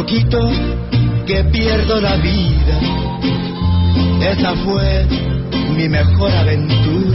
Poquito 0.00 0.50
que 1.26 1.44
pierdo 1.52 2.00
la 2.00 2.16
vida, 2.16 2.80
esa 4.32 4.54
fue 4.64 5.06
mi 5.76 5.90
mejor 5.90 6.32
aventura. 6.32 7.09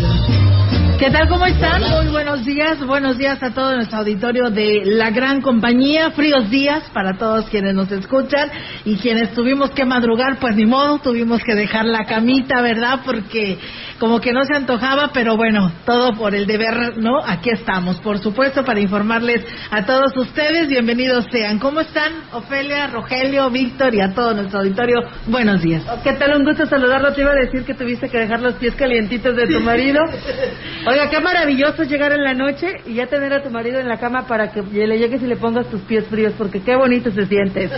¿Qué 0.98 1.12
tal? 1.12 1.28
¿Cómo 1.28 1.46
están? 1.46 1.82
Muy 1.82 2.08
buenos 2.08 2.46
días. 2.46 2.80
Buenos 2.86 3.18
días 3.18 3.44
a 3.44 3.54
todo 3.54 3.76
nuestro 3.76 3.98
auditorio 3.98 4.50
de 4.50 4.84
la 4.86 5.10
gran 5.10 5.42
compañía. 5.42 6.12
Fríos 6.12 6.50
días 6.50 6.84
para 6.94 7.18
todos 7.18 7.50
quienes 7.50 7.76
nos 7.76 7.92
escuchan 7.92 8.50
y 8.86 8.96
quienes 8.96 9.34
tuvimos 9.34 9.72
que 9.72 9.84
madrugar, 9.84 10.40
pues 10.40 10.56
ni 10.56 10.66
modo, 10.66 11.00
tuvimos 11.00 11.44
que 11.44 11.54
dejar 11.54 11.84
la 11.84 12.06
camita, 12.06 12.62
¿verdad? 12.62 13.02
Porque 13.04 13.58
como 14.00 14.22
que 14.22 14.32
no 14.32 14.46
se 14.46 14.56
antojaba, 14.56 15.12
pero 15.14 15.36
bueno, 15.36 15.70
todo 15.86 16.14
por 16.14 16.34
el 16.34 16.48
deber, 16.48 16.98
¿no? 16.98 17.20
Aquí 17.26 17.50
estamos, 17.50 17.98
por 17.98 18.20
supuesto, 18.20 18.64
para 18.64 18.80
informarles 18.80 19.46
a 19.72 19.86
todos 19.86 20.16
ustedes. 20.16 20.70
Bienvenidos 20.70 21.26
sean. 21.30 21.60
¿Cómo 21.60 21.82
están? 21.82 22.14
Ofelia, 22.32 22.88
Rogelio, 22.88 23.50
Víctor 23.50 23.94
y 23.96 24.00
a 24.00 24.14
todo 24.14 24.34
nuestro 24.34 24.60
auditorio. 24.60 25.02
Buenos 25.28 25.62
días. 25.62 25.84
¿Qué 26.04 26.14
tal? 26.14 26.38
Un 26.38 26.46
gusto 26.46 26.66
saludarlo. 26.68 27.12
Te 27.14 27.22
iba 27.22 27.32
a 27.32 27.36
decir 27.36 27.66
que 27.66 27.74
tuviste 27.74 28.08
que 28.08 28.18
dejar 28.20 28.40
los 28.42 28.54
pies 28.56 28.76
calientitos 28.76 29.36
de 29.36 29.48
tu 29.48 29.60
marido. 29.60 30.00
Oiga, 30.88 31.10
qué 31.10 31.20
maravilloso 31.20 31.84
llegar 31.84 32.12
en 32.12 32.24
la 32.24 32.34
noche 32.34 32.68
y 32.86 32.94
ya 32.96 33.08
tener 33.08 33.34
a 33.34 33.42
tu 33.42 33.50
marido 33.50 33.80
en 33.80 33.88
la 33.88 33.98
cama 33.98 34.28
para 34.28 34.52
que 34.52 34.62
le 34.62 35.00
llegues 35.00 35.22
y 35.24 35.26
le 35.26 35.36
pongas 35.36 35.68
tus 35.68 35.82
pies 35.82 36.06
fríos, 36.08 36.34
porque 36.38 36.62
qué 36.62 36.76
bonito 36.76 37.10
se 37.12 37.26
siente. 37.26 37.64
eso. 37.66 37.76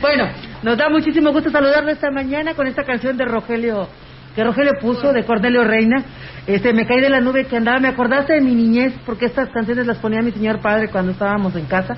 Bueno, 0.00 0.28
nos 0.62 0.76
da 0.76 0.88
muchísimo 0.88 1.30
gusto 1.32 1.50
saludarlo 1.50 1.90
esta 1.90 2.10
mañana 2.10 2.54
con 2.54 2.66
esta 2.66 2.82
canción 2.82 3.16
de 3.16 3.26
Rogelio, 3.26 3.88
que 4.34 4.42
Rogelio 4.42 4.72
puso, 4.80 5.12
de 5.12 5.24
Cornelio 5.24 5.62
Reina. 5.62 6.02
Este, 6.46 6.72
me 6.72 6.84
caí 6.84 7.00
de 7.00 7.10
la 7.10 7.20
nube 7.20 7.44
que 7.46 7.56
andaba. 7.56 7.78
Me 7.78 7.88
acordaste 7.88 8.32
de 8.34 8.40
mi 8.40 8.54
niñez, 8.56 8.92
porque 9.06 9.26
estas 9.26 9.48
canciones 9.50 9.86
las 9.86 9.98
ponía 9.98 10.20
mi 10.20 10.32
señor 10.32 10.58
padre 10.60 10.88
cuando 10.88 11.12
estábamos 11.12 11.54
en 11.54 11.66
casa. 11.66 11.94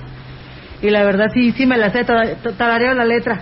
Y 0.81 0.91
la 0.91 1.03
verdad, 1.03 1.27
sí, 1.33 1.53
sí 1.53 1.65
me 1.65 1.77
las 1.77 1.91
sé, 1.93 2.03
tar- 2.03 2.35
tarareo 2.55 2.93
la 2.93 3.05
letra. 3.05 3.39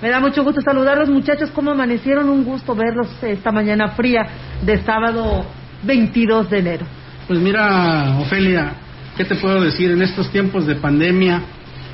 Me 0.00 0.10
da 0.10 0.20
mucho 0.20 0.44
gusto 0.44 0.60
saludarlos, 0.60 1.08
muchachos. 1.08 1.50
¿Cómo 1.50 1.72
amanecieron? 1.72 2.28
Un 2.28 2.44
gusto 2.44 2.76
verlos 2.76 3.08
esta 3.24 3.50
mañana 3.50 3.88
fría 3.88 4.24
de 4.62 4.78
sábado 4.84 5.44
22 5.82 6.50
de 6.50 6.58
enero. 6.58 6.86
Pues 7.26 7.40
mira, 7.40 8.18
Ofelia, 8.20 8.72
¿qué 9.16 9.24
te 9.24 9.34
puedo 9.36 9.60
decir? 9.60 9.90
En 9.90 10.02
estos 10.02 10.30
tiempos 10.30 10.66
de 10.66 10.76
pandemia, 10.76 11.42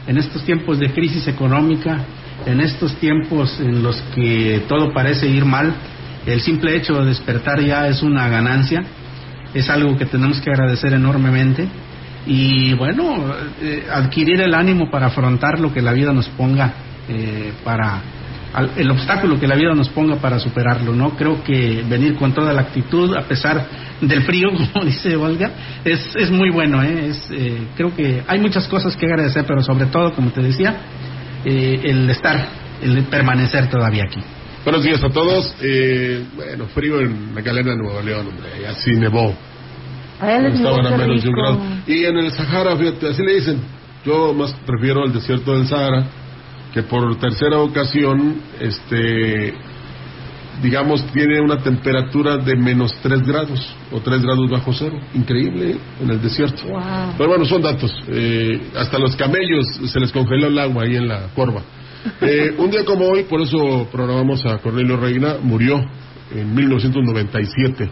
en 0.06 0.19
estos 0.19 0.44
tiempos 0.44 0.78
de 0.78 0.93
crisis 0.93 1.26
económica, 1.28 2.04
en 2.47 2.60
estos 2.60 2.94
tiempos 2.97 3.59
en 3.60 3.82
los 3.82 4.00
que 4.15 4.62
todo 4.69 4.93
parece 4.93 5.26
ir 5.28 5.44
mal, 5.44 5.72
el 6.26 6.41
simple 6.41 6.76
hecho 6.76 6.94
de 6.94 7.06
despertar 7.06 7.60
ya 7.60 7.88
es 7.88 8.03
una 8.03 8.28
ganancia, 8.28 8.82
es 9.54 9.69
algo 9.70 9.97
que 9.97 10.06
tenemos 10.06 10.41
que 10.41 10.50
agradecer 10.50 10.93
enormemente 10.94 11.66
y 12.26 12.75
bueno, 12.75 13.34
eh, 13.60 13.87
adquirir 13.91 14.41
el 14.41 14.54
ánimo 14.54 14.91
para 14.91 15.06
afrontar 15.06 15.59
lo 15.59 15.72
que 15.72 15.82
la 15.82 15.93
vida 15.93 16.12
nos 16.12 16.28
ponga 16.31 16.72
eh, 17.09 17.53
para 17.64 18.00
al- 18.52 18.70
el 18.76 18.90
obstáculo 18.90 19.38
que 19.40 19.46
la 19.46 19.54
vida 19.56 19.74
nos 19.74 19.88
ponga 19.88 20.16
para 20.16 20.38
superarlo, 20.38 20.92
¿no? 20.94 21.10
Creo 21.16 21.42
que 21.42 21.84
venir 21.88 22.14
con 22.16 22.32
toda 22.32 22.52
la 22.52 22.62
actitud, 22.62 23.14
a 23.16 23.22
pesar 23.22 23.66
del 24.00 24.22
frío, 24.22 24.48
como 24.72 24.84
dice 24.84 25.16
Olga, 25.16 25.50
es, 25.84 26.14
es 26.16 26.30
muy 26.30 26.50
bueno, 26.50 26.82
¿eh? 26.82 27.08
Es, 27.08 27.28
eh, 27.30 27.66
creo 27.76 27.94
que 27.94 28.22
hay 28.26 28.38
muchas 28.40 28.66
cosas 28.68 28.96
que 28.96 29.06
agradecer, 29.06 29.44
pero 29.46 29.62
sobre 29.62 29.86
todo, 29.86 30.12
como 30.12 30.30
te 30.30 30.42
decía, 30.42 30.76
eh, 31.44 31.80
el 31.84 32.08
estar, 32.10 32.48
el 32.82 33.02
permanecer 33.04 33.68
todavía 33.68 34.04
aquí. 34.04 34.20
Buenos 34.64 34.84
días 34.84 35.02
a 35.02 35.08
todos. 35.08 35.54
Eh, 35.60 36.22
bueno, 36.36 36.66
frío 36.66 37.00
en 37.00 37.34
la 37.34 37.40
galera 37.40 37.72
de 37.72 37.76
Nuevo 37.78 38.00
León, 38.00 38.28
hombre. 38.28 38.48
y 38.62 38.64
Así 38.64 38.92
nevó. 38.92 39.34
A 40.20 40.32
él 40.36 40.44
les 40.44 40.54
Estaban 40.54 40.86
a 40.86 40.96
menos 40.96 41.20
de 41.20 41.28
un 41.28 41.34
grado. 41.34 41.58
Y 41.84 42.04
en 42.04 42.16
el 42.16 42.30
Sahara, 42.30 42.76
fíjate, 42.76 43.08
así 43.08 43.22
le 43.24 43.34
dicen. 43.34 43.58
Yo 44.06 44.32
más 44.32 44.52
prefiero 44.64 45.04
el 45.04 45.12
desierto 45.12 45.56
del 45.56 45.66
Sahara, 45.66 46.04
que 46.72 46.83
por 46.83 47.16
tercera 47.16 47.59
ocasión, 47.59 48.41
este, 48.59 49.55
digamos, 50.62 51.05
tiene 51.12 51.41
una 51.41 51.59
temperatura 51.59 52.38
de 52.38 52.56
menos 52.56 52.94
3 53.03 53.22
grados 53.22 53.77
o 53.91 54.00
3 54.00 54.22
grados 54.22 54.50
bajo 54.50 54.72
cero. 54.72 54.99
Increíble, 55.15 55.72
¿eh? 55.72 55.78
En 56.00 56.11
el 56.11 56.22
desierto. 56.22 56.66
Wow. 56.66 57.15
Pero 57.16 57.28
bueno, 57.28 57.44
son 57.44 57.62
datos. 57.62 57.93
Eh, 58.09 58.71
hasta 58.77 58.99
los 58.99 59.15
camellos 59.16 59.66
se 59.87 60.00
les 60.00 60.12
congeló 60.12 60.47
el 60.47 60.59
agua 60.59 60.84
ahí 60.84 60.97
en 60.97 61.09
la 61.09 61.28
corva. 61.34 61.62
Eh, 62.21 62.56
un 62.59 62.69
día 62.69 62.84
como 62.84 63.06
hoy, 63.06 63.22
por 63.22 63.41
eso 63.41 63.87
programamos 63.93 64.44
a 64.44 64.59
Cornelio 64.59 64.97
Reina, 64.97 65.37
murió 65.41 65.81
en 66.34 66.53
1997. 66.53 67.88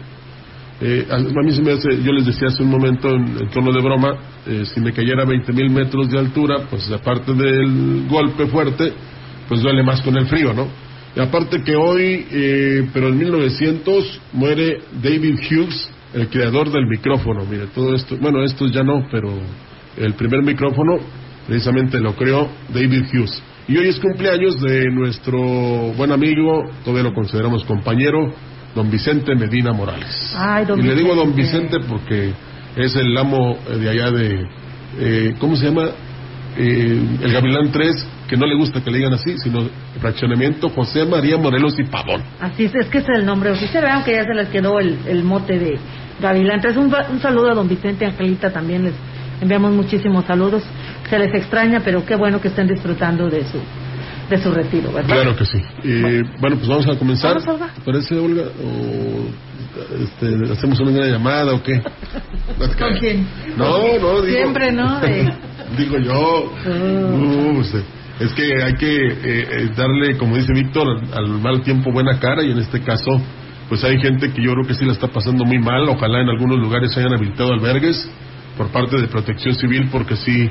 Eh, 0.83 1.05
a 1.11 1.17
mí 1.19 1.51
se 1.51 1.61
me 1.61 1.73
hace, 1.73 2.01
yo 2.01 2.11
les 2.11 2.25
decía 2.25 2.47
hace 2.47 2.63
un 2.63 2.69
momento 2.69 3.09
en, 3.09 3.37
en 3.39 3.49
tono 3.51 3.71
de 3.71 3.81
broma, 3.81 4.15
eh, 4.47 4.63
si 4.65 4.79
me 4.79 4.91
cayera 4.91 5.21
a 5.21 5.25
20 5.27 5.53
mil 5.53 5.69
metros 5.69 6.09
de 6.09 6.17
altura, 6.17 6.65
pues 6.71 6.91
aparte 6.91 7.33
del 7.35 8.07
golpe 8.09 8.47
fuerte, 8.47 8.91
pues 9.47 9.61
duele 9.61 9.83
más 9.83 10.01
con 10.01 10.17
el 10.17 10.25
frío, 10.25 10.53
¿no? 10.53 10.67
Y 11.15 11.19
aparte 11.19 11.61
que 11.63 11.75
hoy, 11.75 12.25
eh, 12.31 12.89
pero 12.93 13.09
en 13.09 13.17
1900, 13.17 14.21
muere 14.33 14.79
David 15.03 15.35
Hughes, 15.49 15.89
el 16.13 16.29
creador 16.29 16.71
del 16.71 16.87
micrófono. 16.87 17.45
Mire, 17.45 17.67
todo 17.75 17.93
esto, 17.93 18.17
bueno, 18.19 18.43
esto 18.43 18.65
ya 18.67 18.83
no, 18.83 19.07
pero 19.11 19.29
el 19.97 20.13
primer 20.13 20.41
micrófono 20.41 20.97
precisamente 21.47 21.99
lo 21.99 22.15
creó 22.15 22.49
David 22.73 23.03
Hughes. 23.13 23.43
Y 23.67 23.77
hoy 23.77 23.89
es 23.89 23.99
cumpleaños 23.99 24.59
de 24.61 24.89
nuestro 24.89 25.39
buen 25.95 26.11
amigo, 26.11 26.63
todavía 26.83 27.03
lo 27.03 27.13
consideramos 27.13 27.65
compañero, 27.65 28.33
don 28.75 28.89
Vicente 28.89 29.35
Medina 29.35 29.71
Morales. 29.73 30.33
Ay, 30.37 30.65
don 30.65 30.79
y 30.79 30.83
le 30.83 30.95
digo 30.95 31.13
don 31.15 31.35
Vicente. 31.35 31.77
Porque 31.87 32.31
es 32.75 32.95
el 32.95 33.17
amo 33.17 33.57
eh, 33.69 33.77
de 33.77 33.89
allá 33.89 34.11
de, 34.11 34.45
eh, 34.99 35.35
¿cómo 35.39 35.55
se 35.55 35.65
llama? 35.67 35.89
Eh, 36.57 37.01
el 37.21 37.31
Gavilán 37.31 37.71
3, 37.71 38.07
que 38.27 38.35
no 38.35 38.45
le 38.45 38.55
gusta 38.57 38.83
que 38.83 38.91
le 38.91 38.97
digan 38.97 39.13
así, 39.13 39.37
sino 39.37 39.61
fraccionamiento 40.01 40.67
José 40.69 41.05
María 41.05 41.37
Morelos 41.37 41.79
y 41.79 41.83
Pavón. 41.83 42.21
Así 42.41 42.65
es, 42.65 42.75
es 42.75 42.87
que 42.87 42.97
es 42.99 43.05
el 43.09 43.25
nombre 43.25 43.51
oficial. 43.51 43.83
Vean 43.83 44.03
que 44.03 44.13
ya 44.13 44.23
se 44.25 44.33
les 44.33 44.49
quedó 44.49 44.79
el, 44.79 44.97
el 45.07 45.23
mote 45.23 45.57
de 45.57 45.79
Gavilán. 46.21 46.57
Entonces, 46.57 46.77
un, 46.77 46.91
va- 46.93 47.07
un 47.09 47.19
saludo 47.21 47.51
a 47.51 47.55
don 47.55 47.69
Vicente 47.69 48.05
Angelita 48.05 48.51
también. 48.51 48.83
Les 48.83 48.93
enviamos 49.41 49.71
muchísimos 49.71 50.25
saludos. 50.25 50.61
Se 51.09 51.17
les 51.19 51.33
extraña, 51.33 51.81
pero 51.85 52.05
qué 52.05 52.15
bueno 52.15 52.41
que 52.41 52.49
estén 52.49 52.67
disfrutando 52.67 53.29
de 53.29 53.43
su 53.45 53.57
de 54.31 54.41
su 54.41 54.51
retiro, 54.51 54.91
¿verdad? 54.93 55.13
Claro 55.13 55.35
que 55.35 55.45
sí. 55.45 55.61
Eh, 55.83 56.23
bueno, 56.39 56.55
pues 56.55 56.67
vamos 56.67 56.87
a 56.87 56.97
comenzar. 56.97 57.33
Vamos, 57.35 57.47
Olga. 57.47 57.73
¿Te 57.73 57.81
parece, 57.81 58.15
Olga? 58.17 58.43
¿O 58.43 59.51
este, 60.03 60.51
hacemos 60.53 60.79
una 60.79 61.05
llamada 61.05 61.53
o 61.53 61.61
qué? 61.61 61.81
¿Con 62.79 62.97
quién? 62.97 63.27
No, 63.57 63.77
no, 63.77 64.21
digo. 64.21 64.25
Siempre, 64.25 64.71
¿no? 64.71 64.99
De- 65.01 65.33
digo 65.77 65.97
yo. 65.99 66.51
Oh. 66.65 67.59
Uh, 67.59 67.63
es 68.19 68.33
que 68.33 68.63
hay 68.63 68.73
que 68.75 69.07
eh, 69.07 69.17
eh, 69.23 69.69
darle, 69.75 70.17
como 70.17 70.37
dice 70.37 70.53
Víctor, 70.53 70.87
al 71.13 71.27
mal 71.27 71.61
tiempo 71.61 71.91
buena 71.91 72.19
cara 72.19 72.43
y 72.43 72.51
en 72.51 72.59
este 72.59 72.81
caso, 72.81 73.21
pues 73.67 73.83
hay 73.83 73.99
gente 73.99 74.31
que 74.31 74.41
yo 74.43 74.53
creo 74.53 74.65
que 74.67 74.75
sí 74.75 74.85
la 74.85 74.93
está 74.93 75.07
pasando 75.07 75.43
muy 75.43 75.59
mal. 75.59 75.89
Ojalá 75.89 76.21
en 76.21 76.29
algunos 76.29 76.57
lugares 76.59 76.93
se 76.93 76.99
hayan 76.99 77.13
habilitado 77.13 77.51
albergues 77.51 78.09
por 78.57 78.67
parte 78.67 78.99
de 78.99 79.07
Protección 79.07 79.55
Civil 79.55 79.89
porque 79.91 80.15
sí 80.15 80.49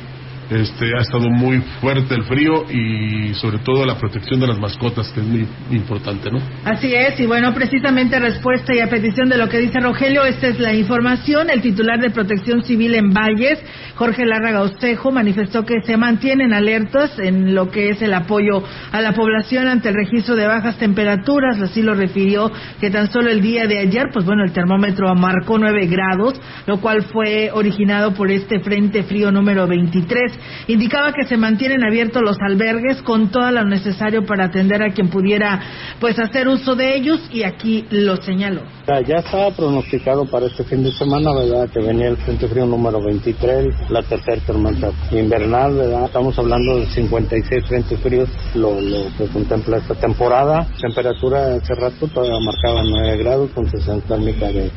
Este, 0.51 0.97
ha 0.99 1.03
estado 1.03 1.31
muy 1.31 1.61
fuerte 1.81 2.13
el 2.13 2.25
frío 2.25 2.65
y 2.69 3.33
sobre 3.35 3.59
todo 3.59 3.87
la 3.87 3.97
protección 3.97 4.41
de 4.41 4.49
las 4.49 4.59
mascotas, 4.59 5.09
que 5.13 5.21
es 5.21 5.27
muy 5.27 5.47
importante, 5.71 6.29
¿no? 6.29 6.41
Así 6.65 6.93
es, 6.93 7.21
y 7.21 7.27
bueno, 7.27 7.55
precisamente 7.55 8.19
respuesta 8.19 8.75
y 8.75 8.81
a 8.81 8.89
petición 8.89 9.29
de 9.29 9.39
lo 9.39 9.49
que 9.49 9.59
dice 9.59 9.79
Rogelio, 9.79 10.25
esta 10.25 10.49
es 10.49 10.59
la 10.59 10.75
información. 10.75 11.51
El 11.51 11.63
titular 11.63 12.01
de 12.01 12.11
Protección 12.11 12.65
Civil 12.65 12.97
en 12.97 13.13
Valles, 13.13 13.63
Jorge 13.95 14.27
Larraga 14.27 14.63
Ostejo, 14.63 15.13
manifestó 15.13 15.65
que 15.65 15.83
se 15.85 15.97
mantienen 15.97 16.53
alertas 16.53 17.17
en 17.21 17.55
lo 17.55 17.71
que 17.71 17.91
es 17.91 18.03
el 18.03 18.13
apoyo 18.13 18.65
a 18.91 19.01
la 19.01 19.13
población 19.13 19.69
ante 19.69 19.91
el 19.91 19.95
registro 19.95 20.35
de 20.35 20.49
bajas 20.49 20.79
temperaturas. 20.79 21.61
Así 21.61 21.81
lo 21.81 21.95
refirió 21.95 22.51
que 22.81 22.91
tan 22.91 23.09
solo 23.13 23.31
el 23.31 23.41
día 23.41 23.67
de 23.69 23.79
ayer, 23.79 24.07
pues 24.13 24.25
bueno, 24.25 24.43
el 24.43 24.53
termómetro 24.53 25.15
marcó 25.15 25.59
9 25.59 25.87
grados, 25.87 26.41
lo 26.67 26.81
cual 26.81 27.03
fue 27.03 27.51
originado 27.53 28.15
por 28.15 28.33
este 28.33 28.59
frente 28.59 29.05
frío 29.05 29.31
número 29.31 29.69
23 29.69 30.40
indicaba 30.67 31.13
que 31.13 31.27
se 31.27 31.37
mantienen 31.37 31.85
abiertos 31.85 32.23
los 32.23 32.37
albergues 32.41 33.03
con 33.03 33.31
todo 33.31 33.51
lo 33.51 33.65
necesario 33.65 34.25
para 34.25 34.47
atender 34.47 34.83
a 34.83 34.93
quien 34.93 35.09
pudiera 35.09 35.61
pues 35.99 36.19
hacer 36.19 36.49
uso 36.49 36.75
de 36.75 36.97
ellos 36.97 37.21
y 37.33 37.43
aquí 37.43 37.87
lo 37.91 38.17
señaló. 38.17 38.63
Ya 39.07 39.19
estaba 39.19 39.51
pronosticado 39.53 40.25
para 40.27 40.47
este 40.47 40.65
fin 40.65 40.83
de 40.83 40.93
semana, 40.93 41.33
¿verdad? 41.33 41.69
Que 41.71 41.81
venía 41.81 42.09
el 42.09 42.17
Frente 42.17 42.49
Frío 42.49 42.67
número 42.67 43.01
23, 43.03 43.91
la 43.91 44.03
tercera 44.03 44.41
tormenta 44.47 44.91
invernal, 45.13 45.75
¿verdad? 45.75 46.07
Estamos 46.07 46.37
hablando 46.39 46.81
de 46.81 46.87
56 46.87 47.67
frentes 47.67 48.01
fríos, 48.01 48.29
lo, 48.55 48.81
lo 48.81 49.05
que 49.17 49.27
contempla 49.33 49.79
esta 49.79 49.95
temporada. 49.95 50.67
Temperatura 50.81 51.55
hace 51.55 51.75
rato 51.75 52.09
todavía 52.09 52.39
marcaba 52.41 52.83
9 52.83 53.17
grados 53.19 53.51
con 53.51 53.71
60 53.71 54.11
térmica 54.11 54.47
de, 54.49 54.71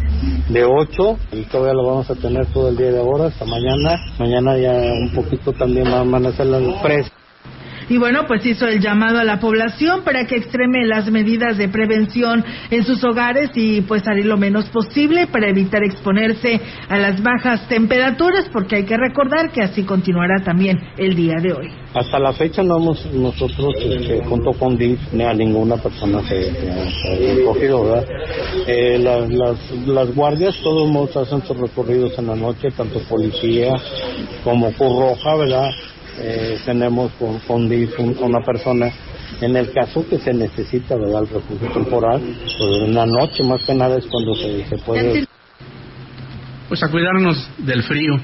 de 0.50 0.63
8 0.63 1.18
y 1.31 1.42
todavía 1.44 1.74
lo 1.74 1.86
vamos 1.86 2.10
a 2.10 2.15
tener 2.15 2.45
todo 2.48 2.69
el 2.69 2.77
día 2.77 2.92
de 2.92 3.00
ahora 3.00 3.25
hasta 3.25 3.45
mañana. 3.45 3.98
Mañana 4.19 4.57
ya 4.57 4.71
un 4.71 5.10
poquito 5.13 5.52
también 5.53 5.85
van 5.91 6.25
a 6.25 6.29
hacer 6.29 6.45
las 6.47 6.81
frescas 6.81 7.23
y 7.94 7.98
bueno, 8.00 8.25
pues 8.28 8.44
hizo 8.44 8.66
el 8.66 8.80
llamado 8.80 9.19
a 9.19 9.24
la 9.24 9.40
población 9.40 10.01
para 10.04 10.25
que 10.25 10.36
extreme 10.36 10.84
las 10.88 11.12
medidas 11.12 11.60
de 11.60 11.69
prevención 11.69 12.44
en 12.72 12.84
sus 12.84 13.04
hogares 13.04 13.51
y 13.54 13.81
pues 13.81 14.01
salir 14.01 14.25
lo 14.25 14.36
menos 14.36 14.66
posible 14.69 15.28
para 15.28 15.48
evitar 15.48 15.84
exponerse 15.84 16.60
a 16.90 16.98
las 16.98 17.22
bajas 17.22 17.68
temperaturas, 17.68 18.50
porque 18.51 18.78
hay 18.78 18.86
que 18.86 18.98
recordar 18.98 19.51
que 19.51 19.62
así 19.62 19.84
continuará 19.84 20.44
también 20.44 20.80
el 20.98 21.16
día 21.16 21.36
de 21.40 21.54
hoy. 21.54 21.69
Hasta 21.94 22.18
la 22.18 22.34
fecha 22.34 22.63
no 22.63 22.78
hemos 22.78 23.06
nosotros, 23.13 23.75
este, 23.78 24.24
junto 24.25 24.54
con 24.54 24.75
DIF, 24.75 25.00
ni 25.12 25.24
a 25.24 25.34
ninguna 25.36 25.78
persona 25.78 26.19
que, 26.28 26.50
ha 26.50 27.46
cogido, 27.46 27.84
¿verdad? 27.84 28.07
Eh, 28.66 28.98
las, 28.98 29.72
las, 29.86 30.16
guardias, 30.16 30.57
todos 30.63 31.16
hacen 31.16 31.44
sus 31.44 31.56
recorridos 31.57 32.18
en 32.18 32.25
la 32.25 32.36
noche, 32.36 32.72
tanto 32.75 33.00
policía 33.01 33.75
como 34.44 34.72
Cruz 34.72 35.00
Roja, 35.00 35.36
¿verdad? 35.36 35.69
Eh, 36.19 36.60
tenemos 36.65 37.12
con, 37.13 37.39
con, 37.39 37.63
una 38.21 38.45
persona 38.45 38.92
en 39.42 39.56
el 39.56 39.71
caso 39.71 40.06
que 40.07 40.19
se 40.19 40.33
necesita 40.33 40.95
¿verdad? 40.95 41.24
el 41.24 41.30
refugio 41.30 41.71
temporal, 41.71 42.21
pues 42.21 42.88
en 42.88 42.94
la 42.94 43.06
noche 43.06 43.44
más 43.44 43.65
que 43.65 43.74
nada 43.74 43.98
es 43.98 44.06
cuando 44.07 44.36
se, 44.36 44.65
se 44.65 44.77
puede... 44.77 45.25
Pues 46.69 46.81
a 46.81 46.89
cuidarnos 46.89 47.50
del 47.60 47.83
frío. 47.83 48.19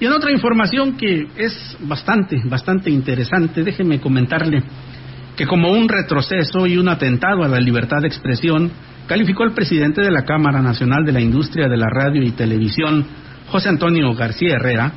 Y 0.00 0.06
en 0.06 0.12
otra 0.12 0.30
información 0.30 0.96
que 0.96 1.26
es 1.36 1.76
bastante, 1.80 2.40
bastante 2.44 2.90
interesante, 2.90 3.64
déjeme 3.64 4.00
comentarle 4.00 4.62
que 5.36 5.46
como 5.46 5.70
un 5.70 5.88
retroceso 5.88 6.66
y 6.66 6.76
un 6.76 6.88
atentado 6.88 7.44
a 7.44 7.48
la 7.48 7.60
libertad 7.60 8.00
de 8.02 8.08
expresión, 8.08 8.70
calificó 9.06 9.44
el 9.44 9.52
presidente 9.52 10.02
de 10.02 10.10
la 10.10 10.24
Cámara 10.24 10.60
Nacional 10.60 11.04
de 11.04 11.12
la 11.12 11.20
Industria 11.20 11.68
de 11.68 11.76
la 11.76 11.88
Radio 11.88 12.22
y 12.22 12.32
Televisión, 12.32 13.06
José 13.48 13.68
Antonio 13.68 14.12
García 14.14 14.56
Herrera, 14.56 14.92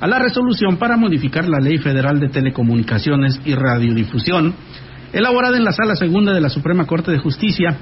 a 0.00 0.06
la 0.06 0.18
resolución 0.18 0.76
para 0.76 0.96
modificar 0.96 1.48
la 1.48 1.58
Ley 1.58 1.78
Federal 1.78 2.20
de 2.20 2.28
Telecomunicaciones 2.28 3.40
y 3.44 3.54
Radiodifusión, 3.54 4.54
elaborada 5.12 5.56
en 5.56 5.64
la 5.64 5.72
Sala 5.72 5.96
Segunda 5.96 6.32
de 6.32 6.40
la 6.40 6.48
Suprema 6.48 6.86
Corte 6.86 7.12
de 7.12 7.18
Justicia, 7.18 7.76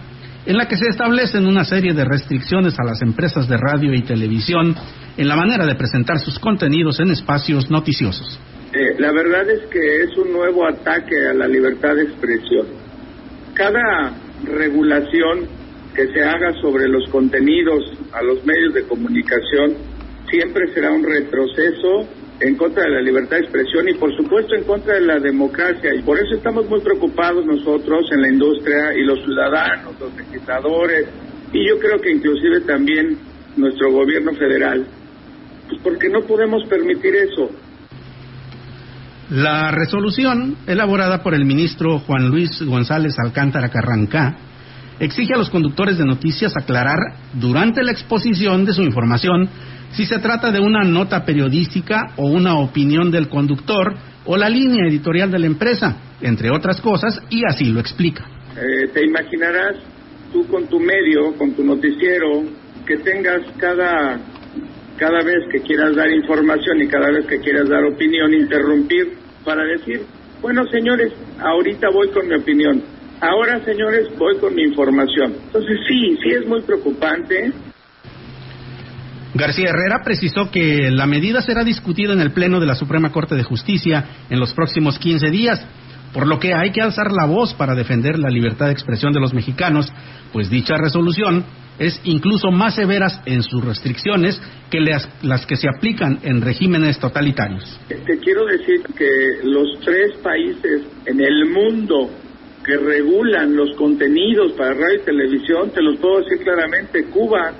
en 0.44 0.56
la 0.56 0.66
que 0.66 0.76
se 0.76 0.88
establecen 0.88 1.46
una 1.46 1.64
serie 1.64 1.94
de 1.94 2.04
restricciones 2.04 2.78
a 2.78 2.84
las 2.84 3.00
empresas 3.02 3.48
de 3.48 3.56
radio 3.56 3.94
y 3.94 4.02
televisión 4.02 4.74
en 5.16 5.28
la 5.28 5.36
manera 5.36 5.64
de 5.66 5.74
presentar 5.76 6.18
sus 6.18 6.38
contenidos 6.38 6.98
en 7.00 7.10
espacios 7.10 7.70
noticiosos. 7.70 8.38
Eh, 8.72 8.96
la 8.98 9.12
verdad 9.12 9.48
es 9.50 9.66
que 9.70 10.02
es 10.02 10.16
un 10.16 10.32
nuevo 10.32 10.66
ataque 10.66 11.26
a 11.30 11.34
la 11.34 11.46
libertad 11.46 11.94
de 11.94 12.04
expresión. 12.04 12.66
Cada 13.54 14.14
regulación 14.44 15.46
que 15.94 16.06
se 16.08 16.24
haga 16.24 16.52
sobre 16.60 16.88
los 16.88 17.08
contenidos 17.10 17.84
a 18.12 18.22
los 18.22 18.44
medios 18.46 18.72
de 18.72 18.82
comunicación 18.84 19.76
siempre 20.32 20.72
será 20.72 20.90
un 20.90 21.04
retroceso 21.04 22.08
en 22.40 22.56
contra 22.56 22.84
de 22.84 22.90
la 22.90 23.02
libertad 23.02 23.36
de 23.36 23.42
expresión 23.42 23.86
y 23.88 23.94
por 23.94 24.16
supuesto 24.16 24.54
en 24.54 24.64
contra 24.64 24.94
de 24.94 25.02
la 25.02 25.18
democracia. 25.20 25.94
Y 25.94 26.00
por 26.02 26.18
eso 26.18 26.34
estamos 26.34 26.68
muy 26.68 26.80
preocupados 26.80 27.44
nosotros 27.44 28.00
en 28.12 28.22
la 28.22 28.28
industria 28.32 28.94
y 28.96 29.04
los 29.04 29.22
ciudadanos, 29.22 30.00
los 30.00 30.16
legisladores 30.16 31.06
y 31.52 31.68
yo 31.68 31.78
creo 31.78 32.00
que 32.00 32.10
inclusive 32.10 32.62
también 32.62 33.18
nuestro 33.56 33.92
gobierno 33.92 34.32
federal, 34.32 34.86
pues 35.68 35.80
porque 35.82 36.08
no 36.08 36.22
podemos 36.22 36.66
permitir 36.66 37.14
eso. 37.14 37.50
La 39.30 39.70
resolución 39.70 40.56
elaborada 40.66 41.22
por 41.22 41.34
el 41.34 41.44
ministro 41.44 41.98
Juan 42.00 42.28
Luis 42.28 42.62
González 42.62 43.14
Alcántara 43.22 43.68
Carrancá 43.68 44.36
exige 44.98 45.34
a 45.34 45.38
los 45.38 45.50
conductores 45.50 45.98
de 45.98 46.04
noticias 46.04 46.56
aclarar 46.56 46.98
durante 47.34 47.82
la 47.82 47.92
exposición 47.92 48.64
de 48.64 48.72
su 48.72 48.82
información 48.82 49.48
si 49.92 50.06
se 50.06 50.18
trata 50.18 50.50
de 50.50 50.60
una 50.60 50.84
nota 50.84 51.24
periodística 51.24 52.12
o 52.16 52.26
una 52.26 52.58
opinión 52.58 53.10
del 53.10 53.28
conductor 53.28 53.94
o 54.24 54.36
la 54.36 54.48
línea 54.48 54.86
editorial 54.88 55.30
de 55.30 55.38
la 55.38 55.46
empresa, 55.46 55.96
entre 56.20 56.50
otras 56.50 56.80
cosas, 56.80 57.20
y 57.28 57.42
así 57.46 57.66
lo 57.66 57.80
explica. 57.80 58.24
Eh, 58.56 58.88
te 58.92 59.04
imaginarás 59.04 59.76
tú 60.32 60.46
con 60.46 60.66
tu 60.66 60.80
medio, 60.80 61.34
con 61.36 61.52
tu 61.52 61.64
noticiero, 61.64 62.42
que 62.86 62.98
tengas 62.98 63.42
cada, 63.58 64.18
cada 64.96 65.22
vez 65.22 65.44
que 65.50 65.60
quieras 65.60 65.94
dar 65.94 66.10
información 66.10 66.80
y 66.80 66.88
cada 66.88 67.10
vez 67.10 67.26
que 67.26 67.38
quieras 67.38 67.68
dar 67.68 67.84
opinión, 67.84 68.32
interrumpir 68.32 69.12
para 69.44 69.64
decir, 69.64 70.02
bueno 70.40 70.66
señores, 70.68 71.12
ahorita 71.38 71.88
voy 71.92 72.08
con 72.10 72.28
mi 72.28 72.34
opinión, 72.34 72.82
ahora 73.20 73.64
señores 73.64 74.08
voy 74.16 74.38
con 74.38 74.54
mi 74.54 74.62
información. 74.62 75.34
Entonces 75.46 75.78
sí, 75.88 76.16
sí 76.22 76.30
es 76.30 76.46
muy 76.46 76.62
preocupante 76.62 77.52
García 79.34 79.70
Herrera 79.70 80.02
precisó 80.04 80.50
que 80.50 80.90
la 80.90 81.06
medida 81.06 81.40
será 81.40 81.64
discutida 81.64 82.12
en 82.12 82.20
el 82.20 82.32
Pleno 82.32 82.60
de 82.60 82.66
la 82.66 82.74
Suprema 82.74 83.10
Corte 83.12 83.34
de 83.34 83.42
Justicia 83.42 84.04
en 84.28 84.38
los 84.38 84.52
próximos 84.52 84.98
15 84.98 85.30
días, 85.30 85.64
por 86.12 86.26
lo 86.26 86.38
que 86.38 86.52
hay 86.52 86.70
que 86.70 86.82
alzar 86.82 87.10
la 87.12 87.24
voz 87.24 87.54
para 87.54 87.74
defender 87.74 88.18
la 88.18 88.28
libertad 88.28 88.66
de 88.66 88.72
expresión 88.72 89.12
de 89.12 89.20
los 89.20 89.32
mexicanos, 89.32 89.90
pues 90.32 90.50
dicha 90.50 90.76
resolución 90.76 91.44
es 91.78 91.98
incluso 92.04 92.50
más 92.50 92.74
severas 92.74 93.22
en 93.24 93.42
sus 93.42 93.64
restricciones 93.64 94.40
que 94.70 94.80
las, 94.80 95.08
las 95.22 95.46
que 95.46 95.56
se 95.56 95.68
aplican 95.68 96.18
en 96.22 96.42
regímenes 96.42 96.98
totalitarios. 96.98 97.80
Te 97.88 98.18
quiero 98.18 98.44
decir 98.44 98.82
que 98.96 99.08
los 99.44 99.80
tres 99.80 100.18
países 100.22 100.82
en 101.06 101.20
el 101.20 101.46
mundo 101.46 102.10
que 102.62 102.76
regulan 102.76 103.56
los 103.56 103.74
contenidos 103.76 104.52
para 104.52 104.74
radio 104.74 105.00
y 105.00 105.04
televisión, 105.04 105.70
te 105.70 105.82
los 105.82 105.96
puedo 105.96 106.20
decir 106.20 106.44
claramente, 106.44 107.04
Cuba, 107.06 107.52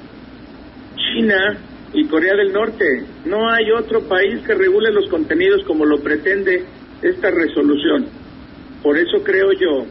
China 1.12 1.58
y 1.94 2.06
Corea 2.06 2.34
del 2.34 2.52
Norte. 2.52 2.84
No 3.26 3.50
hay 3.50 3.70
otro 3.70 4.08
país 4.08 4.40
que 4.46 4.54
regule 4.54 4.92
los 4.92 5.08
contenidos 5.08 5.62
como 5.66 5.84
lo 5.84 6.00
pretende 6.00 6.64
esta 7.02 7.30
resolución. 7.30 8.06
Por 8.82 8.96
eso 8.96 9.22
creo 9.22 9.52
yo 9.52 9.86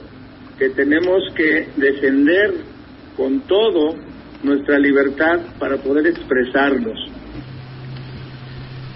que 0.58 0.70
tenemos 0.70 1.22
que 1.36 1.70
defender 1.77 2.53
con 3.15 3.41
todo 3.41 3.96
nuestra 4.44 4.80
libertad 4.80 5.39
para 5.60 5.77
poder 5.77 6.08
expresarnos. 6.08 6.98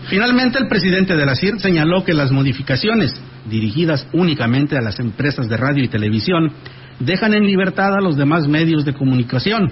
Finalmente, 0.10 0.60
el 0.60 0.68
presidente 0.68 1.16
de 1.16 1.26
la 1.26 1.36
CIR 1.36 1.60
señaló 1.60 2.04
que 2.04 2.14
las 2.14 2.32
modificaciones 2.32 3.12
dirigidas 3.50 4.08
únicamente 4.14 4.78
a 4.78 4.82
las 4.82 5.00
empresas 5.00 5.48
de 5.48 5.58
radio 5.58 5.84
y 5.84 5.88
televisión 5.88 6.52
dejan 7.00 7.34
en 7.34 7.46
libertad 7.46 7.94
a 7.96 8.02
los 8.02 8.16
demás 8.16 8.48
medios 8.48 8.86
de 8.86 8.94
comunicación, 8.94 9.72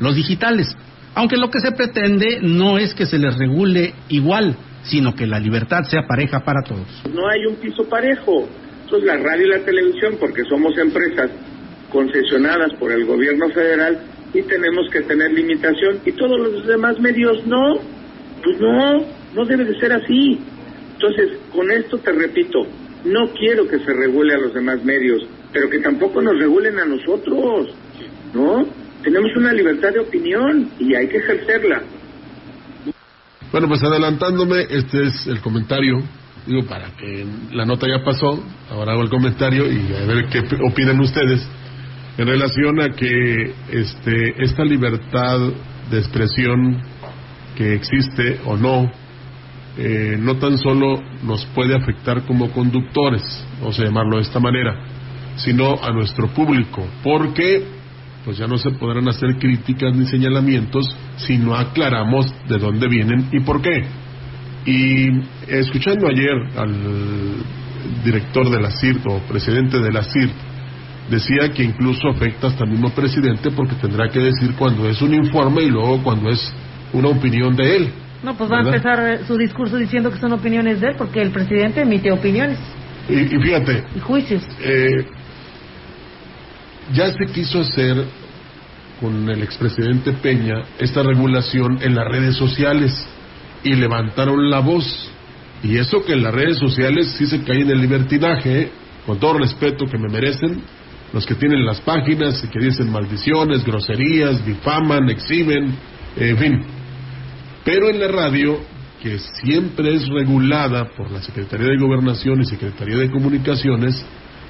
los 0.00 0.16
digitales, 0.16 0.76
aunque 1.18 1.36
lo 1.36 1.50
que 1.50 1.58
se 1.58 1.72
pretende 1.72 2.38
no 2.42 2.78
es 2.78 2.94
que 2.94 3.04
se 3.04 3.18
les 3.18 3.36
regule 3.36 3.92
igual, 4.08 4.54
sino 4.84 5.16
que 5.16 5.26
la 5.26 5.40
libertad 5.40 5.82
sea 5.82 6.06
pareja 6.06 6.44
para 6.44 6.62
todos. 6.62 6.86
No 7.12 7.28
hay 7.28 7.44
un 7.44 7.56
piso 7.56 7.88
parejo. 7.88 8.48
Entonces 8.84 9.04
la 9.04 9.16
radio 9.16 9.46
y 9.46 9.50
la 9.50 9.64
televisión, 9.64 10.14
porque 10.20 10.44
somos 10.44 10.78
empresas 10.78 11.28
concesionadas 11.90 12.72
por 12.78 12.92
el 12.92 13.04
gobierno 13.04 13.48
federal 13.50 13.98
y 14.32 14.42
tenemos 14.42 14.88
que 14.92 15.00
tener 15.00 15.32
limitación 15.32 15.98
y 16.06 16.12
todos 16.12 16.38
los 16.38 16.64
demás 16.68 17.00
medios 17.00 17.44
no, 17.48 17.78
pues 18.44 18.60
no, 18.60 19.04
no 19.34 19.44
debe 19.44 19.64
de 19.64 19.76
ser 19.80 19.92
así. 19.92 20.38
Entonces, 20.92 21.36
con 21.52 21.68
esto 21.72 21.98
te 21.98 22.12
repito, 22.12 22.60
no 23.04 23.26
quiero 23.32 23.66
que 23.66 23.80
se 23.80 23.92
regule 23.92 24.34
a 24.34 24.38
los 24.38 24.54
demás 24.54 24.84
medios, 24.84 25.26
pero 25.52 25.68
que 25.68 25.80
tampoco 25.80 26.22
nos 26.22 26.38
regulen 26.38 26.78
a 26.78 26.84
nosotros, 26.84 27.74
¿no? 28.32 28.87
Tenemos 29.02 29.30
una 29.36 29.52
libertad 29.52 29.92
de 29.92 30.00
opinión 30.00 30.70
y 30.78 30.94
hay 30.94 31.08
que 31.08 31.18
ejercerla. 31.18 31.82
Bueno, 33.50 33.68
pues 33.68 33.82
adelantándome, 33.82 34.66
este 34.70 35.06
es 35.06 35.26
el 35.26 35.40
comentario 35.40 36.02
digo, 36.48 36.62
para 36.66 36.90
que 36.96 37.26
la 37.52 37.64
nota 37.64 37.86
ya 37.86 38.02
pasó, 38.02 38.42
ahora 38.70 38.92
hago 38.92 39.02
el 39.02 39.10
comentario 39.10 39.70
y 39.70 39.94
a 39.94 40.06
ver 40.06 40.26
qué 40.28 40.42
opinan 40.66 40.98
ustedes 41.00 41.46
en 42.16 42.26
relación 42.26 42.80
a 42.80 42.90
que 42.90 43.54
este, 43.70 44.42
esta 44.42 44.64
libertad 44.64 45.40
de 45.90 45.98
expresión 45.98 46.82
que 47.54 47.74
existe 47.74 48.40
o 48.46 48.56
no, 48.56 48.90
eh, 49.76 50.16
no 50.18 50.36
tan 50.38 50.58
solo 50.58 51.00
nos 51.22 51.44
puede 51.46 51.76
afectar 51.76 52.22
como 52.24 52.50
conductores, 52.50 53.22
vamos 53.60 53.78
a 53.78 53.84
llamarlo 53.84 54.16
de 54.16 54.22
esta 54.22 54.40
manera, 54.40 54.74
sino 55.36 55.80
a 55.82 55.92
nuestro 55.92 56.28
público, 56.28 56.84
porque 57.04 57.77
pues 58.28 58.36
ya 58.36 58.46
no 58.46 58.58
se 58.58 58.72
podrán 58.72 59.08
hacer 59.08 59.38
críticas 59.38 59.96
ni 59.96 60.04
señalamientos 60.04 60.94
si 61.16 61.38
no 61.38 61.56
aclaramos 61.56 62.30
de 62.46 62.58
dónde 62.58 62.86
vienen 62.86 63.26
y 63.32 63.40
por 63.40 63.62
qué. 63.62 63.86
Y 64.66 65.08
escuchando 65.46 66.06
ayer 66.06 66.34
al 66.54 66.74
director 68.04 68.50
de 68.50 68.60
la 68.60 68.70
CIRT 68.70 69.06
o 69.06 69.20
presidente 69.20 69.78
de 69.78 69.90
la 69.90 70.02
CIRT, 70.02 70.30
decía 71.08 71.50
que 71.54 71.64
incluso 71.64 72.06
afecta 72.06 72.48
hasta 72.48 72.64
el 72.64 72.72
mismo 72.72 72.90
presidente 72.90 73.50
porque 73.50 73.76
tendrá 73.76 74.10
que 74.10 74.20
decir 74.20 74.52
cuando 74.58 74.86
es 74.90 75.00
un 75.00 75.14
informe 75.14 75.62
y 75.62 75.70
luego 75.70 76.02
cuando 76.02 76.28
es 76.28 76.52
una 76.92 77.08
opinión 77.08 77.56
de 77.56 77.76
él. 77.76 77.92
No, 78.22 78.36
pues 78.36 78.52
va 78.52 78.58
a 78.58 78.62
empezar 78.62 79.20
su 79.26 79.38
discurso 79.38 79.78
diciendo 79.78 80.10
que 80.10 80.18
son 80.18 80.34
opiniones 80.34 80.82
de 80.82 80.88
él 80.88 80.96
porque 80.98 81.22
el 81.22 81.30
presidente 81.30 81.80
emite 81.80 82.12
opiniones. 82.12 82.58
Y, 83.08 83.20
y 83.20 83.40
fíjate. 83.40 83.84
Y 83.96 84.00
juicios. 84.00 84.42
Eh, 84.60 85.06
ya 86.92 87.10
se 87.12 87.26
quiso 87.32 87.60
hacer 87.60 88.04
con 89.00 89.28
el 89.28 89.42
expresidente 89.42 90.12
Peña 90.12 90.62
esta 90.78 91.02
regulación 91.02 91.78
en 91.82 91.94
las 91.94 92.06
redes 92.08 92.36
sociales 92.36 92.92
y 93.62 93.74
levantaron 93.74 94.50
la 94.50 94.60
voz. 94.60 95.10
Y 95.62 95.76
eso 95.76 96.04
que 96.04 96.12
en 96.12 96.22
las 96.22 96.34
redes 96.34 96.58
sociales 96.58 97.14
sí 97.18 97.26
se 97.26 97.42
cae 97.42 97.62
en 97.62 97.70
el 97.70 97.80
libertinaje, 97.80 98.60
¿eh? 98.60 98.70
con 99.06 99.18
todo 99.18 99.38
respeto 99.38 99.86
que 99.86 99.98
me 99.98 100.08
merecen, 100.08 100.62
los 101.12 101.24
que 101.26 101.34
tienen 101.34 101.64
las 101.64 101.80
páginas 101.80 102.44
y 102.44 102.48
que 102.48 102.64
dicen 102.64 102.92
maldiciones, 102.92 103.64
groserías, 103.64 104.44
difaman, 104.44 105.08
exhiben, 105.08 105.74
en 106.16 106.36
fin. 106.36 106.60
Pero 107.64 107.88
en 107.88 108.00
la 108.00 108.08
radio, 108.08 108.60
que 109.02 109.18
siempre 109.18 109.94
es 109.94 110.08
regulada 110.08 110.90
por 110.96 111.10
la 111.10 111.22
Secretaría 111.22 111.68
de 111.68 111.78
Gobernación 111.78 112.40
y 112.40 112.44
Secretaría 112.44 112.98
de 112.98 113.10
Comunicaciones, 113.10 114.04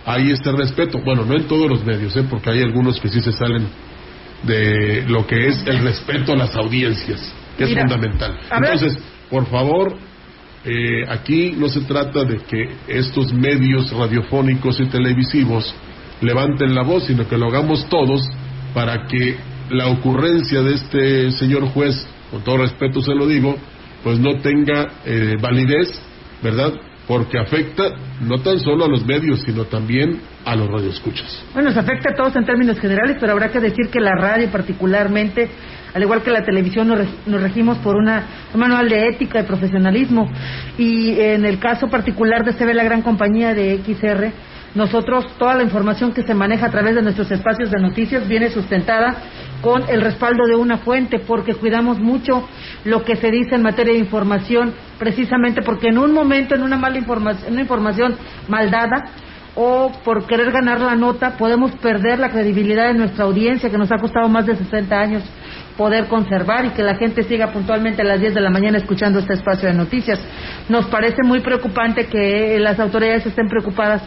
hay 0.05 0.31
este 0.31 0.50
respeto. 0.52 1.00
Bueno, 1.05 1.25
no 1.25 1.37
en 1.37 1.45
todos 1.45 1.71
los 1.71 1.85
medios, 1.85 2.17
¿eh? 2.17 2.25
porque 2.28 2.50
hay 2.50 2.62
algunos 2.62 3.00
que 3.00 3.09
sí 3.09 3.21
se 3.21 3.33
salen 3.33 3.67
de 4.42 5.04
lo 5.09 5.26
que 5.26 5.49
es 5.49 5.66
el 5.66 5.80
respeto 5.80 6.33
a 6.33 6.37
las 6.37 6.54
audiencias, 6.54 7.33
que 7.57 7.64
es 7.64 7.75
fundamental. 7.75 8.38
Entonces, 8.50 8.99
por 9.30 9.47
favor, 9.47 9.97
eh, 10.64 11.04
aquí 11.09 11.52
no 11.57 11.68
se 11.68 11.80
trata 11.83 12.25
de 12.25 12.38
que 12.38 12.68
estos 12.88 13.33
medios 13.33 13.90
radiofónicos 13.90 14.80
y 14.80 14.87
televisivos 14.87 15.75
levanten 16.21 16.75
la 16.75 16.83
voz, 16.83 17.04
sino 17.07 17.28
que 17.28 17.38
lo 17.38 17.47
hagamos 17.47 17.88
todos 17.88 18.28
para 18.75 19.07
que 19.07 19.37
la 19.71 19.88
ocurrencia 19.88 20.62
de 20.62 20.75
este 20.75 21.30
señor 21.33 21.66
juez, 21.68 22.07
con 22.30 22.42
todo 22.42 22.59
respeto 22.59 23.02
se 23.02 23.14
lo 23.14 23.26
digo, 23.26 23.57
pues 24.02 24.18
no 24.18 24.38
tenga 24.38 24.88
eh, 25.04 25.37
validez, 25.40 26.00
¿verdad? 26.42 26.73
Porque 27.09 27.38
afecta 27.38 27.85
no 28.21 28.38
tan 28.43 28.61
solo 28.61 28.85
a 28.85 28.88
los 28.88 29.05
medios, 29.07 29.41
sino 29.41 29.65
también 29.65 30.21
a 30.45 30.55
los 30.55 30.69
radioescuchas. 30.69 31.43
Bueno, 31.55 31.71
nos 31.71 31.79
afecta 31.79 32.11
a 32.11 32.15
todos 32.15 32.37
en 32.37 32.45
términos 32.45 32.79
generales, 32.79 33.17
pero 33.19 33.33
habrá 33.33 33.49
que 33.49 33.61
decir 33.61 33.88
que 33.91 33.99
la 33.99 34.12
radio 34.15 34.50
particularmente, 34.50 35.49
al 35.95 36.03
igual 36.03 36.23
que 36.23 36.31
la 36.31 36.45
televisión, 36.45 36.87
nos, 36.87 37.00
nos 37.27 37.41
regimos 37.41 37.79
por 37.79 37.97
una, 37.97 38.27
un 38.53 38.61
manual 38.61 38.91
de 38.91 39.09
ética 39.09 39.41
y 39.41 39.45
profesionalismo. 39.45 40.31
Y 40.77 41.19
en 41.19 41.47
el 41.47 41.59
caso 41.59 41.88
particular 41.88 42.45
de 42.45 42.53
CB, 42.53 42.75
la 42.75 42.85
gran 42.85 43.00
compañía 43.00 43.55
de 43.55 43.79
XR, 43.79 44.31
nosotros, 44.78 45.26
toda 45.38 45.56
la 45.56 45.64
información 45.64 46.12
que 46.12 46.23
se 46.23 46.35
maneja 46.35 46.66
a 46.66 46.70
través 46.70 46.94
de 46.94 47.02
nuestros 47.02 47.28
espacios 47.32 47.68
de 47.70 47.80
noticias 47.80 48.28
viene 48.28 48.49
sustentada 48.49 49.16
con 49.61 49.82
el 49.88 50.00
respaldo 50.00 50.47
de 50.47 50.54
una 50.54 50.78
fuente, 50.78 51.18
porque 51.18 51.54
cuidamos 51.54 51.99
mucho 51.99 52.49
lo 52.85 53.04
que 53.04 53.16
se 53.16 53.28
dice 53.32 53.56
en 53.56 53.62
materia 53.62 53.92
de 53.92 53.99
información, 53.99 54.73
precisamente 54.97 55.62
porque 55.62 55.88
en 55.88 55.99
un 55.99 56.12
momento, 56.12 56.54
en 56.54 56.62
una 56.62 56.76
mala 56.76 56.97
información, 56.97 57.52
una 57.52 57.61
información 57.61 58.14
mal 58.47 58.70
dada, 58.70 59.06
o 59.56 59.90
por 60.04 60.26
querer 60.28 60.52
ganar 60.52 60.80
la 60.80 60.94
nota, 60.94 61.37
podemos 61.37 61.73
perder 61.73 62.20
la 62.20 62.30
credibilidad 62.30 62.87
de 62.87 62.94
nuestra 62.94 63.25
audiencia, 63.25 63.68
que 63.68 63.78
nos 63.78 63.90
ha 63.90 63.97
costado 63.97 64.28
más 64.28 64.47
de 64.47 64.54
60 64.54 64.97
años 64.97 65.25
poder 65.76 66.06
conservar 66.06 66.66
y 66.66 66.70
que 66.70 66.82
la 66.85 66.94
gente 66.94 67.25
siga 67.25 67.52
puntualmente 67.52 68.02
a 68.02 68.04
las 68.04 68.20
10 68.20 68.35
de 68.35 68.40
la 68.40 68.50
mañana 68.50 68.78
escuchando 68.78 69.18
este 69.18 69.35
espacio 69.35 69.68
de 69.68 69.75
noticias. 69.75 70.20
Nos 70.68 70.87
parece 70.87 71.23
muy 71.25 71.40
preocupante 71.40 72.06
que 72.06 72.58
las 72.61 72.78
autoridades 72.78 73.26
estén 73.26 73.49
preocupadas 73.49 74.02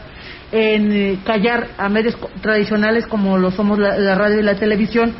en 0.52 0.92
eh, 0.92 1.20
callar 1.26 1.70
a 1.78 1.90
medios 1.90 2.18
tradicionales 2.42 3.08
como 3.08 3.38
lo 3.38 3.52
somos 3.52 3.80
la, 3.80 4.16
radio 4.16 4.40
y 4.40 4.44
la 4.44 4.56
televisión, 4.56 5.14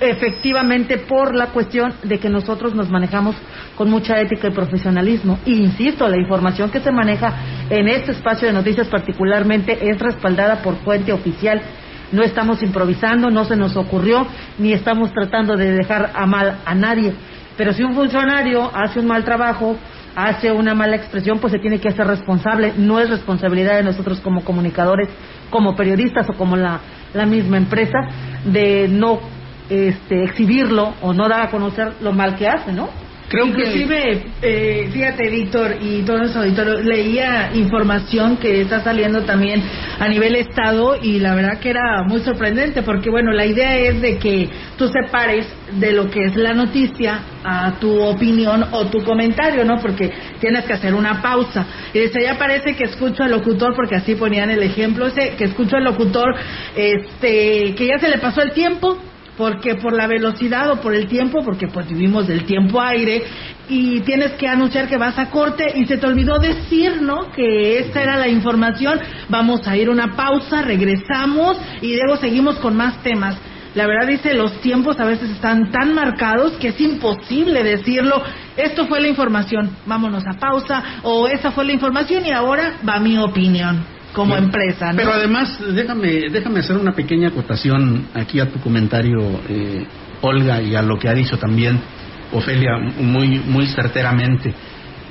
efectivamente 0.00 0.98
por 0.98 1.34
la 1.34 1.46
cuestión 1.46 1.92
de 2.04 2.18
que 2.18 2.28
nosotros 2.28 2.74
nos 2.74 2.88
manejamos 2.88 3.36
con 3.76 3.90
mucha 3.90 4.18
ética 4.20 4.48
y 4.48 4.52
profesionalismo. 4.52 5.38
Y 5.44 5.54
insisto, 5.54 6.08
la 6.08 6.18
información 6.18 6.70
que 6.70 6.80
se 6.80 6.92
maneja 6.92 7.34
en 7.68 7.88
este 7.88 8.12
espacio 8.12 8.48
de 8.48 8.54
noticias 8.54 8.88
particularmente 8.88 9.90
es 9.90 9.98
respaldada 9.98 10.62
por 10.62 10.76
fuente 10.76 11.12
oficial. 11.12 11.60
No 12.12 12.22
estamos 12.22 12.62
improvisando, 12.62 13.30
no 13.30 13.44
se 13.44 13.56
nos 13.56 13.76
ocurrió, 13.76 14.26
ni 14.58 14.72
estamos 14.72 15.12
tratando 15.12 15.56
de 15.56 15.72
dejar 15.72 16.10
a 16.14 16.26
mal 16.26 16.58
a 16.64 16.74
nadie. 16.74 17.12
Pero 17.56 17.72
si 17.72 17.82
un 17.82 17.94
funcionario 17.94 18.70
hace 18.74 19.00
un 19.00 19.06
mal 19.06 19.22
trabajo, 19.24 19.76
hace 20.14 20.50
una 20.50 20.74
mala 20.74 20.96
expresión, 20.96 21.38
pues 21.38 21.52
se 21.52 21.58
tiene 21.58 21.80
que 21.80 21.88
hacer 21.88 22.06
responsable. 22.06 22.74
No 22.76 22.98
es 22.98 23.10
responsabilidad 23.10 23.76
de 23.76 23.82
nosotros 23.82 24.20
como 24.20 24.44
comunicadores, 24.44 25.08
como 25.50 25.74
periodistas 25.76 26.28
o 26.30 26.34
como 26.34 26.56
la, 26.56 26.80
la 27.14 27.26
misma 27.26 27.56
empresa 27.56 27.98
de 28.44 28.88
no 28.88 29.20
este, 29.68 30.24
exhibirlo 30.24 30.94
o 31.00 31.12
no 31.12 31.28
dar 31.28 31.42
a 31.42 31.50
conocer 31.50 31.94
lo 32.00 32.12
mal 32.12 32.36
que 32.36 32.48
hace, 32.48 32.72
¿no? 32.72 32.88
Creo 33.30 33.46
Inclusive, 33.46 34.24
eh, 34.42 34.88
fíjate, 34.92 35.30
Víctor 35.30 35.76
y 35.80 36.02
todos 36.02 36.20
los 36.20 36.36
auditores, 36.36 36.84
leía 36.84 37.52
información 37.54 38.38
que 38.38 38.62
está 38.62 38.82
saliendo 38.82 39.22
también 39.22 39.62
a 40.00 40.08
nivel 40.08 40.34
Estado 40.34 40.96
y 41.00 41.20
la 41.20 41.36
verdad 41.36 41.60
que 41.60 41.70
era 41.70 42.02
muy 42.08 42.22
sorprendente 42.22 42.82
porque, 42.82 43.08
bueno, 43.08 43.30
la 43.30 43.46
idea 43.46 43.76
es 43.76 44.02
de 44.02 44.18
que 44.18 44.48
tú 44.76 44.88
separes 44.88 45.46
de 45.74 45.92
lo 45.92 46.10
que 46.10 46.24
es 46.24 46.34
la 46.34 46.54
noticia 46.54 47.20
a 47.44 47.78
tu 47.78 48.00
opinión 48.00 48.66
o 48.72 48.86
tu 48.86 49.04
comentario, 49.04 49.64
¿no? 49.64 49.80
Porque 49.80 50.10
tienes 50.40 50.64
que 50.64 50.72
hacer 50.72 50.92
una 50.92 51.22
pausa. 51.22 51.64
Y 51.94 52.00
dice, 52.00 52.24
ya 52.24 52.36
parece 52.36 52.74
que 52.74 52.82
escucho 52.82 53.22
al 53.22 53.30
locutor, 53.30 53.76
porque 53.76 53.94
así 53.94 54.16
ponían 54.16 54.50
el 54.50 54.64
ejemplo 54.64 55.06
ese, 55.06 55.36
que 55.36 55.44
escucho 55.44 55.76
al 55.76 55.84
locutor, 55.84 56.34
este, 56.74 57.76
que 57.76 57.86
ya 57.86 58.00
se 58.00 58.08
le 58.08 58.18
pasó 58.18 58.42
el 58.42 58.50
tiempo, 58.50 58.98
porque 59.36 59.76
por 59.76 59.92
la 59.92 60.06
velocidad 60.06 60.70
o 60.70 60.80
por 60.80 60.94
el 60.94 61.06
tiempo, 61.06 61.42
porque 61.44 61.68
pues 61.68 61.88
vivimos 61.88 62.26
del 62.26 62.44
tiempo 62.44 62.80
aire 62.80 63.22
y 63.68 64.00
tienes 64.00 64.32
que 64.32 64.48
anunciar 64.48 64.88
que 64.88 64.96
vas 64.96 65.18
a 65.18 65.30
corte 65.30 65.72
y 65.76 65.86
se 65.86 65.96
te 65.96 66.06
olvidó 66.06 66.38
decir, 66.38 67.00
¿no? 67.00 67.30
Que 67.32 67.78
esta 67.78 68.02
era 68.02 68.16
la 68.16 68.28
información. 68.28 69.00
Vamos 69.28 69.66
a 69.66 69.76
ir 69.76 69.88
una 69.88 70.16
pausa, 70.16 70.62
regresamos 70.62 71.56
y 71.80 71.96
luego 71.96 72.16
seguimos 72.16 72.56
con 72.56 72.76
más 72.76 73.02
temas. 73.02 73.36
La 73.74 73.86
verdad 73.86 74.08
dice, 74.08 74.34
los 74.34 74.60
tiempos 74.60 74.98
a 74.98 75.04
veces 75.04 75.30
están 75.30 75.70
tan 75.70 75.94
marcados 75.94 76.54
que 76.54 76.68
es 76.68 76.80
imposible 76.80 77.62
decirlo. 77.62 78.20
Esto 78.56 78.86
fue 78.88 79.00
la 79.00 79.08
información, 79.08 79.70
vámonos 79.86 80.24
a 80.26 80.38
pausa 80.38 80.82
o 81.04 81.28
esa 81.28 81.52
fue 81.52 81.64
la 81.64 81.72
información 81.72 82.26
y 82.26 82.32
ahora 82.32 82.78
va 82.86 82.98
mi 82.98 83.16
opinión 83.16 83.99
como 84.12 84.36
empresa. 84.36 84.92
Pero 84.96 85.12
además, 85.12 85.58
déjame, 85.74 86.30
déjame 86.30 86.60
hacer 86.60 86.76
una 86.76 86.92
pequeña 86.92 87.28
acotación 87.28 88.08
aquí 88.14 88.40
a 88.40 88.50
tu 88.50 88.60
comentario, 88.60 89.40
eh, 89.48 89.86
Olga, 90.20 90.60
y 90.60 90.74
a 90.74 90.82
lo 90.82 90.98
que 90.98 91.08
ha 91.08 91.14
dicho 91.14 91.38
también 91.38 91.80
Ofelia 92.32 92.78
muy, 92.98 93.38
muy 93.38 93.66
certeramente. 93.66 94.54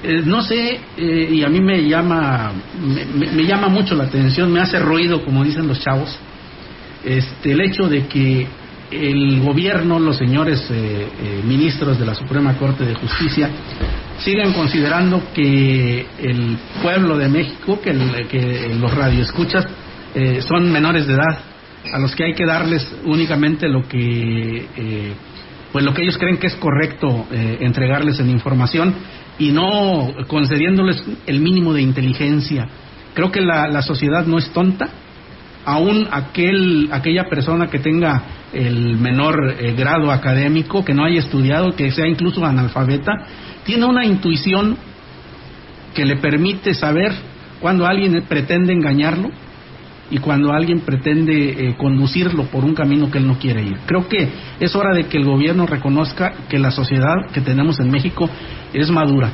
Eh, 0.01 0.21
no 0.23 0.41
sé, 0.41 0.79
eh, 0.97 1.29
y 1.31 1.43
a 1.43 1.49
mí 1.49 1.59
me 1.59 1.83
llama, 1.83 2.53
me, 2.81 3.27
me, 3.27 3.43
llama 3.43 3.67
mucho 3.67 3.95
la 3.95 4.05
atención, 4.05 4.51
me 4.51 4.61
hace 4.61 4.79
ruido, 4.79 5.25
como 5.25 5.43
dicen 5.43 5.67
los 5.67 5.81
chavos, 5.81 6.17
este, 7.03 7.51
el 7.51 7.61
hecho 7.61 7.89
de 7.89 8.07
que 8.07 8.47
el 8.91 9.41
gobierno, 9.41 9.99
los 9.99 10.17
señores 10.17 10.65
eh, 10.71 11.07
eh, 11.21 11.41
ministros 11.45 11.99
de 11.99 12.05
la 12.05 12.15
Suprema 12.15 12.57
Corte 12.57 12.85
de 12.85 12.95
Justicia, 12.95 13.49
siguen 14.19 14.53
considerando 14.53 15.21
que 15.33 16.05
el 16.21 16.57
pueblo 16.81 17.17
de 17.17 17.29
México, 17.29 17.79
que, 17.81 17.93
que 18.29 18.75
los 18.79 18.93
radioescuchas 18.93 19.65
eh, 20.15 20.41
son 20.41 20.71
menores 20.71 21.07
de 21.07 21.13
edad, 21.13 21.39
a 21.93 21.99
los 21.99 22.15
que 22.15 22.25
hay 22.25 22.33
que 22.33 22.45
darles 22.45 22.85
únicamente 23.05 23.67
lo 23.67 23.87
que, 23.87 24.65
eh, 24.75 25.13
pues 25.71 25.85
lo 25.85 25.93
que 25.93 26.01
ellos 26.01 26.17
creen 26.17 26.37
que 26.37 26.47
es 26.47 26.55
correcto 26.55 27.27
eh, 27.31 27.59
entregarles 27.61 28.19
en 28.19 28.29
información 28.29 28.93
y 29.37 29.51
no 29.51 30.11
concediéndoles 30.27 31.03
el 31.25 31.39
mínimo 31.39 31.73
de 31.73 31.81
inteligencia. 31.81 32.67
Creo 33.13 33.31
que 33.31 33.41
la, 33.41 33.67
la 33.67 33.81
sociedad 33.81 34.25
no 34.25 34.37
es 34.37 34.49
tonta, 34.51 34.89
aún 35.65 36.07
aquel, 36.11 36.89
aquella 36.91 37.29
persona 37.29 37.67
que 37.67 37.79
tenga 37.79 38.23
el 38.53 38.97
menor 38.97 39.55
eh, 39.59 39.73
grado 39.73 40.11
académico, 40.11 40.83
que 40.83 40.93
no 40.93 41.05
haya 41.05 41.19
estudiado, 41.19 41.75
que 41.75 41.91
sea 41.91 42.07
incluso 42.07 42.45
analfabeta, 42.45 43.11
tiene 43.63 43.85
una 43.85 44.05
intuición 44.05 44.77
que 45.93 46.05
le 46.05 46.17
permite 46.17 46.73
saber 46.73 47.13
cuando 47.59 47.85
alguien 47.85 48.23
pretende 48.27 48.73
engañarlo 48.73 49.29
y 50.11 50.17
cuando 50.17 50.51
alguien 50.51 50.79
pretende 50.81 51.49
eh, 51.49 51.75
conducirlo 51.77 52.45
por 52.45 52.65
un 52.65 52.73
camino 52.73 53.11
que 53.11 53.19
él 53.19 53.27
no 53.27 53.37
quiere 53.37 53.61
ir. 53.61 53.77
Creo 53.85 54.07
que 54.07 54.27
es 54.59 54.75
hora 54.75 54.93
de 54.93 55.05
que 55.05 55.17
el 55.17 55.25
gobierno 55.25 55.65
reconozca 55.65 56.33
que 56.49 56.57
la 56.57 56.71
sociedad 56.71 57.27
que 57.31 57.41
tenemos 57.41 57.79
en 57.79 57.91
México 57.91 58.29
es 58.73 58.89
madura, 58.89 59.29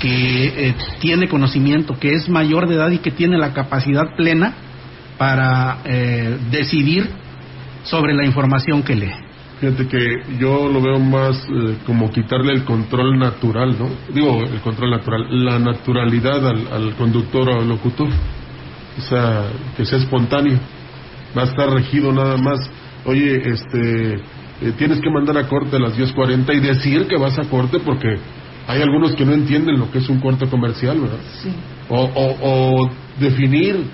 que 0.00 0.68
eh, 0.68 0.74
tiene 1.00 1.28
conocimiento, 1.28 1.98
que 1.98 2.14
es 2.14 2.28
mayor 2.28 2.66
de 2.66 2.76
edad 2.76 2.90
y 2.90 2.98
que 2.98 3.10
tiene 3.10 3.36
la 3.36 3.52
capacidad 3.52 4.16
plena 4.16 4.54
para 5.18 5.78
eh, 5.84 6.38
decidir 6.50 7.10
sobre 7.90 8.14
la 8.14 8.24
información 8.24 8.82
que 8.82 8.94
lee. 8.94 9.12
Fíjate 9.60 9.88
que 9.88 10.22
yo 10.38 10.70
lo 10.72 10.80
veo 10.80 10.98
más 10.98 11.36
eh, 11.44 11.76
como 11.84 12.10
quitarle 12.10 12.54
el 12.54 12.64
control 12.64 13.18
natural, 13.18 13.76
¿no? 13.78 13.90
Digo, 14.14 14.42
el 14.42 14.60
control 14.60 14.92
natural, 14.92 15.26
la 15.44 15.58
naturalidad 15.58 16.46
al, 16.48 16.66
al 16.72 16.94
conductor 16.94 17.50
o 17.50 17.60
al 17.60 17.68
locutor. 17.68 18.08
O 18.96 19.02
sea, 19.02 19.48
que 19.76 19.84
sea 19.84 19.98
espontáneo. 19.98 20.58
Va 21.36 21.42
a 21.42 21.46
estar 21.46 21.68
regido 21.68 22.12
nada 22.12 22.38
más. 22.38 22.58
Oye, 23.04 23.50
este, 23.50 24.14
eh, 24.14 24.72
tienes 24.78 25.00
que 25.00 25.10
mandar 25.10 25.36
a 25.36 25.46
corte 25.46 25.76
a 25.76 25.80
las 25.80 25.98
10.40 25.98 26.56
y 26.56 26.60
decir 26.60 27.06
que 27.06 27.16
vas 27.16 27.38
a 27.38 27.48
corte 27.50 27.80
porque 27.80 28.16
hay 28.66 28.80
algunos 28.80 29.14
que 29.14 29.26
no 29.26 29.32
entienden 29.32 29.78
lo 29.78 29.90
que 29.90 29.98
es 29.98 30.08
un 30.08 30.20
corte 30.20 30.46
comercial, 30.46 31.00
¿verdad? 31.00 31.18
Sí. 31.42 31.52
O, 31.90 32.02
o, 32.02 32.36
o 32.42 32.90
definir 33.18 33.84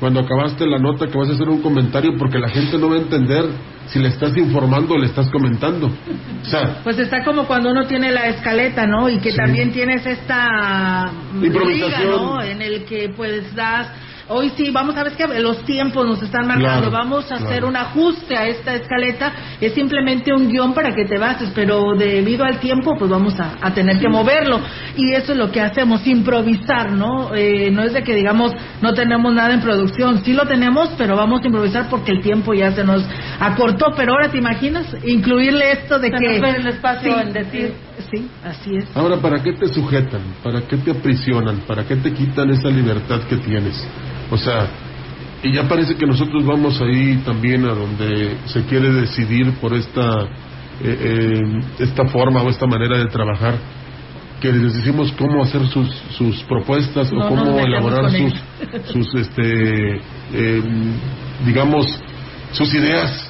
cuando 0.00 0.20
acabaste 0.20 0.66
la 0.66 0.78
nota 0.78 1.06
que 1.06 1.16
vas 1.18 1.28
a 1.28 1.32
hacer 1.32 1.48
un 1.48 1.60
comentario 1.62 2.16
porque 2.18 2.38
la 2.38 2.48
gente 2.48 2.78
no 2.78 2.88
va 2.88 2.96
a 2.96 3.00
entender 3.00 3.44
si 3.86 3.98
le 3.98 4.08
estás 4.08 4.34
informando 4.36 4.94
o 4.94 4.98
le 4.98 5.06
estás 5.06 5.28
comentando. 5.30 5.86
O 5.88 6.44
sea, 6.46 6.80
Pues 6.82 6.98
está 6.98 7.22
como 7.22 7.44
cuando 7.46 7.70
uno 7.70 7.86
tiene 7.86 8.10
la 8.10 8.28
escaleta, 8.28 8.86
¿no? 8.86 9.08
Y 9.10 9.18
que 9.18 9.30
Sí. 9.30 9.36
también 9.36 9.72
tienes 9.72 10.06
esta 10.06 11.10
Improvisación. 11.34 12.00
liga, 12.02 12.16
¿no? 12.22 12.42
En 12.42 12.62
el 12.62 12.84
que 12.84 13.10
pues 13.14 13.54
das 13.54 13.88
Hoy 14.32 14.52
sí, 14.56 14.70
vamos 14.70 14.96
a 14.96 15.02
ver 15.02 15.14
que 15.14 15.26
los 15.40 15.64
tiempos 15.64 16.06
nos 16.06 16.22
están 16.22 16.46
marcando, 16.46 16.88
Claro, 16.88 16.90
vamos 16.92 17.32
a 17.32 17.34
hacer 17.34 17.64
un 17.64 17.74
ajuste 17.74 18.36
a 18.36 18.46
esta 18.46 18.76
escaleta, 18.76 19.32
es 19.60 19.74
simplemente 19.74 20.32
un 20.32 20.48
guion 20.48 20.72
para 20.72 20.94
que 20.94 21.04
te 21.04 21.18
bases, 21.18 21.50
pero 21.52 21.94
debido 21.98 22.44
al 22.44 22.60
tiempo 22.60 22.94
pues 22.96 23.10
vamos 23.10 23.34
a, 23.40 23.56
a 23.60 23.74
tener 23.74 23.98
que 23.98 24.08
moverlo. 24.08 24.60
Y 24.96 25.14
eso 25.14 25.32
es 25.32 25.38
lo 25.38 25.50
que 25.50 25.60
hacemos, 25.60 26.06
improvisar, 26.06 26.92
¿no? 26.92 27.34
Eh, 27.34 27.72
no 27.72 27.82
es 27.82 27.92
de 27.92 28.04
que 28.04 28.14
digamos 28.14 28.52
no 28.80 28.94
tenemos 28.94 29.34
nada 29.34 29.52
en 29.52 29.62
producción, 29.62 30.22
sí 30.24 30.32
lo 30.32 30.46
tenemos, 30.46 30.90
pero 30.96 31.16
vamos 31.16 31.42
a 31.42 31.46
improvisar 31.46 31.88
porque 31.90 32.12
el 32.12 32.22
tiempo 32.22 32.54
ya 32.54 32.70
se 32.70 32.84
nos 32.84 33.04
acortó, 33.40 33.86
pero 33.96 34.12
ahora 34.12 34.30
te 34.30 34.38
imaginas 34.38 34.86
incluirle 35.04 35.72
esto 35.72 35.98
de 35.98 36.08
Se 36.10 36.16
que... 36.16 36.28
nos 36.28 36.40
ve 36.40 36.50
el 36.50 36.66
espacio 36.68 37.14
Sí, 37.14 37.20
en 37.20 37.32
decir. 37.32 37.89
Sí, 38.10 38.28
así 38.44 38.76
es. 38.76 38.96
Ahora, 38.96 39.16
¿para 39.16 39.42
qué 39.42 39.52
te 39.52 39.68
sujetan? 39.68 40.22
¿Para 40.42 40.62
qué 40.62 40.76
te 40.76 40.90
aprisionan? 40.92 41.60
¿Para 41.66 41.84
qué 41.84 41.96
te 41.96 42.12
quitan 42.12 42.50
esa 42.50 42.68
libertad 42.68 43.20
que 43.28 43.36
tienes? 43.36 43.84
O 44.30 44.36
sea, 44.36 44.68
y 45.42 45.52
ya 45.52 45.66
parece 45.68 45.96
que 45.96 46.06
nosotros 46.06 46.44
vamos 46.44 46.80
ahí 46.80 47.16
también 47.24 47.64
a 47.64 47.74
donde 47.74 48.36
se 48.46 48.62
quiere 48.64 48.92
decidir 48.92 49.52
por 49.54 49.72
esta, 49.74 50.22
eh, 50.22 50.28
eh, 50.82 51.60
esta 51.78 52.06
forma 52.06 52.42
o 52.42 52.50
esta 52.50 52.66
manera 52.66 52.98
de 52.98 53.06
trabajar, 53.06 53.54
que 54.40 54.52
les 54.52 54.74
decimos 54.74 55.12
cómo 55.18 55.42
hacer 55.42 55.66
sus, 55.68 55.88
sus 56.16 56.42
propuestas 56.44 57.12
No 57.12 57.24
o 57.24 57.28
cómo 57.28 57.58
elaborar 57.58 58.10
sus, 58.10 58.32
sus 58.92 59.14
este, 59.14 59.96
eh, 60.32 60.62
digamos, 61.44 61.86
sus 62.52 62.72
ideas. 62.74 63.29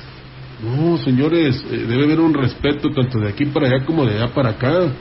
No, 0.62 0.98
señores, 0.98 1.64
eh, 1.70 1.86
debe 1.88 2.04
haber 2.04 2.20
un 2.20 2.34
respeto 2.34 2.90
tanto 2.90 3.18
de 3.18 3.28
aquí 3.28 3.46
para 3.46 3.66
allá 3.66 3.84
como 3.84 4.04
de 4.04 4.16
allá 4.16 4.34
para 4.34 4.50
acá. 4.50 4.92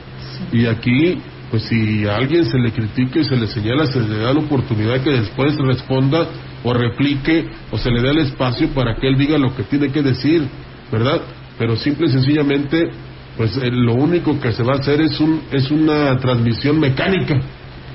Y 0.54 0.66
aquí, 0.66 1.18
pues 1.52 1.64
si 1.64 2.08
a 2.08 2.16
alguien 2.16 2.46
se 2.46 2.58
le 2.58 2.72
critica 2.72 3.20
y 3.20 3.26
se 3.26 3.36
le 3.36 3.48
señala, 3.48 3.86
se 3.88 4.00
le 4.00 4.20
da 4.20 4.34
la 4.34 4.40
oportunidad 4.40 5.02
que 5.02 5.12
después 5.12 5.56
responda 5.58 6.28
o 6.64 6.74
replique 6.74 7.46
o 7.72 7.78
se 7.78 7.92
le 7.92 8.02
dé 8.02 8.10
el 8.12 8.20
espacio 8.20 8.70
para 8.70 8.96
que 8.96 9.08
él 9.08 9.18
diga 9.18 9.38
lo 9.38 9.54
que 9.56 9.64
tiene 9.64 9.90
que 9.92 10.02
decir, 10.02 10.48
¿verdad? 10.92 11.22
Pero 11.58 11.76
simple 11.76 12.08
y 12.08 12.12
sencillamente, 12.12 12.90
pues 13.36 13.58
eh, 13.58 13.70
lo 13.70 13.96
único 13.96 14.40
que 14.40 14.54
se 14.54 14.64
va 14.64 14.74
a 14.74 14.80
hacer 14.80 15.02
es, 15.02 15.20
un, 15.20 15.42
es 15.52 15.70
una 15.72 16.18
transmisión 16.20 16.80
mecánica 16.80 17.42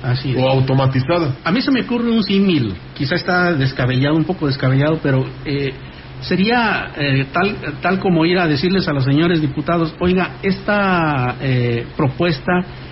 Así 0.03 0.31
es. 0.31 0.37
o 0.37 0.47
automatizada. 0.47 1.37
A 1.43 1.51
mí 1.51 1.61
se 1.61 1.71
me 1.71 1.81
ocurre 1.81 2.11
un 2.11 2.23
símil, 2.23 2.75
quizá 2.93 3.15
está 3.15 3.53
descabellado, 3.53 4.15
un 4.15 4.25
poco 4.25 4.45
descabellado, 4.45 4.99
pero 5.01 5.25
eh, 5.45 5.73
sería 6.21 6.91
eh, 6.97 7.25
tal, 7.31 7.55
tal 7.81 7.99
como 7.99 8.25
ir 8.25 8.37
a 8.39 8.47
decirles 8.47 8.87
a 8.87 8.93
los 8.93 9.03
señores 9.03 9.41
diputados, 9.41 9.93
oiga, 9.99 10.37
esta 10.41 11.35
eh, 11.41 11.85
propuesta, 11.95 12.51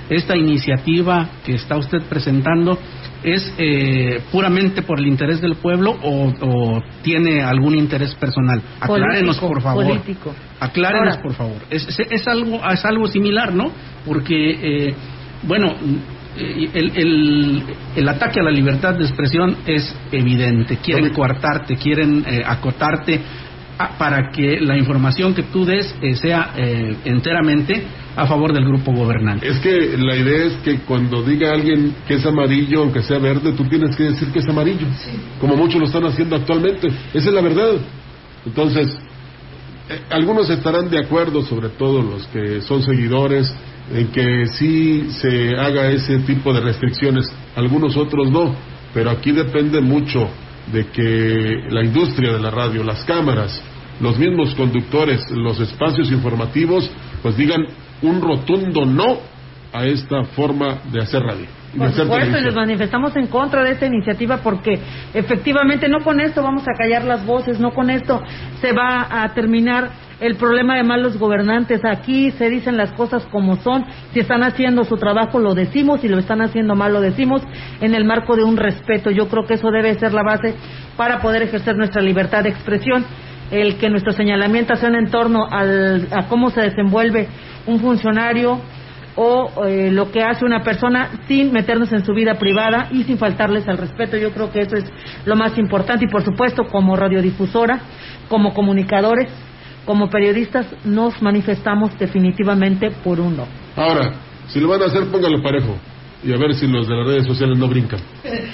esta 0.10 0.36
iniciativa 0.38 1.30
que 1.46 1.54
está 1.54 1.78
usted 1.78 2.02
presentando, 2.04 2.78
¿es 3.24 3.54
eh, 3.58 4.22
puramente 4.32 4.82
por 4.82 5.00
el 5.00 5.08
interés 5.08 5.40
del 5.42 5.56
pueblo 5.56 5.98
o, 6.04 6.34
o 6.42 6.82
tiene 7.02 7.42
algún 7.42 7.76
interés 7.76 8.14
personal? 8.16 8.62
Aclárenos, 8.82 9.38
Político, 9.38 9.48
por 9.48 9.62
favor. 9.62 9.86
político. 9.86 10.36
Aclárenos, 10.60 11.16
Ahora- 11.16 11.22
por 11.24 11.34
favor. 11.34 11.58
Es, 11.70 11.88
es, 11.88 12.00
es 12.12 12.28
algo, 12.28 12.60
es 12.72 12.86
algo 12.86 13.08
similar, 13.08 13.54
¿no? 13.54 13.72
Porque, 14.06 14.88
eh, 14.90 14.96
bueno, 15.44 15.74
el, 16.38 16.92
el, 16.96 17.64
el 17.96 18.10
ataque 18.10 18.40
a 18.40 18.44
la 18.44 18.52
libertad 18.52 18.96
de 18.96 19.04
expresión 19.06 19.58
es 19.68 19.96
evidente. 20.12 20.78
Quieren 20.78 21.12
coartarte, 21.14 21.76
quieren 21.78 22.24
eh, 22.28 22.42
acotarte 22.46 23.20
a- 23.78 23.98
para 23.98 24.30
que 24.32 24.60
la 24.60 24.78
información 24.78 25.34
que 25.34 25.44
tú 25.44 25.66
des 25.66 25.94
eh, 26.02 26.16
sea 26.16 26.52
eh, 26.56 26.96
enteramente 27.06 27.84
a 28.16 28.26
favor 28.28 28.54
del 28.54 28.66
grupo 28.66 28.92
gobernante. 28.94 29.48
Es 29.48 29.60
que 29.60 29.98
la 29.98 30.16
idea 30.16 30.46
es 30.46 30.54
que 30.64 30.78
cuando 30.82 31.24
diga 31.24 31.52
alguien 31.52 31.96
que 32.08 32.16
es 32.16 32.26
amarillo, 32.26 32.82
aunque 32.84 33.02
sea 33.02 33.18
verde, 33.20 33.54
tú 33.54 33.64
tienes 33.66 33.96
que 33.96 34.04
decir 34.04 34.28
que 34.32 34.40
es 34.40 34.48
amarillo, 34.48 34.86
como 35.40 35.56
muchos 35.56 35.80
lo 35.80 35.88
están 35.88 36.06
haciendo 36.06 36.36
actualmente. 36.36 36.88
Esa 37.14 37.30
es 37.30 37.34
la 37.34 37.42
verdad. 37.42 37.74
Entonces, 38.46 38.96
eh, 39.90 40.00
algunos 40.12 40.50
estarán 40.50 40.90
de 40.90 41.00
acuerdo, 41.00 41.42
sobre 41.44 41.70
todo 41.70 42.02
los 42.04 42.28
que 42.28 42.62
son 42.62 42.84
seguidores, 42.84 43.52
en 43.94 44.08
que 44.08 44.46
sí 44.48 45.10
se 45.22 45.56
haga 45.56 45.90
ese 45.92 46.20
tipo 46.20 46.54
de 46.54 46.62
restricciones, 46.62 47.32
algunos 47.56 47.96
otros 47.96 48.32
no, 48.32 48.56
pero 48.94 49.12
aquí 49.12 49.32
depende 49.32 49.82
mucho 49.82 50.30
de 50.72 50.88
que 50.88 51.66
la 51.70 51.84
industria 51.84 52.34
de 52.34 52.40
la 52.40 52.50
radio, 52.50 52.84
las 52.84 53.04
cámaras, 53.06 53.62
los 54.00 54.18
mismos 54.18 54.56
conductores, 54.56 55.30
los 55.32 55.60
espacios 55.60 56.12
informativos, 56.12 56.90
pues 57.22 57.38
digan 57.38 57.62
un 58.02 58.22
rotundo 58.22 58.86
no 58.86 59.20
a 59.72 59.86
esta 59.86 60.24
forma 60.36 60.80
de 60.92 61.02
hacer 61.02 61.22
radio. 61.22 61.48
Por 61.78 61.92
supuesto, 61.92 62.38
y 62.38 62.44
nos 62.44 62.54
manifestamos 62.54 63.16
en 63.16 63.28
contra 63.28 63.64
de 63.64 63.72
esta 63.72 63.88
iniciativa 63.88 64.38
porque 64.38 64.80
efectivamente 65.14 65.90
no 65.90 66.02
con 66.04 66.20
esto 66.20 66.44
vamos 66.44 66.64
a 66.68 66.78
callar 66.78 67.04
las 67.04 67.26
voces, 67.26 67.60
no 67.60 67.72
con 67.72 67.90
esto 67.90 68.22
se 68.62 68.72
va 68.74 69.24
a 69.24 69.34
terminar 69.34 69.90
el 70.24 70.36
problema 70.36 70.78
de 70.78 70.84
malos 70.84 71.18
gobernantes. 71.18 71.82
Aquí 71.84 72.32
se 72.32 72.50
dicen 72.50 72.78
las 72.78 72.94
cosas 72.94 73.26
como 73.26 73.58
son. 73.58 73.86
Si 74.14 74.22
están 74.22 74.44
haciendo 74.44 74.86
su 74.86 74.96
trabajo 74.96 75.38
lo 75.38 75.54
decimos, 75.54 76.00
si 76.02 76.08
lo 76.08 76.18
están 76.18 76.42
haciendo 76.42 76.76
mal 76.76 76.94
lo 76.94 77.02
decimos 77.02 77.42
en 77.82 77.94
el 77.94 78.06
marco 78.06 78.38
de 78.38 78.44
un 78.44 78.56
respeto. 78.56 79.12
Yo 79.12 79.28
creo 79.28 79.46
que 79.46 79.56
eso 79.56 79.70
debe 79.70 79.94
ser 80.00 80.14
la 80.14 80.24
base 80.24 80.56
para 80.96 81.20
poder 81.20 81.44
ejercer 81.44 81.76
nuestra 81.76 82.02
libertad 82.02 82.44
de 82.44 82.50
expresión. 82.50 83.06
El 83.52 83.78
que 83.78 83.90
nuestros 83.90 84.16
señalamientos 84.16 84.80
sean 84.80 84.96
en 84.96 85.12
torno 85.12 85.46
al, 85.46 86.08
a 86.12 86.28
cómo 86.28 86.50
se 86.50 86.62
desenvuelve 86.62 87.28
un 87.68 87.80
funcionario 87.80 88.62
o 89.16 89.66
eh, 89.68 89.92
lo 89.92 90.10
que 90.12 90.24
hace 90.24 90.46
una 90.46 90.64
persona 90.64 91.10
sin 91.28 91.52
meternos 91.52 91.92
en 91.92 92.04
su 92.04 92.14
vida 92.14 92.36
privada 92.36 92.88
y 92.92 93.04
sin 93.04 93.18
faltarles 93.18 93.68
al 93.68 93.78
respeto. 93.78 94.18
Yo 94.18 94.32
creo 94.32 94.52
que 94.52 94.62
eso 94.62 94.78
es 94.78 94.86
lo 95.26 95.36
más 95.36 95.58
importante 95.58 96.06
y 96.06 96.08
por 96.08 96.24
supuesto 96.24 96.64
como 96.72 96.96
radiodifusora, 96.96 97.82
como 98.30 98.54
comunicadores, 98.54 99.28
como 99.86 100.10
periodistas 100.10 100.68
nos 100.86 101.22
manifestamos 101.22 101.98
definitivamente 101.98 102.92
por 103.04 103.20
un 103.20 103.38
no. 103.38 103.48
Ahora, 103.76 104.14
si 104.48 104.60
lo 104.60 104.68
van 104.70 104.82
a 104.82 104.86
hacer, 104.86 105.06
póngalo 105.08 105.42
parejo. 105.42 105.76
Y 106.26 106.34
a 106.34 106.38
ver 106.38 106.54
si 106.54 106.68
los 106.68 106.88
de 106.88 106.96
las 106.96 107.08
redes 107.08 107.26
sociales 107.26 107.58
no 107.58 107.68
brincan. 107.68 108.00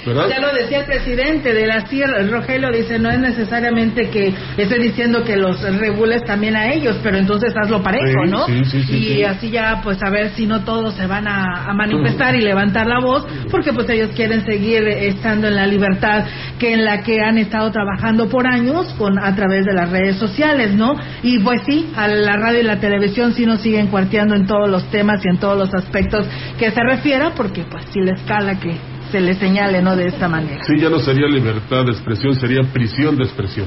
¿Verdad? 0.04 0.28
Ya 0.28 0.40
lo 0.40 0.52
decía 0.52 0.80
el 0.80 0.86
presidente 0.86 1.52
de 1.54 1.66
la 1.66 1.86
CIR, 1.86 2.30
Rogelio, 2.30 2.70
dice, 2.72 2.98
no 2.98 3.10
es 3.10 3.18
necesariamente 3.20 4.08
que 4.10 4.34
esté 4.56 4.78
diciendo 4.78 5.22
que 5.22 5.36
los 5.36 5.60
regules 5.78 6.24
también 6.24 6.56
a 6.56 6.72
ellos, 6.72 6.96
pero 7.02 7.16
entonces 7.18 7.54
hazlo 7.56 7.82
parejo, 7.82 8.24
Sí, 8.24 8.30
¿no? 8.30 8.46
sí, 8.46 8.64
sí, 8.64 8.82
sí, 8.82 8.96
y 8.96 9.04
sí. 9.16 9.22
así 9.24 9.50
ya, 9.50 9.80
pues 9.84 10.02
a 10.02 10.10
ver 10.10 10.30
si 10.30 10.46
no 10.46 10.64
todos 10.64 10.94
se 10.94 11.06
van 11.06 11.28
a, 11.28 11.64
a 11.66 11.72
manifestar 11.74 12.34
y 12.34 12.40
levantar 12.40 12.86
la 12.86 12.98
voz, 13.00 13.26
porque 13.50 13.72
pues 13.72 13.88
ellos 13.90 14.10
quieren 14.16 14.44
seguir 14.44 14.88
estando 14.88 15.48
en 15.48 15.54
la 15.56 15.66
libertad 15.66 16.24
que 16.58 16.72
en 16.72 16.84
la 16.84 17.02
que 17.02 17.20
han 17.20 17.38
estado 17.38 17.70
trabajando 17.70 18.28
por 18.28 18.46
años 18.46 18.92
con 18.98 19.18
a 19.18 19.34
través 19.36 19.64
de 19.64 19.72
las 19.74 19.90
redes 19.90 20.16
sociales, 20.16 20.72
¿no? 20.74 20.96
Y 21.22 21.38
pues 21.40 21.62
sí, 21.66 21.90
a 21.96 22.08
la 22.08 22.36
radio 22.36 22.60
y 22.60 22.64
la 22.64 22.80
televisión 22.80 23.32
sí 23.34 23.46
nos 23.46 23.60
siguen 23.60 23.86
cuarteando 23.88 24.34
en 24.34 24.46
todos 24.46 24.68
los 24.68 24.90
temas 24.90 25.24
y 25.24 25.28
en 25.28 25.38
todos 25.38 25.56
los 25.58 25.72
aspectos 25.74 26.26
que 26.58 26.70
se 26.70 26.82
refiera, 26.82 27.32
porque 27.36 27.59
pues 27.70 27.84
sí 27.92 28.00
les 28.00 28.20
cala 28.22 28.58
que 28.58 28.76
se 29.10 29.20
les 29.20 29.38
señale, 29.38 29.82
¿no? 29.82 29.96
De 29.96 30.06
esta 30.06 30.28
manera. 30.28 30.62
Sí, 30.64 30.78
ya 30.78 30.88
no 30.88 31.00
sería 31.00 31.26
libertad 31.26 31.84
de 31.84 31.92
expresión, 31.92 32.34
sería 32.34 32.62
prisión 32.72 33.16
de 33.16 33.24
expresión. 33.24 33.66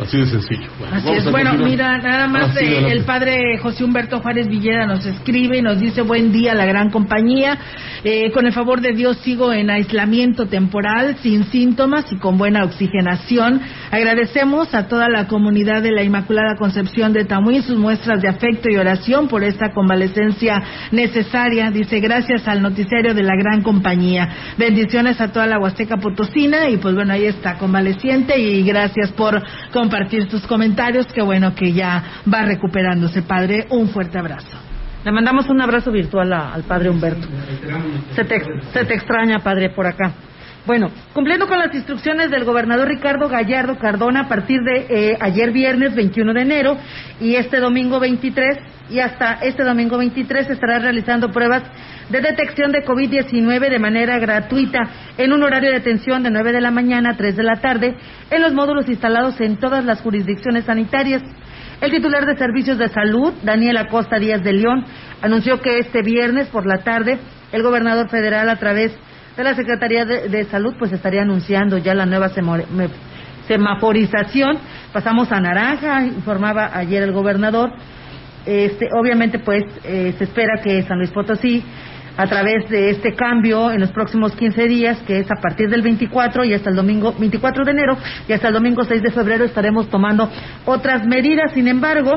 Así 0.00 0.18
de 0.18 0.26
sencillo. 0.26 0.68
Así 0.90 1.08
es. 1.12 1.30
Bueno, 1.30 1.54
mira, 1.54 1.98
nada 1.98 2.26
más 2.26 2.56
eh, 2.56 2.90
el 2.90 3.04
padre 3.04 3.58
José 3.58 3.84
Humberto 3.84 4.20
Juárez 4.20 4.48
Villeda 4.48 4.86
nos 4.86 5.06
escribe 5.06 5.58
y 5.58 5.62
nos 5.62 5.78
dice 5.78 6.02
buen 6.02 6.32
día 6.32 6.54
la 6.54 6.66
gran 6.66 6.90
compañía. 6.90 7.58
Eh, 8.02 8.30
con 8.32 8.44
el 8.44 8.52
favor 8.52 8.80
de 8.80 8.92
Dios 8.92 9.16
sigo 9.18 9.52
en 9.52 9.70
aislamiento 9.70 10.46
temporal, 10.46 11.16
sin 11.22 11.44
síntomas 11.44 12.04
y 12.12 12.16
con 12.18 12.36
buena 12.36 12.64
oxigenación. 12.64 13.60
Agradecemos 13.90 14.74
a 14.74 14.88
toda 14.88 15.08
la 15.08 15.26
comunidad 15.26 15.82
de 15.82 15.92
la 15.92 16.02
Inmaculada 16.02 16.56
Concepción 16.56 17.12
de 17.12 17.24
Tamuín 17.24 17.62
sus 17.62 17.78
muestras 17.78 18.20
de 18.20 18.28
afecto 18.28 18.68
y 18.68 18.76
oración 18.76 19.28
por 19.28 19.44
esta 19.44 19.72
convalecencia 19.72 20.62
necesaria. 20.90 21.70
Dice 21.70 22.00
gracias 22.00 22.46
al 22.48 22.62
noticiario 22.62 23.14
de 23.14 23.22
la 23.22 23.36
gran 23.36 23.62
compañía. 23.62 24.28
Bendiciones 24.58 25.20
a 25.20 25.32
toda 25.32 25.46
la 25.46 25.58
Huasteca 25.58 25.96
Potosina 25.96 26.68
y 26.68 26.78
pues 26.78 26.94
bueno, 26.94 27.12
ahí 27.12 27.24
está 27.26 27.58
convaleciente 27.58 28.38
y 28.38 28.64
gracias 28.64 29.12
por 29.12 29.42
compartir 29.84 30.28
tus 30.28 30.46
comentarios. 30.46 31.06
Qué 31.12 31.20
bueno 31.20 31.54
que 31.54 31.72
ya 31.72 32.22
va 32.32 32.42
recuperándose, 32.42 33.20
padre. 33.20 33.66
Un 33.68 33.88
fuerte 33.90 34.18
abrazo. 34.18 34.56
Le 35.04 35.12
mandamos 35.12 35.50
un 35.50 35.60
abrazo 35.60 35.92
virtual 35.92 36.32
al 36.32 36.62
padre 36.62 36.88
Humberto. 36.88 37.28
Se 38.16 38.24
te, 38.24 38.40
se 38.72 38.84
te 38.86 38.94
extraña, 38.94 39.40
padre, 39.40 39.68
por 39.68 39.86
acá. 39.86 40.12
Bueno, 40.66 40.90
cumpliendo 41.12 41.46
con 41.46 41.58
las 41.58 41.74
instrucciones 41.74 42.30
del 42.30 42.44
gobernador 42.44 42.88
Ricardo 42.88 43.28
Gallardo 43.28 43.76
Cardona 43.76 44.20
a 44.20 44.28
partir 44.28 44.60
de 44.62 44.86
eh, 44.88 45.18
ayer 45.20 45.52
viernes 45.52 45.94
21 45.94 46.32
de 46.32 46.40
enero 46.40 46.78
y 47.20 47.34
este 47.34 47.58
domingo 47.58 48.00
23 48.00 48.56
y 48.88 49.00
hasta 49.00 49.34
este 49.42 49.62
domingo 49.62 49.98
23 49.98 50.48
estará 50.48 50.78
realizando 50.78 51.30
pruebas 51.30 51.64
de 52.08 52.20
detección 52.20 52.72
de 52.72 52.84
COVID-19 52.84 53.70
de 53.70 53.78
manera 53.78 54.18
gratuita 54.18 54.80
en 55.16 55.32
un 55.32 55.42
horario 55.42 55.70
de 55.70 55.78
atención 55.78 56.22
de 56.22 56.30
9 56.30 56.52
de 56.52 56.60
la 56.60 56.70
mañana 56.70 57.10
a 57.10 57.16
3 57.16 57.36
de 57.36 57.42
la 57.42 57.60
tarde 57.60 57.96
en 58.30 58.42
los 58.42 58.52
módulos 58.52 58.88
instalados 58.88 59.40
en 59.40 59.56
todas 59.56 59.84
las 59.84 60.00
jurisdicciones 60.00 60.64
sanitarias. 60.64 61.22
El 61.80 61.90
titular 61.90 62.24
de 62.26 62.36
Servicios 62.36 62.78
de 62.78 62.88
Salud, 62.88 63.32
Daniel 63.42 63.76
Acosta 63.78 64.18
Díaz 64.18 64.42
de 64.42 64.52
León, 64.52 64.84
anunció 65.22 65.60
que 65.60 65.78
este 65.78 66.02
viernes 66.02 66.48
por 66.48 66.66
la 66.66 66.78
tarde 66.78 67.18
el 67.52 67.62
gobernador 67.62 68.08
federal 68.08 68.48
a 68.48 68.56
través 68.56 68.96
de 69.36 69.44
la 69.44 69.54
Secretaría 69.54 70.04
de, 70.04 70.44
Salud 70.44 70.74
pues 70.78 70.92
estaría 70.92 71.22
anunciando 71.22 71.78
ya 71.78 71.94
la 71.94 72.06
nueva 72.06 72.30
semaforización. 73.48 74.58
Pasamos 74.92 75.32
a 75.32 75.40
naranja, 75.40 76.04
informaba 76.04 76.70
ayer 76.72 77.02
el 77.02 77.12
gobernador. 77.12 77.70
Este, 78.46 78.88
obviamente 78.92 79.38
pues 79.38 79.64
eh, 79.84 80.14
se 80.18 80.24
espera 80.24 80.60
que 80.62 80.82
San 80.82 80.98
Luis 80.98 81.10
Potosí 81.10 81.64
a 82.16 82.26
través 82.26 82.68
de 82.68 82.90
este 82.90 83.14
cambio 83.14 83.70
en 83.70 83.80
los 83.80 83.90
próximos 83.90 84.34
15 84.36 84.66
días, 84.66 84.98
que 85.06 85.18
es 85.18 85.26
a 85.30 85.40
partir 85.40 85.68
del 85.68 85.82
24 85.82 86.44
y 86.44 86.54
hasta 86.54 86.70
el 86.70 86.76
domingo 86.76 87.14
24 87.18 87.64
de 87.64 87.70
enero 87.72 87.96
y 88.28 88.32
hasta 88.32 88.48
el 88.48 88.54
domingo 88.54 88.84
6 88.84 89.02
de 89.02 89.10
febrero 89.10 89.44
estaremos 89.44 89.88
tomando 89.88 90.30
otras 90.64 91.06
medidas. 91.06 91.52
Sin 91.52 91.66
embargo, 91.66 92.12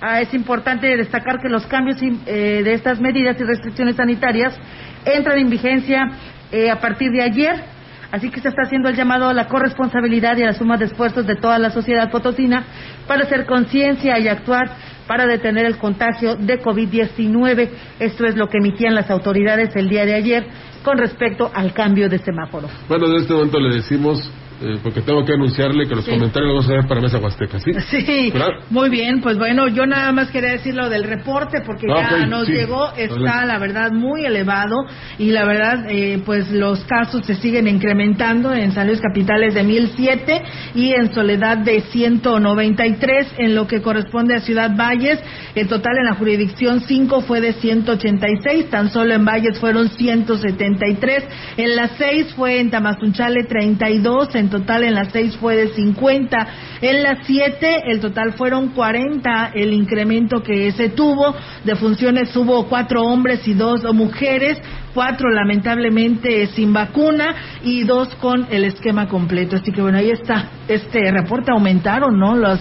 ah, 0.00 0.20
es 0.20 0.32
importante 0.32 0.96
destacar 0.96 1.38
que 1.40 1.48
los 1.48 1.66
cambios 1.66 1.98
eh, 2.02 2.62
de 2.64 2.72
estas 2.72 3.00
medidas 3.00 3.38
y 3.38 3.44
restricciones 3.44 3.96
sanitarias 3.96 4.58
entran 5.04 5.38
en 5.38 5.50
vigencia 5.50 6.10
eh, 6.50 6.70
a 6.70 6.80
partir 6.80 7.10
de 7.10 7.22
ayer. 7.22 7.72
Así 8.10 8.30
que 8.30 8.40
se 8.40 8.48
está 8.48 8.62
haciendo 8.62 8.90
el 8.90 8.94
llamado 8.94 9.28
a 9.28 9.32
la 9.32 9.48
corresponsabilidad 9.48 10.36
y 10.36 10.42
a 10.42 10.46
la 10.48 10.52
suma 10.52 10.76
de 10.76 10.84
esfuerzos 10.84 11.26
de 11.26 11.34
toda 11.36 11.58
la 11.58 11.70
sociedad 11.70 12.10
potosina 12.10 12.64
para 13.06 13.22
hacer 13.22 13.46
conciencia 13.46 14.18
y 14.18 14.28
actuar 14.28 14.70
para 15.06 15.26
detener 15.26 15.66
el 15.66 15.78
contagio 15.78 16.36
de 16.36 16.60
COVID-19. 16.60 17.68
Esto 17.98 18.26
es 18.26 18.36
lo 18.36 18.48
que 18.48 18.58
emitían 18.58 18.94
las 18.94 19.10
autoridades 19.10 19.74
el 19.76 19.88
día 19.88 20.04
de 20.04 20.14
ayer 20.14 20.46
con 20.82 20.98
respecto 20.98 21.50
al 21.54 21.72
cambio 21.72 22.08
de 22.08 22.18
semáforo. 22.18 22.68
Bueno, 22.88 23.06
en 23.06 23.16
este 23.16 23.32
momento 23.32 23.58
le 23.60 23.76
decimos 23.76 24.30
eh, 24.62 24.78
porque 24.82 25.02
tengo 25.02 25.24
que 25.24 25.32
anunciarle 25.32 25.86
que 25.86 25.94
los 25.94 26.04
comentarios 26.04 26.54
los 26.54 26.66
vamos 26.66 26.84
a 26.84 26.88
para 26.88 27.00
Mesa 27.00 27.18
Huasteca, 27.18 27.58
¿sí? 27.58 27.72
Sí, 27.90 28.32
muy 28.70 28.88
bien, 28.88 29.20
pues 29.20 29.36
bueno, 29.36 29.68
yo 29.68 29.86
nada 29.86 30.12
más 30.12 30.30
quería 30.30 30.52
decir 30.52 30.74
lo 30.74 30.88
del 30.88 31.04
reporte 31.04 31.62
porque 31.66 31.86
ah, 31.90 32.08
ya 32.10 32.26
nos 32.26 32.48
llegó, 32.48 32.92
está 32.96 33.44
la 33.44 33.58
verdad 33.58 33.92
muy 33.92 34.24
elevado 34.24 34.86
y 35.18 35.30
la 35.30 35.44
verdad, 35.44 35.86
eh, 35.90 36.22
pues 36.24 36.50
los 36.50 36.80
casos 36.84 37.26
se 37.26 37.34
siguen 37.34 37.66
incrementando 37.66 38.52
en 38.52 38.72
San 38.72 38.86
Luis 38.86 39.00
Capitales 39.00 39.54
de 39.54 39.62
1007 39.62 40.42
y 40.74 40.92
en 40.92 41.12
Soledad 41.12 41.58
de 41.58 41.80
193 41.80 43.34
en 43.38 43.54
lo 43.54 43.66
que 43.66 43.82
corresponde 43.82 44.34
a 44.36 44.40
Ciudad 44.40 44.70
Valles, 44.76 45.18
el 45.54 45.68
total 45.68 45.98
en 45.98 46.06
la 46.06 46.14
jurisdicción 46.14 46.80
5 46.80 47.20
fue 47.22 47.40
de 47.40 47.52
186, 47.54 48.70
tan 48.70 48.90
solo 48.90 49.14
en 49.14 49.24
Valles 49.24 49.58
fueron 49.58 49.88
173, 49.88 51.24
en 51.56 51.76
las 51.76 51.92
6 51.98 52.34
fue 52.34 52.60
en 52.60 52.70
Tamazunchale 52.70 53.44
32, 53.44 54.34
en 54.34 54.51
total 54.52 54.84
en 54.84 54.94
las 54.94 55.10
seis 55.10 55.36
fue 55.36 55.56
de 55.56 55.68
50, 55.68 56.46
en 56.80 57.02
las 57.02 57.26
siete 57.26 57.82
el 57.86 57.98
total 57.98 58.34
fueron 58.34 58.68
40 58.68 59.50
el 59.54 59.72
incremento 59.72 60.42
que 60.42 60.70
se 60.72 60.90
tuvo, 60.90 61.34
de 61.64 61.74
funciones 61.74 62.34
hubo 62.36 62.68
cuatro 62.68 63.02
hombres 63.02 63.46
y 63.48 63.54
dos 63.54 63.82
mujeres, 63.92 64.60
cuatro 64.94 65.30
lamentablemente 65.30 66.46
sin 66.48 66.72
vacuna 66.72 67.34
y 67.64 67.82
dos 67.84 68.14
con 68.16 68.46
el 68.50 68.64
esquema 68.64 69.08
completo. 69.08 69.56
Así 69.56 69.72
que 69.72 69.82
bueno, 69.82 69.98
ahí 69.98 70.10
está, 70.10 70.50
este 70.68 71.10
reporte 71.10 71.50
aumentaron, 71.50 72.18
¿no? 72.18 72.36
Las 72.36 72.60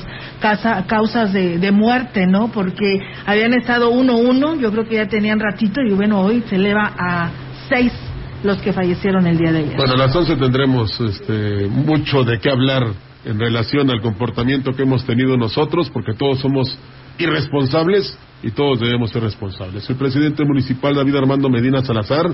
causas 0.88 1.34
de, 1.34 1.60
de 1.60 1.72
muerte, 1.72 2.26
¿no? 2.26 2.48
Porque 2.52 2.98
habían 3.26 3.54
estado 3.54 3.92
uno 3.92 4.18
uno, 4.18 4.56
yo 4.56 4.72
creo 4.72 4.88
que 4.88 4.96
ya 4.96 5.08
tenían 5.08 5.40
ratito 5.40 5.82
y 5.82 5.92
bueno, 5.94 6.22
hoy 6.22 6.44
se 6.50 6.56
eleva 6.56 6.92
a 6.98 7.30
seis 7.70 7.92
los 8.44 8.58
que 8.62 8.74
fallecieron 8.74 9.28
el 9.28 9.38
día 9.38 9.52
de 9.52 9.60
ayer. 9.60 9.78
Bueno, 9.78 9.94
a 9.94 9.98
las 9.98 10.16
11 10.16 10.36
tendremos 10.36 11.00
este, 11.00 11.68
mucho 11.68 12.24
de 12.24 12.40
qué 12.40 12.50
hablar 12.50 12.88
en 13.26 13.40
relación 13.40 13.90
al 13.90 14.02
comportamiento 14.02 14.72
que 14.72 14.84
hemos 14.84 15.06
tenido 15.06 15.38
nosotros, 15.38 15.90
porque 15.92 16.14
todos 16.14 16.40
somos 16.40 16.78
irresponsables 17.18 18.18
y 18.44 18.52
todos 18.52 18.80
debemos 18.80 19.12
ser 19.12 19.24
responsables. 19.24 19.88
El 19.90 19.96
presidente 19.96 20.44
municipal 20.44 20.96
David 20.96 21.16
Armando 21.16 21.50
Medina 21.50 21.84
Salazar 21.84 22.32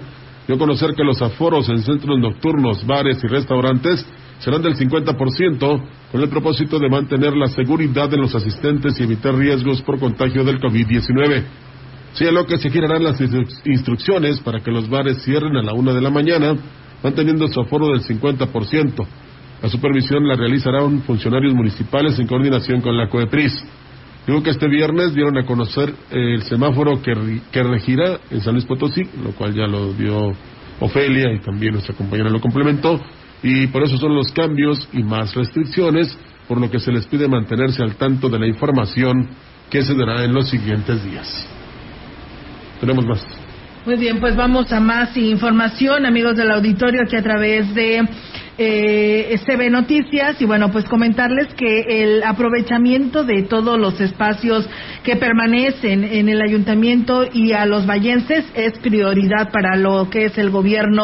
dio 0.48 0.56
a 0.56 0.60
conocer 0.60 0.94
que 0.96 1.04
los 1.04 1.22
aforos 1.22 1.68
en 1.68 1.80
centros 1.80 2.18
nocturnos, 2.20 2.86
bares 2.86 3.22
y 3.22 3.28
restaurantes 3.28 4.06
serán 4.40 4.62
del 4.62 4.76
50% 4.76 5.84
con 6.12 6.22
el 6.22 6.30
propósito 6.30 6.80
de 6.80 6.90
mantener 6.90 7.36
la 7.36 7.48
seguridad 7.48 8.08
de 8.08 8.18
los 8.18 8.34
asistentes 8.34 8.98
y 9.00 9.04
evitar 9.04 9.36
riesgos 9.36 9.82
por 9.82 10.00
contagio 10.00 10.46
del 10.46 10.60
COVID-19 10.60 11.44
lo 12.32 12.46
que 12.46 12.58
se 12.58 12.70
girarán 12.70 13.04
las 13.04 13.20
instrucciones 13.66 14.40
para 14.40 14.60
que 14.60 14.72
los 14.72 14.90
bares 14.90 15.22
cierren 15.24 15.56
a 15.56 15.64
la 15.64 15.74
una 15.74 15.94
de 15.94 16.02
la 16.02 16.10
mañana, 16.10 16.56
manteniendo 17.04 17.48
su 17.48 17.60
aforo 17.62 17.88
del 17.88 18.02
50%. 18.02 19.06
La 19.62 19.70
supervisión 19.70 20.28
la 20.28 20.36
realizarán 20.36 21.02
funcionarios 21.02 21.54
municipales 21.54 22.18
en 22.20 22.28
coordinación 22.28 22.82
con 22.82 22.98
la 22.98 23.08
COEPRIS. 23.10 23.66
Digo 24.28 24.44
que 24.44 24.50
este 24.50 24.68
viernes 24.68 25.14
dieron 25.14 25.38
a 25.38 25.46
conocer 25.46 25.94
el 26.12 26.44
semáforo 26.44 27.02
que, 27.02 27.14
que 27.52 27.64
regirá 27.64 28.20
en 28.30 28.42
San 28.42 28.54
Luis 28.54 28.66
Potosí, 28.66 29.04
lo 29.24 29.32
cual 29.32 29.54
ya 29.54 29.66
lo 29.68 29.94
dio 29.94 30.34
Ofelia 30.80 31.34
y 31.34 31.40
también 31.40 31.74
nuestra 31.74 31.96
compañera 31.96 32.30
lo 32.30 32.42
complementó, 32.42 33.00
y 33.42 33.68
por 33.68 33.84
eso 33.84 33.98
son 33.98 34.16
los 34.16 34.32
cambios 34.32 34.88
y 34.94 35.02
más 35.04 35.34
restricciones, 35.34 36.18
por 36.48 36.60
lo 36.60 36.70
que 36.70 36.80
se 36.80 36.92
les 36.92 37.06
pide 37.08 37.28
mantenerse 37.28 37.82
al 37.84 37.96
tanto 37.96 38.30
de 38.30 38.40
la 38.40 38.48
información 38.48 39.30
que 39.70 39.84
se 39.84 39.96
dará 39.96 40.24
en 40.24 40.34
los 40.34 40.50
siguientes 40.50 41.04
días. 41.04 41.57
Tenemos 42.80 43.06
más. 43.06 43.26
Muy 43.86 43.96
bien, 43.96 44.20
pues 44.20 44.36
vamos 44.36 44.72
a 44.74 44.80
más 44.80 45.16
información, 45.16 46.06
amigos 46.06 46.36
del 46.36 46.52
auditorio, 46.52 47.04
aquí 47.04 47.16
a 47.16 47.24
través 47.24 47.74
de 47.74 48.08
eh, 48.58 49.40
CB 49.46 49.70
Noticias 49.70 50.42
y 50.42 50.46
bueno, 50.46 50.72
pues 50.72 50.86
comentarles 50.86 51.54
que 51.54 52.04
el 52.04 52.24
aprovechamiento 52.24 53.24
de 53.24 53.44
todos 53.44 53.80
los 53.80 54.02
espacios 54.02 54.68
que 55.04 55.16
permanecen 55.16 56.04
en 56.04 56.28
el 56.28 56.42
ayuntamiento 56.42 57.24
y 57.32 57.54
a 57.54 57.66
los 57.66 57.86
vallenses 57.86 58.46
es 58.56 58.78
prioridad 58.80 59.52
para 59.52 59.76
lo 59.76 60.10
que 60.10 60.26
es 60.26 60.38
el 60.38 60.50
gobierno 60.50 61.04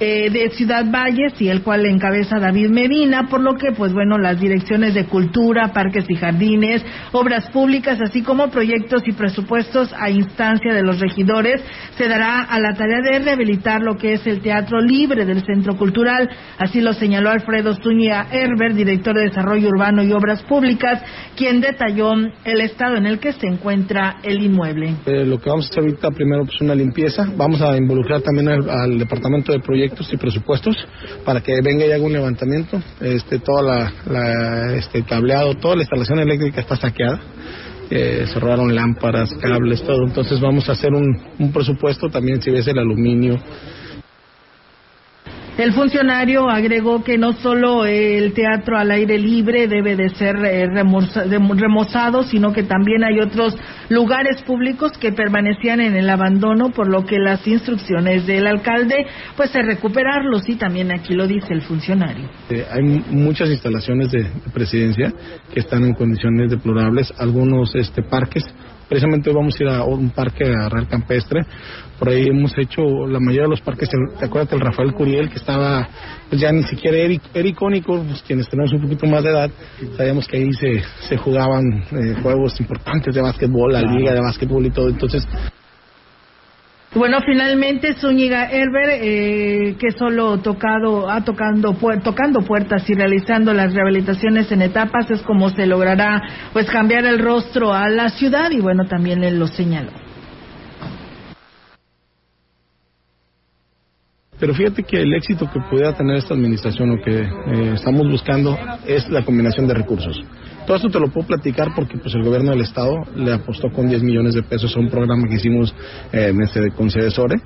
eh, 0.00 0.30
de 0.30 0.50
Ciudad 0.50 0.84
Valles 0.90 1.40
y 1.40 1.48
el 1.48 1.62
cual 1.62 1.86
encabeza 1.86 2.38
David 2.38 2.70
Medina, 2.70 3.28
por 3.28 3.40
lo 3.40 3.54
que 3.54 3.72
pues 3.72 3.92
bueno, 3.92 4.18
las 4.18 4.40
direcciones 4.40 4.94
de 4.94 5.06
cultura, 5.06 5.72
parques 5.72 6.04
y 6.08 6.14
jardines, 6.14 6.84
obras 7.12 7.48
públicas, 7.50 8.00
así 8.00 8.22
como 8.22 8.50
proyectos 8.50 9.02
y 9.06 9.12
presupuestos 9.12 9.92
a 9.92 10.10
instancia 10.10 10.72
de 10.72 10.82
los 10.82 11.00
regidores, 11.00 11.62
se 11.96 12.08
dará 12.08 12.42
a 12.42 12.60
la 12.60 12.74
tarea 12.74 13.00
de 13.02 13.18
rehabilitar 13.18 13.82
lo 13.82 13.96
que 13.96 14.14
es 14.14 14.26
el 14.26 14.40
teatro 14.40 14.80
libre 14.80 15.24
del 15.24 15.44
Centro 15.44 15.76
Cultural, 15.76 16.28
así 16.58 16.80
lo 16.84 16.92
señaló 16.92 17.30
Alfredo 17.30 17.74
Zúñiga 17.74 18.28
Herber, 18.30 18.74
director 18.74 19.16
de 19.16 19.24
Desarrollo 19.24 19.68
Urbano 19.68 20.02
y 20.02 20.12
Obras 20.12 20.42
Públicas, 20.42 21.02
quien 21.36 21.60
detalló 21.60 22.12
el 22.44 22.60
estado 22.60 22.96
en 22.96 23.06
el 23.06 23.18
que 23.18 23.32
se 23.32 23.46
encuentra 23.46 24.16
el 24.22 24.42
inmueble. 24.42 24.94
Eh, 25.06 25.24
lo 25.24 25.40
que 25.40 25.48
vamos 25.48 25.66
a 25.66 25.68
hacer 25.70 25.84
ahorita 25.84 26.10
primero 26.10 26.42
es 26.42 26.50
pues, 26.50 26.60
una 26.60 26.74
limpieza, 26.74 27.26
vamos 27.36 27.60
a 27.62 27.76
involucrar 27.76 28.20
también 28.20 28.48
al, 28.48 28.98
Departamento 28.98 29.52
de 29.52 29.60
Proyectos 29.60 30.12
y 30.12 30.16
Presupuestos 30.16 30.76
para 31.24 31.40
que 31.40 31.60
venga 31.62 31.86
y 31.86 31.92
haga 31.92 32.04
un 32.04 32.12
levantamiento, 32.12 32.80
este, 33.00 33.38
toda 33.38 33.90
la, 34.06 34.74
este, 34.74 35.02
cableado, 35.02 35.54
toda 35.54 35.76
la 35.76 35.82
instalación 35.82 36.18
eléctrica 36.18 36.60
está 36.60 36.76
saqueada. 36.76 37.20
Eh, 37.90 38.24
se 38.26 38.40
robaron 38.40 38.74
lámparas, 38.74 39.34
cables, 39.34 39.82
todo. 39.82 40.06
Entonces 40.06 40.40
vamos 40.40 40.68
a 40.68 40.72
hacer 40.72 40.92
un, 40.94 41.16
un 41.38 41.52
presupuesto 41.52 42.08
también 42.08 42.40
si 42.40 42.50
ves 42.50 42.66
el 42.66 42.78
aluminio, 42.78 43.38
El 45.56 45.72
funcionario 45.72 46.50
agregó 46.50 47.04
que 47.04 47.16
no 47.16 47.32
solo 47.34 47.86
el 47.86 48.32
teatro 48.32 48.76
al 48.76 48.90
aire 48.90 49.18
libre 49.18 49.68
debe 49.68 49.94
de 49.94 50.08
ser 50.08 50.34
eh, 50.44 50.66
remozado, 50.66 52.24
sino 52.24 52.52
que 52.52 52.64
también 52.64 53.04
hay 53.04 53.20
otros 53.20 53.56
lugares 53.88 54.42
públicos 54.42 54.98
que 54.98 55.12
permanecían 55.12 55.80
en 55.80 55.94
el 55.94 56.10
abandono, 56.10 56.70
por 56.70 56.88
lo 56.88 57.04
que 57.04 57.20
las 57.20 57.46
instrucciones 57.46 58.26
del 58.26 58.48
alcalde, 58.48 59.06
pues 59.36 59.54
es 59.54 59.64
recuperarlos 59.64 60.48
y 60.48 60.56
también 60.56 60.90
aquí 60.90 61.14
lo 61.14 61.28
dice 61.28 61.54
el 61.54 61.62
funcionario. 61.62 62.28
Eh, 62.50 62.66
hay 62.68 62.82
muchas 62.82 63.48
instalaciones 63.48 64.10
de 64.10 64.26
presidencia 64.52 65.12
que 65.52 65.60
están 65.60 65.84
en 65.84 65.94
condiciones 65.94 66.50
deplorables, 66.50 67.14
algunos 67.16 67.76
este 67.76 68.02
parques 68.02 68.44
Precisamente 68.88 69.32
vamos 69.32 69.54
a 69.58 69.62
ir 69.62 69.68
a 69.68 69.84
un 69.84 70.10
parque 70.10 70.44
a 70.44 70.68
Real 70.68 70.88
Campestre. 70.88 71.40
Por 71.98 72.08
ahí 72.08 72.26
hemos 72.28 72.52
hecho 72.58 72.82
la 73.06 73.20
mayoría 73.20 73.42
de 73.42 73.48
los 73.48 73.60
parques. 73.60 73.88
¿Te 74.18 74.26
acuerdas 74.26 74.50
del 74.50 74.60
Rafael 74.60 74.92
Curiel 74.92 75.30
que 75.30 75.36
estaba, 75.36 75.88
pues 76.28 76.40
ya 76.40 76.52
ni 76.52 76.62
siquiera 76.64 76.96
era, 76.98 77.48
icónico? 77.48 78.02
Pues 78.02 78.22
quienes 78.22 78.48
tenemos 78.48 78.72
un 78.72 78.82
poquito 78.82 79.06
más 79.06 79.22
de 79.22 79.30
edad, 79.30 79.50
sabíamos 79.96 80.26
que 80.26 80.36
ahí 80.36 80.52
se, 80.52 80.82
se 81.08 81.16
jugaban 81.16 81.64
eh, 81.92 82.16
juegos 82.22 82.58
importantes 82.60 83.14
de 83.14 83.20
básquetbol, 83.20 83.72
la 83.72 83.82
liga 83.82 84.12
de 84.12 84.20
básquetbol 84.20 84.66
y 84.66 84.70
todo. 84.70 84.88
Entonces, 84.88 85.26
bueno, 86.94 87.18
finalmente 87.26 87.94
Zúñiga 87.94 88.48
Herber, 88.50 89.00
eh, 89.02 89.76
que 89.78 89.90
solo 89.90 90.38
tocado, 90.38 91.10
ha 91.10 91.24
tocando, 91.24 91.76
tocando 92.02 92.42
puertas 92.42 92.88
y 92.88 92.94
realizando 92.94 93.52
las 93.52 93.74
rehabilitaciones 93.74 94.50
en 94.52 94.62
etapas, 94.62 95.10
es 95.10 95.22
como 95.22 95.50
se 95.50 95.66
logrará 95.66 96.22
pues 96.52 96.70
cambiar 96.70 97.04
el 97.04 97.18
rostro 97.18 97.72
a 97.72 97.88
la 97.88 98.10
ciudad 98.10 98.50
y 98.52 98.60
bueno, 98.60 98.86
también 98.86 99.24
él 99.24 99.38
lo 99.38 99.48
señaló. 99.48 99.90
Pero 104.38 104.54
fíjate 104.54 104.82
que 104.82 105.00
el 105.00 105.14
éxito 105.14 105.50
que 105.52 105.60
pueda 105.70 105.94
tener 105.94 106.16
esta 106.16 106.34
administración 106.34 106.90
o 106.90 107.02
que 107.02 107.22
eh, 107.22 107.72
estamos 107.74 108.08
buscando 108.08 108.56
es 108.86 109.08
la 109.08 109.24
combinación 109.24 109.66
de 109.66 109.74
recursos. 109.74 110.22
Todo 110.66 110.76
esto 110.76 110.88
te 110.88 110.98
lo 110.98 111.08
puedo 111.08 111.26
platicar 111.26 111.74
porque 111.74 111.98
pues 111.98 112.14
el 112.14 112.22
gobierno 112.22 112.50
del 112.50 112.62
estado 112.62 113.02
le 113.14 113.34
apostó 113.34 113.68
con 113.70 113.88
10 113.88 114.02
millones 114.02 114.34
de 114.34 114.42
pesos 114.42 114.74
a 114.76 114.80
un 114.80 114.88
programa 114.88 115.28
que 115.28 115.34
hicimos 115.34 115.74
eh, 116.12 116.32
este, 116.42 116.70
con 116.70 116.90
Cedesore 116.90 117.36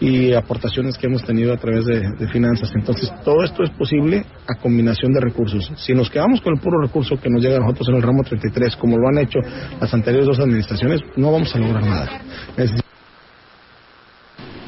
y 0.00 0.32
aportaciones 0.32 0.96
que 0.96 1.06
hemos 1.06 1.24
tenido 1.24 1.52
a 1.52 1.56
través 1.56 1.84
de, 1.84 2.28
finanzas. 2.28 2.70
Entonces 2.74 3.10
todo 3.24 3.42
esto 3.42 3.64
es 3.64 3.70
posible 3.70 4.24
a 4.46 4.54
combinación 4.54 5.12
de 5.12 5.20
recursos. 5.20 5.72
Si 5.76 5.92
nos 5.94 6.08
quedamos 6.10 6.40
con 6.40 6.54
el 6.54 6.60
puro 6.60 6.80
recurso 6.80 7.20
que 7.20 7.28
nos 7.28 7.42
llega 7.42 7.56
a 7.56 7.60
nosotros 7.60 7.88
en 7.88 7.96
el 7.96 8.02
ramo 8.02 8.22
33, 8.22 8.76
como 8.76 8.96
lo 8.96 9.08
han 9.08 9.18
hecho 9.18 9.40
las 9.80 9.92
anteriores 9.92 10.26
dos 10.28 10.38
administraciones, 10.38 11.00
no 11.16 11.32
vamos 11.32 11.54
a 11.54 11.58
lograr 11.58 11.84
nada. 11.84 12.20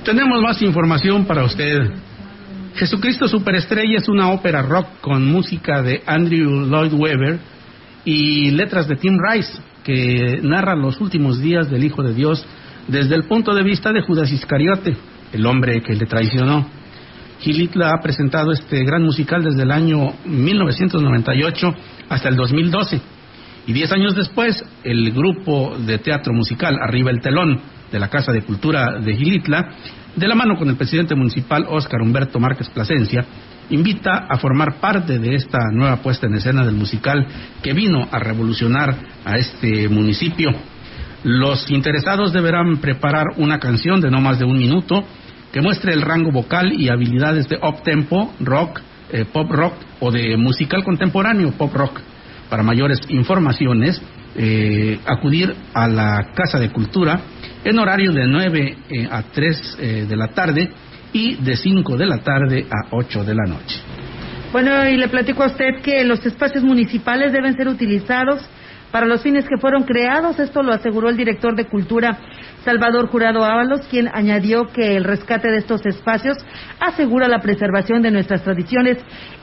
Tenemos 0.04 0.42
más 0.42 0.60
información 0.60 1.24
para 1.24 1.44
usted. 1.44 1.78
Jesucristo 2.74 3.28
Superestrella 3.28 3.98
es 3.98 4.08
una 4.08 4.30
ópera 4.30 4.62
rock 4.62 4.86
con 5.00 5.24
música 5.24 5.82
de 5.82 6.02
Andrew 6.06 6.66
Lloyd 6.66 6.94
Webber 6.94 7.51
y 8.04 8.50
letras 8.50 8.88
de 8.88 8.96
Tim 8.96 9.18
Rice, 9.18 9.52
que 9.84 10.40
narra 10.42 10.74
los 10.74 11.00
últimos 11.00 11.40
días 11.40 11.70
del 11.70 11.84
Hijo 11.84 12.02
de 12.02 12.14
Dios 12.14 12.44
desde 12.88 13.14
el 13.14 13.24
punto 13.24 13.54
de 13.54 13.62
vista 13.62 13.92
de 13.92 14.02
Judas 14.02 14.30
Iscariote, 14.32 14.96
el 15.32 15.46
hombre 15.46 15.82
que 15.82 15.94
le 15.94 16.06
traicionó. 16.06 16.66
Gilitla 17.40 17.92
ha 17.92 18.00
presentado 18.00 18.52
este 18.52 18.84
gran 18.84 19.02
musical 19.02 19.42
desde 19.42 19.62
el 19.62 19.72
año 19.72 20.14
1998 20.24 21.74
hasta 22.08 22.28
el 22.28 22.36
2012. 22.36 23.00
Y 23.66 23.72
diez 23.72 23.92
años 23.92 24.14
después, 24.14 24.64
el 24.84 25.12
grupo 25.12 25.76
de 25.78 25.98
teatro 25.98 26.32
musical 26.32 26.76
Arriba 26.80 27.10
el 27.10 27.20
Telón 27.20 27.60
de 27.90 28.00
la 28.00 28.08
Casa 28.08 28.32
de 28.32 28.42
Cultura 28.42 29.00
de 29.00 29.16
Gilitla, 29.16 29.74
de 30.16 30.28
la 30.28 30.34
mano 30.34 30.56
con 30.56 30.68
el 30.68 30.76
presidente 30.76 31.14
municipal 31.14 31.66
Óscar 31.68 32.00
Humberto 32.02 32.40
Márquez 32.40 32.68
Plasencia, 32.70 33.24
invita 33.72 34.26
a 34.28 34.38
formar 34.38 34.74
parte 34.80 35.18
de 35.18 35.35
esta 35.35 35.58
nueva 35.72 35.96
puesta 35.96 36.26
en 36.26 36.35
escena 36.35 36.64
del 36.64 36.74
musical 36.74 37.26
que 37.62 37.72
vino 37.72 38.06
a 38.11 38.18
revolucionar 38.18 38.94
a 39.24 39.38
este 39.38 39.88
municipio. 39.88 40.50
Los 41.24 41.70
interesados 41.70 42.32
deberán 42.32 42.78
preparar 42.78 43.26
una 43.37 43.58
canción 43.58 44.00
de 44.00 44.11
no 44.11 44.20
más 44.20 44.38
de 44.38 44.44
un 44.44 44.58
minuto 44.58 45.04
que 45.52 45.61
muestre 45.61 45.92
el 45.92 46.02
rango 46.02 46.30
vocal 46.30 46.72
y 46.72 46.88
habilidades 46.88 47.48
de 47.48 47.56
up 47.56 47.82
tempo, 47.82 48.35
rock, 48.40 48.80
eh, 49.11 49.24
pop 49.24 49.50
rock 49.50 49.74
o 50.00 50.11
de 50.11 50.37
musical 50.37 50.85
contemporáneo, 50.85 51.52
pop 51.52 51.72
rock. 51.74 52.00
Para 52.50 52.62
mayores 52.62 53.00
informaciones, 53.08 54.02
eh, 54.37 54.98
acudir 55.06 55.54
a 55.72 55.88
la 55.88 56.32
Casa 56.35 56.58
de 56.58 56.70
Cultura 56.70 57.20
en 57.64 57.78
horario 57.78 58.12
de 58.12 58.26
9 58.26 58.76
eh, 58.90 59.08
a 59.11 59.22
3 59.22 59.78
de 60.08 60.16
la 60.16 60.28
tarde 60.28 60.70
y 61.12 61.37
de 61.37 61.57
5 61.57 61.96
de 61.96 62.07
la 62.07 62.18
tarde 62.18 62.66
a 62.70 62.88
8 62.90 63.25
de 63.25 63.35
la 63.35 63.44
noche. 63.46 63.81
Bueno, 64.53 64.87
y 64.87 64.96
le 64.96 65.09
platico 65.09 65.42
a 65.42 65.46
usted 65.46 65.81
que 65.83 66.05
los 66.05 66.25
espacios 66.27 66.62
municipales 66.62 67.33
deben 67.33 67.57
ser 67.57 67.68
utilizados 67.68 68.46
para 68.90 69.07
los 69.07 69.22
fines 69.22 69.48
que 69.48 69.57
fueron 69.57 69.85
creados. 69.85 70.38
Esto 70.38 70.62
lo 70.62 70.72
aseguró 70.72 71.09
el 71.09 71.16
director 71.16 71.57
de 71.57 71.64
Cultura, 71.64 72.18
Salvador 72.62 73.09
Jurado 73.09 73.44
Ábalos, 73.44 73.81
quien 73.90 74.09
añadió 74.12 74.66
que 74.66 74.94
el 74.96 75.05
rescate 75.05 75.48
de 75.48 75.57
estos 75.57 75.85
espacios 75.87 76.37
asegura 76.79 77.27
la 77.29 77.40
preservación 77.40 78.03
de 78.03 78.11
nuestras 78.11 78.44
tradiciones 78.44 78.98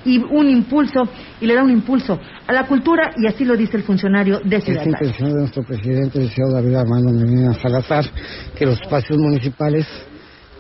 y 0.06 0.20
un 0.20 0.48
impulso, 0.48 1.10
y 1.42 1.48
le 1.48 1.56
da 1.56 1.64
un 1.64 1.72
impulso 1.72 2.20
a 2.48 2.54
la 2.54 2.68
cultura, 2.68 3.10
y 3.18 3.28
así 3.28 3.44
lo 3.44 3.58
dice 3.58 3.78
el 3.78 3.84
funcionario 3.84 4.40
de 4.44 4.62
Ciudad. 4.62 4.84
Es 4.84 4.88
intención 4.88 5.34
de 5.34 5.40
nuestro 5.40 5.64
presidente, 5.64 6.22
el 6.22 6.30
señor 6.30 6.54
David 6.54 6.76
Armando 6.76 7.12
Medina 7.12 7.54
Salazar, 7.56 8.06
que 8.56 8.66
los 8.66 8.80
espacios 8.80 9.18
municipales 9.18 9.88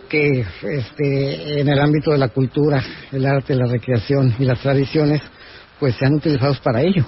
que 0.09 0.45
este, 0.63 1.61
en 1.61 1.69
el 1.69 1.79
ámbito 1.79 2.11
de 2.11 2.17
la 2.17 2.29
cultura, 2.29 2.83
el 3.11 3.25
arte, 3.25 3.55
la 3.55 3.67
recreación 3.67 4.33
y 4.39 4.45
las 4.45 4.59
tradiciones, 4.59 5.21
pues 5.79 5.95
sean 5.95 6.15
utilizados 6.15 6.59
para 6.59 6.81
ello. 6.81 7.05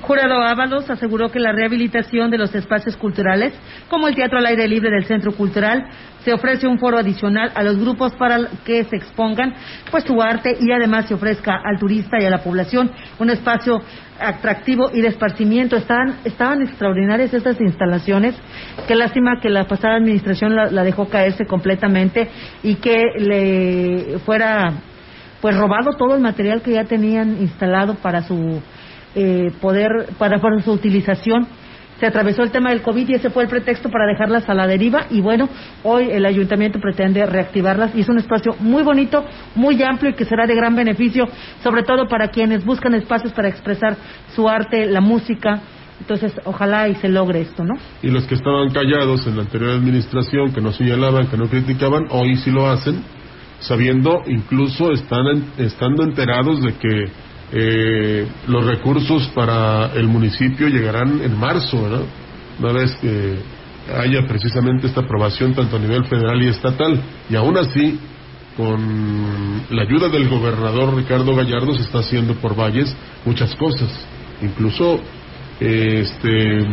Jurado 0.00 0.40
Ábalos 0.42 0.88
aseguró 0.88 1.30
que 1.30 1.38
la 1.38 1.52
rehabilitación 1.52 2.30
de 2.30 2.38
los 2.38 2.54
espacios 2.54 2.96
culturales, 2.96 3.52
como 3.88 4.08
el 4.08 4.14
Teatro 4.14 4.38
al 4.38 4.46
Aire 4.46 4.66
Libre 4.66 4.90
del 4.90 5.04
Centro 5.04 5.32
Cultural, 5.32 5.84
se 6.24 6.32
ofrece 6.32 6.66
un 6.66 6.78
foro 6.78 6.98
adicional 6.98 7.52
a 7.54 7.62
los 7.62 7.78
grupos 7.78 8.14
para 8.14 8.38
que 8.64 8.84
se 8.84 8.96
expongan 8.96 9.54
pues 9.90 10.04
su 10.04 10.20
arte 10.20 10.56
y 10.60 10.72
además 10.72 11.06
se 11.06 11.14
ofrezca 11.14 11.60
al 11.64 11.78
turista 11.78 12.18
y 12.20 12.24
a 12.24 12.30
la 12.30 12.42
población 12.42 12.90
un 13.18 13.30
espacio 13.30 13.80
atractivo 14.20 14.90
y 14.92 15.00
de 15.00 15.08
esparcimiento. 15.08 15.76
Estaban, 15.76 16.16
estaban 16.24 16.62
extraordinarias 16.62 17.32
estas 17.32 17.60
instalaciones. 17.60 18.34
Qué 18.86 18.94
lástima 18.94 19.40
que 19.40 19.48
la 19.48 19.64
pasada 19.64 19.96
administración 19.96 20.54
la, 20.54 20.70
la 20.70 20.84
dejó 20.84 21.08
caerse 21.08 21.46
completamente 21.46 22.28
y 22.62 22.76
que 22.76 23.02
le 23.18 24.18
fuera 24.20 24.72
pues 25.40 25.56
robado 25.56 25.92
todo 25.96 26.14
el 26.14 26.20
material 26.20 26.62
que 26.62 26.72
ya 26.72 26.84
tenían 26.84 27.40
instalado 27.40 27.94
para 27.94 28.22
su 28.22 28.60
eh, 29.14 29.50
poder, 29.60 30.10
para, 30.18 30.38
su 30.62 30.72
utilización. 30.72 31.46
Se 32.00 32.06
atravesó 32.06 32.42
el 32.42 32.50
tema 32.50 32.70
del 32.70 32.80
COVID 32.80 33.08
y 33.08 33.14
ese 33.14 33.28
fue 33.28 33.42
el 33.42 33.48
pretexto 33.48 33.90
para 33.90 34.06
dejarlas 34.06 34.48
a 34.48 34.54
la 34.54 34.66
deriva 34.66 35.06
y 35.10 35.20
bueno, 35.20 35.48
hoy 35.82 36.10
el 36.10 36.24
ayuntamiento 36.24 36.80
pretende 36.80 37.24
reactivarlas 37.26 37.94
y 37.94 38.00
es 38.00 38.08
un 38.08 38.18
espacio 38.18 38.56
muy 38.58 38.82
bonito, 38.82 39.24
muy 39.54 39.82
amplio 39.82 40.10
y 40.10 40.14
que 40.14 40.24
será 40.24 40.46
de 40.46 40.54
gran 40.54 40.74
beneficio, 40.74 41.28
sobre 41.62 41.82
todo 41.82 42.08
para 42.08 42.28
quienes 42.28 42.64
buscan 42.64 42.94
espacios 42.94 43.32
para 43.34 43.48
expresar 43.48 43.96
su 44.34 44.48
arte, 44.48 44.86
la 44.86 45.02
música, 45.02 45.60
entonces, 46.00 46.32
ojalá 46.46 46.88
y 46.88 46.94
se 46.94 47.08
logre 47.08 47.42
esto, 47.42 47.62
¿no? 47.62 47.74
Y 48.02 48.08
los 48.08 48.26
que 48.26 48.34
estaban 48.34 48.70
callados 48.70 49.26
en 49.26 49.36
la 49.36 49.42
anterior 49.42 49.72
administración, 49.72 50.50
que 50.52 50.62
no 50.62 50.72
señalaban, 50.72 51.28
que 51.28 51.36
no 51.36 51.46
criticaban, 51.46 52.06
hoy 52.08 52.36
sí 52.36 52.50
lo 52.50 52.66
hacen, 52.70 53.04
sabiendo, 53.58 54.22
incluso 54.26 54.92
están 54.92 55.26
estando 55.58 56.02
enterados 56.02 56.62
de 56.62 56.72
que 56.72 57.04
eh, 57.52 58.26
los 58.46 58.64
recursos 58.64 59.28
para 59.34 59.92
el 59.94 60.06
municipio 60.06 60.68
llegarán 60.68 61.20
en 61.22 61.36
marzo, 61.36 61.82
¿verdad? 61.82 62.02
Una 62.58 62.72
vez 62.72 62.92
que 63.00 63.38
haya 63.92 64.26
precisamente 64.26 64.86
esta 64.86 65.00
aprobación 65.00 65.54
tanto 65.54 65.76
a 65.76 65.78
nivel 65.78 66.04
federal 66.04 66.40
y 66.42 66.48
estatal. 66.48 67.00
Y 67.28 67.34
aún 67.34 67.56
así, 67.56 67.98
con 68.56 69.62
la 69.70 69.82
ayuda 69.82 70.08
del 70.08 70.28
gobernador 70.28 70.94
Ricardo 70.94 71.34
Gallardo 71.34 71.74
se 71.74 71.82
está 71.82 72.00
haciendo 72.00 72.34
por 72.34 72.54
Valles 72.54 72.94
muchas 73.24 73.54
cosas, 73.56 73.88
incluso 74.42 75.00
este, 75.58 76.64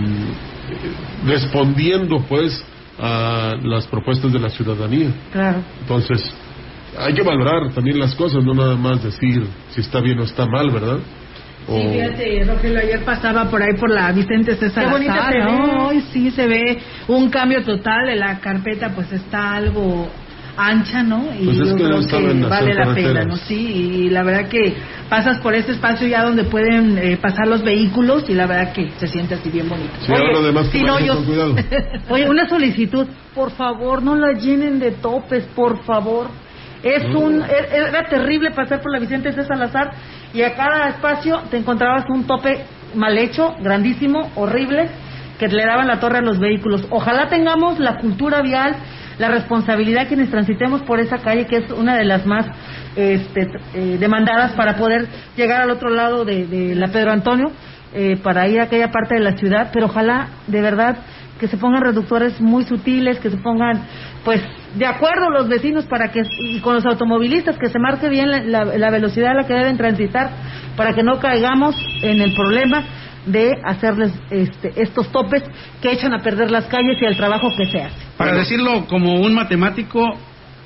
respondiendo 1.26 2.20
pues 2.28 2.64
a 3.00 3.56
las 3.62 3.86
propuestas 3.88 4.32
de 4.32 4.40
la 4.40 4.50
ciudadanía. 4.50 5.12
Claro. 5.32 5.62
Entonces, 5.82 6.24
hay 6.98 7.14
que 7.14 7.22
valorar 7.22 7.72
también 7.74 8.00
las 8.00 8.16
cosas, 8.16 8.44
no 8.44 8.54
nada 8.54 8.76
más 8.76 9.04
decir 9.04 9.48
si 9.70 9.82
está 9.82 10.02
bien 10.02 10.20
o 10.20 10.24
está 10.24 10.46
mal, 10.46 10.72
¿verdad? 10.72 10.98
Sí, 11.68 11.88
fíjate, 11.92 12.46
Rogelio, 12.46 12.80
ayer 12.80 13.04
pasaba 13.04 13.50
por 13.50 13.62
ahí 13.62 13.74
por 13.78 13.90
la 13.90 14.12
Vicente 14.14 14.56
César 14.56 14.86
Qué 14.86 14.90
bonita 14.90 15.30
se 15.30 15.38
ve. 15.38 16.02
sí 16.14 16.32
se 16.32 16.48
ve 16.48 16.80
un 17.10 17.30
cambio 17.30 17.62
total, 17.64 18.18
la 18.18 18.40
carpeta 18.40 18.92
pues 18.96 19.12
está 19.12 19.56
algo 19.56 20.10
ancha, 20.56 21.04
¿no? 21.04 21.26
Y 21.38 21.46
pues 21.46 21.58
yo 21.58 21.76
creo 21.76 22.08
que 22.08 22.48
vale 22.48 22.74
la 22.74 22.94
pena, 22.96 23.26
¿no? 23.26 23.36
Sí, 23.36 23.56
y 23.56 24.10
la 24.10 24.24
verdad 24.24 24.48
que 24.48 24.76
pasas 25.10 25.40
por 25.42 25.54
este 25.54 25.74
espacio 25.74 26.08
ya 26.08 26.24
donde 26.24 26.46
pueden 26.46 26.98
eh, 26.98 27.18
pasar 27.18 27.48
los 27.48 27.64
vehículos 27.64 28.24
y 28.30 28.34
la 28.34 28.48
verdad 28.48 28.72
que 28.72 28.90
se 28.98 29.08
siente 29.08 29.36
así 29.36 29.50
bien 29.50 29.68
bonito. 29.68 29.92
Sí, 30.00 30.12
ahora 30.12 30.40
además 30.40 30.70
que 30.70 30.82
no, 30.82 30.98
con 30.98 31.26
cuidado. 31.26 31.56
Oye, 32.10 32.30
una 32.30 32.48
solicitud, 32.48 33.08
por 33.36 33.52
favor, 33.52 34.02
no 34.02 34.16
la 34.16 34.32
llenen 34.32 34.80
de 34.80 34.92
topes, 34.92 35.44
por 35.54 35.84
favor 35.84 36.47
Es 36.84 37.04
un, 37.14 37.44
era 37.44 37.90
era 37.90 38.04
terrible 38.04 38.52
pasar 38.52 38.82
por 38.82 38.92
la 38.92 39.00
Vicente 39.00 39.32
C. 39.34 39.44
Salazar 39.44 39.92
y 40.34 40.42
a 40.42 40.56
cada 40.56 40.90
espacio 40.90 41.42
te 41.50 41.58
encontrabas 41.58 42.06
un 42.10 42.26
tope 42.26 42.66
mal 42.96 43.18
hecho, 43.18 43.56
grandísimo, 43.60 44.32
horrible, 44.36 44.90
que 45.40 45.48
le 45.48 45.66
daban 45.66 45.88
la 45.88 46.00
torre 46.00 46.20
a 46.20 46.22
los 46.22 46.40
vehículos. 46.40 46.88
Ojalá 46.90 47.28
tengamos 47.28 47.80
la 47.80 47.98
cultura 47.98 48.42
vial, 48.42 48.76
la 49.20 49.30
responsabilidad 49.30 50.08
quienes 50.08 50.30
transitemos 50.30 50.82
por 50.84 51.00
esa 51.00 51.18
calle, 51.20 51.46
que 51.46 51.58
es 51.58 51.72
una 51.72 51.96
de 51.96 52.06
las 52.06 52.26
más 52.26 52.46
este, 52.96 53.48
eh, 53.74 53.98
demandadas 54.00 54.54
para 54.54 54.76
poder 54.76 55.08
llegar 55.36 55.62
al 55.62 55.72
otro 55.72 55.90
lado 55.90 56.26
de, 56.26 56.48
de 56.48 56.76
la 56.76 56.88
Pedro 56.88 57.12
Antonio, 57.12 57.52
eh, 57.94 58.18
para 58.22 58.48
ir 58.48 58.60
a 58.60 58.64
aquella 58.64 58.92
parte 58.92 59.16
de 59.16 59.22
la 59.22 59.38
ciudad, 59.38 59.70
pero 59.72 59.86
ojalá 59.86 60.28
de 60.48 60.62
verdad 60.62 60.98
que 61.40 61.48
se 61.48 61.58
pongan 61.58 61.82
reductores 61.82 62.42
muy 62.42 62.64
sutiles, 62.64 63.20
que 63.20 63.30
se 63.30 63.38
pongan, 63.38 63.82
pues, 64.28 64.42
de 64.76 64.86
acuerdo 64.86 65.30
los 65.30 65.48
vecinos 65.48 65.86
para 65.86 66.12
que, 66.12 66.22
y 66.40 66.60
con 66.60 66.76
los 66.76 66.86
automovilistas, 66.86 67.58
que 67.58 67.70
se 67.70 67.80
marque 67.80 68.10
bien 68.10 68.30
la, 68.30 68.44
la- 68.44 68.78
la 68.78 68.90
velocidad 68.92 69.32
a 69.32 69.34
la 69.36 69.48
que 69.48 69.54
deben 69.54 69.78
transitar, 69.78 70.30
para 70.76 70.92
que 70.94 71.02
no 71.02 71.18
caigamos 71.18 71.74
en 72.02 72.20
el 72.20 72.34
problema 72.36 72.84
de 73.26 73.52
hacerles 73.64 74.12
este, 74.30 74.74
estos 74.82 75.10
topes 75.14 75.44
que 75.82 75.94
echan 75.94 76.14
a 76.14 76.20
perder 76.20 76.52
las 76.52 76.66
calles 76.66 76.98
y 77.02 77.06
el 77.06 77.16
trabajo 77.16 77.48
que 77.58 77.68
se 77.72 77.82
hace. 77.82 77.96
Para 78.18 78.34
decirlo 78.36 78.86
como 78.90 79.14
un 79.22 79.34
matemático, 79.34 80.02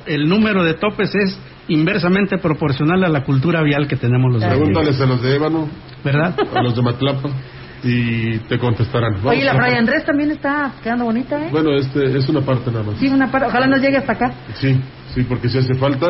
el 0.07 0.27
número 0.27 0.63
de 0.63 0.73
topes 0.73 1.13
es 1.13 1.39
inversamente 1.67 2.39
proporcional 2.39 3.03
a 3.03 3.09
la 3.09 3.23
cultura 3.23 3.61
vial 3.61 3.87
que 3.87 3.95
tenemos 3.95 4.33
los 4.33 4.43
Pregúntales 4.43 4.99
a 4.99 5.05
los 5.05 5.21
de 5.21 5.35
Ébano, 5.35 5.69
¿verdad? 6.03 6.33
a 6.55 6.63
los 6.63 6.75
de 6.75 6.81
Matlapa, 6.81 7.29
y 7.83 8.37
te 8.39 8.59
contestarán. 8.59 9.13
Vamos 9.15 9.31
Oye, 9.31 9.43
la 9.43 9.55
Fray 9.55 9.75
Andrés 9.75 10.05
también 10.05 10.31
está 10.31 10.73
quedando 10.83 11.05
bonita, 11.05 11.43
¿eh? 11.45 11.49
Bueno, 11.51 11.73
este 11.75 12.17
es 12.17 12.27
una 12.29 12.41
parte 12.41 12.71
nada 12.71 12.83
más. 12.83 12.97
Sí, 12.99 13.07
una 13.07 13.31
parte, 13.31 13.47
ojalá 13.47 13.67
nos 13.67 13.81
llegue 13.81 13.97
hasta 13.97 14.13
acá. 14.13 14.31
Sí, 14.59 14.79
sí, 15.13 15.23
porque 15.23 15.49
si 15.49 15.57
hace 15.57 15.73
falta. 15.75 16.07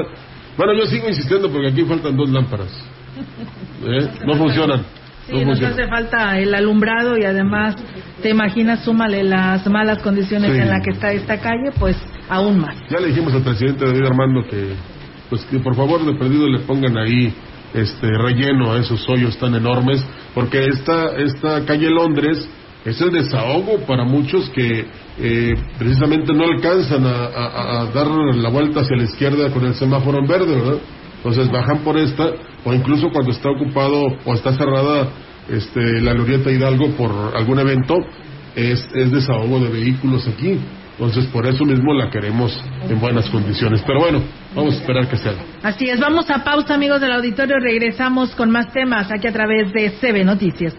Bueno, 0.58 0.74
yo 0.74 0.86
sigo 0.86 1.08
insistiendo 1.08 1.50
porque 1.50 1.68
aquí 1.70 1.84
faltan 1.84 2.16
dos 2.16 2.30
lámparas. 2.30 2.72
¿Eh? 3.86 4.10
No 4.26 4.36
funcionan. 4.36 4.84
Sí, 5.28 5.34
no 5.34 5.52
nos 5.52 5.62
hace 5.62 5.88
falta 5.88 6.38
el 6.40 6.54
alumbrado 6.54 7.18
y 7.18 7.24
además, 7.24 7.76
te 8.22 8.30
imaginas, 8.30 8.84
súmale 8.84 9.24
las 9.24 9.66
malas 9.68 10.00
condiciones 10.00 10.52
Sí. 10.52 10.58
en 10.58 10.70
las 10.70 10.84
que 10.84 10.92
está 10.92 11.12
esta 11.14 11.40
calle, 11.40 11.72
pues 11.80 11.96
aún 12.30 12.60
más. 12.60 12.76
Ya 12.90 13.00
le 13.00 13.08
dijimos 13.08 13.34
al 13.34 13.44
presidente 13.44 13.86
David 13.86 14.06
Armando 14.06 14.44
que, 14.50 14.74
pues 15.30 15.46
que 15.46 15.60
por 15.60 15.76
favor 15.76 16.04
de 16.06 16.14
perdido 16.16 16.50
le 16.50 16.60
pongan 16.60 16.98
ahí 16.98 17.34
este 17.74 18.08
relleno 18.18 18.74
a 18.74 18.80
esos 18.80 19.08
hoyos 19.08 19.38
tan 19.38 19.56
enormes, 19.56 20.04
porque 20.34 20.65
esta 20.65 21.17
esta 21.17 21.65
calle 21.65 21.89
Londres 21.89 22.48
es 22.86 23.00
el 23.00 23.12
desahogo 23.12 23.80
para 23.86 24.04
muchos 24.04 24.50
que 24.50 24.86
eh, 25.20 25.54
precisamente 25.78 26.34
no 26.34 26.46
alcanzan 26.46 27.06
a, 27.06 27.86
dar 27.94 28.08
la 28.08 28.50
vuelta 28.50 28.82
hacia 28.82 28.98
la 28.98 29.04
izquierda 29.04 29.52
con 29.52 29.65
el 29.65 29.76
semáforo 29.76 30.20
en 30.20 30.28
verde, 30.28 30.56
¿verdad? 30.56 30.80
Entonces 31.17 31.52
bajan 31.52 31.80
por 31.80 31.98
esta, 31.98 32.32
o 32.65 32.74
incluso 32.74 33.10
cuando 33.12 33.32
está 33.32 33.52
ocupado 33.52 34.02
o 34.26 34.34
está 34.34 34.54
cerrada 34.54 35.10
este, 35.48 36.02
la 36.02 36.13
glorieta 36.13 36.52
Hidalgo 36.52 36.89
por 36.91 37.12
algún 37.36 37.60
evento, 37.60 37.96
es, 38.56 38.88
es 38.96 39.12
desahogo 39.12 39.60
de 39.60 39.70
vehículos 39.70 40.28
aquí. 40.28 40.60
Entonces, 41.02 41.26
por 41.32 41.48
eso 41.48 41.66
mismo 41.66 41.96
la 41.96 42.12
queremos 42.12 42.56
en 42.88 43.00
buenas 43.00 43.28
condiciones. 43.32 43.82
Pero 43.88 44.02
bueno, 44.02 44.22
vamos 44.54 44.76
a 44.76 44.78
esperar 44.78 45.10
que 45.10 45.18
sea. 45.18 45.34
Así 45.64 45.90
es, 45.90 46.00
vamos 46.00 46.30
a 46.30 46.44
pausa, 46.44 46.76
amigos 46.76 47.02
del 47.02 47.12
auditorio, 47.12 47.58
regresamos 47.60 48.36
con 48.36 48.52
más 48.52 48.72
temas 48.72 49.12
aquí 49.12 49.28
a 49.28 49.34
través 49.34 49.74
de 49.74 49.90
CB 50.00 50.24
Noticias. 50.24 50.76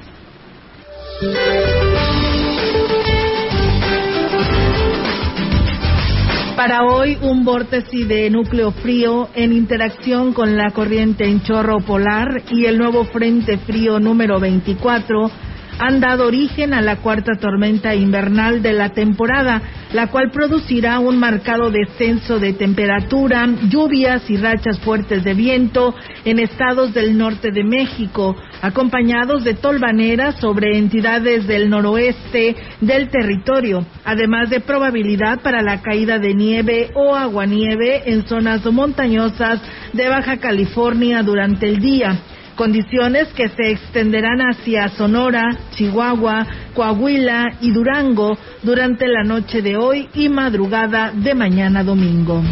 Para 6.55 6.85
hoy, 6.85 7.19
un 7.21 7.45
vórtice 7.45 8.05
de 8.07 8.31
núcleo 8.31 8.71
frío 8.71 9.29
en 9.35 9.53
interacción 9.53 10.33
con 10.35 10.57
la 10.57 10.71
corriente 10.71 11.25
en 11.25 11.43
chorro 11.43 11.81
polar 11.81 12.43
y 12.49 12.67
el 12.67 12.79
nuevo 12.79 13.07
frente 13.07 13.59
frío 13.59 13.99
número 13.99 14.39
24 14.39 15.33
han 15.79 16.01
dado 16.01 16.27
origen 16.27 16.75
a 16.75 16.81
la 16.81 16.97
cuarta 16.97 17.33
tormenta 17.41 17.95
invernal 17.95 18.63
de 18.63 18.73
la 18.73 18.91
temporada, 18.91 19.63
la 19.93 20.09
cual 20.09 20.31
producirá 20.31 20.99
un 20.99 21.19
marcado 21.19 21.71
descenso 21.71 22.39
de 22.39 22.53
temperatura, 22.53 23.47
lluvias 23.69 24.29
y 24.31 24.37
rachas 24.37 24.79
fuertes 24.81 25.25
de 25.25 25.35
viento 25.35 25.95
en 26.25 26.39
estados 26.39 26.95
del 26.95 27.17
norte 27.17 27.51
de 27.51 27.65
México, 27.65 28.37
acompañados 28.61 29.45
de 29.45 29.55
tolvaneras 29.55 30.37
sobre 30.37 30.79
entidades 30.79 31.47
del 31.47 31.69
noroeste 31.69 32.57
del 32.81 33.09
territorio, 33.09 33.85
además 34.05 34.51
de 34.51 34.61
probabilidad 34.61 35.41
para 35.41 35.63
la 35.63 35.83
caída 35.83 36.19
de 36.19 36.35
nieve 36.35 36.91
o 36.95 37.15
aguanieve 37.15 38.11
en 38.11 38.27
zonas 38.27 38.65
montañosas 38.65 39.61
de 39.93 40.09
Baja 40.09 40.39
California 40.39 41.23
durante 41.23 41.69
el 41.69 41.81
día 41.81 42.19
condiciones 42.57 43.29
que 43.29 43.49
se 43.49 43.71
extenderán 43.71 44.41
hacia 44.41 44.89
Sonora, 44.91 45.57
Chihuahua, 45.73 46.47
Coahuila 46.75 47.57
y 47.61 47.71
Durango 47.71 48.37
durante 48.63 49.09
la 49.09 49.25
noche 49.25 49.63
de 49.63 49.77
hoy 49.77 50.09
y 50.15 50.29
madrugada 50.29 51.13
de 51.15 51.35
mañana 51.35 51.83
domingo. 51.83 52.43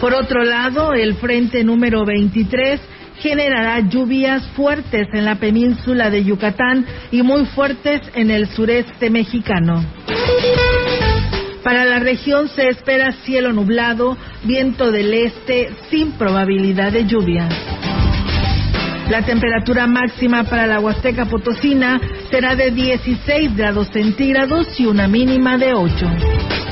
Por 0.00 0.14
otro 0.14 0.44
lado, 0.44 0.94
el 0.94 1.14
frente 1.14 1.62
número 1.62 2.04
23 2.04 2.80
generará 3.20 3.78
lluvias 3.80 4.44
fuertes 4.48 5.06
en 5.12 5.24
la 5.24 5.36
península 5.36 6.10
de 6.10 6.24
Yucatán 6.24 6.84
y 7.12 7.22
muy 7.22 7.46
fuertes 7.46 8.00
en 8.14 8.32
el 8.32 8.48
sureste 8.48 9.10
mexicano. 9.10 9.84
Para 11.62 11.84
la 11.84 12.00
región 12.00 12.48
se 12.48 12.68
espera 12.68 13.12
cielo 13.24 13.52
nublado, 13.52 14.16
viento 14.42 14.90
del 14.90 15.14
este 15.14 15.70
sin 15.90 16.12
probabilidad 16.12 16.90
de 16.90 17.06
lluvia. 17.06 17.48
La 19.12 19.20
temperatura 19.20 19.86
máxima 19.86 20.44
para 20.44 20.66
la 20.66 20.80
Huasteca 20.80 21.26
Potosina 21.26 22.00
será 22.30 22.56
de 22.56 22.70
16 22.70 23.54
grados 23.54 23.88
centígrados 23.88 24.80
y 24.80 24.86
una 24.86 25.06
mínima 25.06 25.58
de 25.58 25.74
8. 25.74 26.71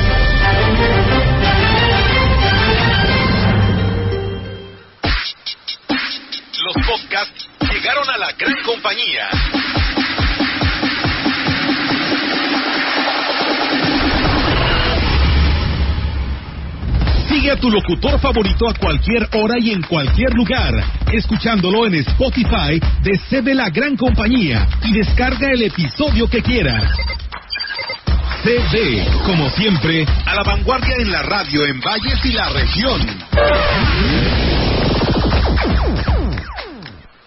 gran 8.37 8.63
compañía. 8.63 9.29
Sigue 17.27 17.51
a 17.51 17.55
tu 17.55 17.69
locutor 17.69 18.19
favorito 18.19 18.67
a 18.67 18.73
cualquier 18.73 19.27
hora 19.33 19.55
y 19.59 19.71
en 19.71 19.81
cualquier 19.81 20.33
lugar, 20.33 20.73
escuchándolo 21.11 21.87
en 21.87 21.95
Spotify 21.95 22.79
de 23.41 23.55
La 23.55 23.69
Gran 23.69 23.95
Compañía 23.95 24.67
y 24.83 24.93
descarga 24.93 25.51
el 25.51 25.63
episodio 25.63 26.27
que 26.29 26.41
quieras. 26.41 26.83
CB, 28.43 29.23
como 29.23 29.49
siempre, 29.51 30.05
a 30.25 30.35
la 30.35 30.43
vanguardia 30.43 30.95
en 30.99 31.11
la 31.11 31.21
radio 31.21 31.65
en 31.65 31.79
Valles 31.79 32.25
y 32.25 32.31
la 32.31 32.49
región. 32.49 33.01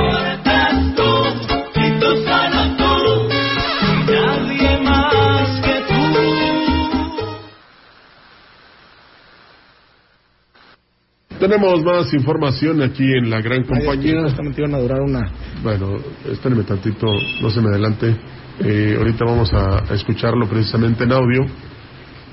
Tenemos 11.39 11.83
más 11.83 12.11
información 12.13 12.81
aquí 12.81 13.03
en 13.03 13.29
la 13.29 13.41
gran 13.41 13.63
compañía. 13.63 14.23
Justamente 14.23 14.61
iban 14.61 14.73
a 14.73 14.79
durar 14.79 15.01
una. 15.01 15.31
Bueno, 15.61 15.97
espérenme 16.31 16.63
tantito, 16.63 17.07
no 17.41 17.49
se 17.51 17.61
me 17.61 17.69
adelante. 17.69 18.15
Eh, 18.59 18.95
ahorita 18.97 19.23
vamos 19.23 19.53
a, 19.53 19.93
escucharlo 19.93 20.47
precisamente 20.47 21.03
en 21.03 21.11
audio. 21.11 21.45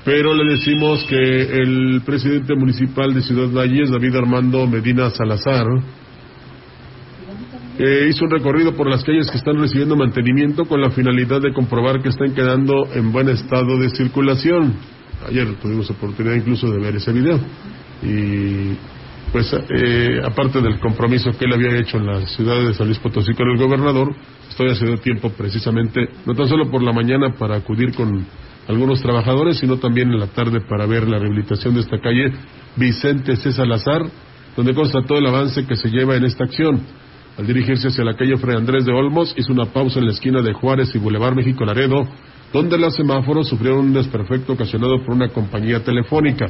Pero 0.03 0.33
le 0.33 0.53
decimos 0.53 1.03
que 1.05 1.15
el 1.15 2.01
presidente 2.05 2.55
municipal 2.55 3.13
de 3.13 3.21
Ciudad 3.21 3.49
Valles, 3.49 3.91
David 3.91 4.15
Armando 4.15 4.65
Medina 4.65 5.09
Salazar, 5.11 5.65
eh, 7.77 8.07
hizo 8.09 8.25
un 8.25 8.31
recorrido 8.31 8.73
por 8.75 8.89
las 8.89 9.03
calles 9.03 9.29
que 9.29 9.37
están 9.37 9.59
recibiendo 9.59 9.95
mantenimiento 9.95 10.65
con 10.65 10.81
la 10.81 10.89
finalidad 10.91 11.41
de 11.41 11.53
comprobar 11.53 12.01
que 12.01 12.09
están 12.09 12.33
quedando 12.33 12.87
en 12.93 13.11
buen 13.11 13.29
estado 13.29 13.77
de 13.77 13.89
circulación. 13.89 14.73
Ayer 15.27 15.55
tuvimos 15.61 15.89
oportunidad 15.91 16.35
incluso 16.35 16.71
de 16.71 16.79
ver 16.79 16.95
ese 16.95 17.11
video. 17.11 17.39
Y 18.03 18.77
pues 19.31 19.53
eh, 19.53 20.21
aparte 20.23 20.61
del 20.61 20.79
compromiso 20.79 21.31
que 21.37 21.45
él 21.45 21.53
había 21.53 21.77
hecho 21.79 21.97
en 21.97 22.05
la 22.05 22.25
ciudad 22.27 22.67
de 22.67 22.73
San 22.73 22.87
Luis 22.87 22.99
Potosí 22.99 23.33
con 23.33 23.49
el 23.49 23.57
gobernador, 23.57 24.15
estoy 24.49 24.69
haciendo 24.69 24.97
tiempo 24.97 25.29
precisamente, 25.31 26.07
no 26.25 26.33
tan 26.33 26.47
solo 26.47 26.69
por 26.69 26.81
la 26.81 26.93
mañana 26.93 27.33
para 27.37 27.57
acudir 27.57 27.93
con 27.93 28.25
algunos 28.67 29.01
trabajadores, 29.01 29.57
sino 29.57 29.77
también 29.77 30.11
en 30.11 30.19
la 30.19 30.27
tarde 30.27 30.61
para 30.61 30.85
ver 30.85 31.07
la 31.07 31.19
rehabilitación 31.19 31.75
de 31.75 31.81
esta 31.81 31.99
calle 31.99 32.31
Vicente 32.75 33.35
C. 33.35 33.51
Salazar, 33.51 34.01
donde 34.55 34.73
constató 34.73 35.17
el 35.17 35.27
avance 35.27 35.65
que 35.65 35.75
se 35.75 35.89
lleva 35.89 36.15
en 36.15 36.25
esta 36.25 36.45
acción. 36.45 36.81
Al 37.37 37.45
dirigirse 37.45 37.89
hacia 37.89 38.05
la 38.05 38.15
calle 38.15 38.37
Fray 38.37 38.55
Andrés 38.55 38.85
de 38.85 38.93
Olmos, 38.93 39.33
hizo 39.37 39.51
una 39.51 39.65
pausa 39.65 39.99
en 39.99 40.05
la 40.05 40.13
esquina 40.13 40.41
de 40.41 40.53
Juárez 40.53 40.95
y 40.95 40.99
Boulevard 40.99 41.35
México 41.35 41.65
Laredo, 41.65 42.07
donde 42.53 42.77
los 42.77 42.95
semáforos 42.95 43.49
sufrieron 43.49 43.87
un 43.87 43.93
desperfecto 43.93 44.53
ocasionado 44.53 45.03
por 45.03 45.15
una 45.15 45.27
compañía 45.27 45.83
telefónica. 45.83 46.47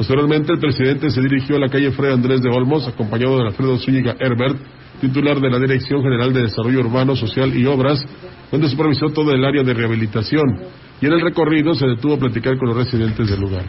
Posteriormente, 0.00 0.50
el 0.54 0.58
presidente 0.58 1.10
se 1.10 1.20
dirigió 1.20 1.56
a 1.56 1.58
la 1.58 1.68
calle 1.68 1.90
Fray 1.90 2.14
Andrés 2.14 2.40
de 2.40 2.48
Olmos, 2.48 2.88
acompañado 2.88 3.36
de 3.36 3.48
Alfredo 3.48 3.76
Zúñiga 3.76 4.16
Herbert, 4.18 4.56
titular 4.98 5.38
de 5.38 5.50
la 5.50 5.58
Dirección 5.58 6.00
General 6.00 6.32
de 6.32 6.44
Desarrollo 6.44 6.80
Urbano, 6.80 7.14
Social 7.14 7.54
y 7.54 7.66
Obras, 7.66 8.02
donde 8.50 8.70
supervisó 8.70 9.10
todo 9.10 9.30
el 9.32 9.44
área 9.44 9.62
de 9.62 9.74
rehabilitación. 9.74 10.58
Y 11.02 11.04
en 11.04 11.12
el 11.12 11.20
recorrido 11.20 11.74
se 11.74 11.86
detuvo 11.86 12.14
a 12.14 12.18
platicar 12.18 12.56
con 12.56 12.68
los 12.68 12.78
residentes 12.78 13.28
del 13.28 13.40
lugar. 13.40 13.66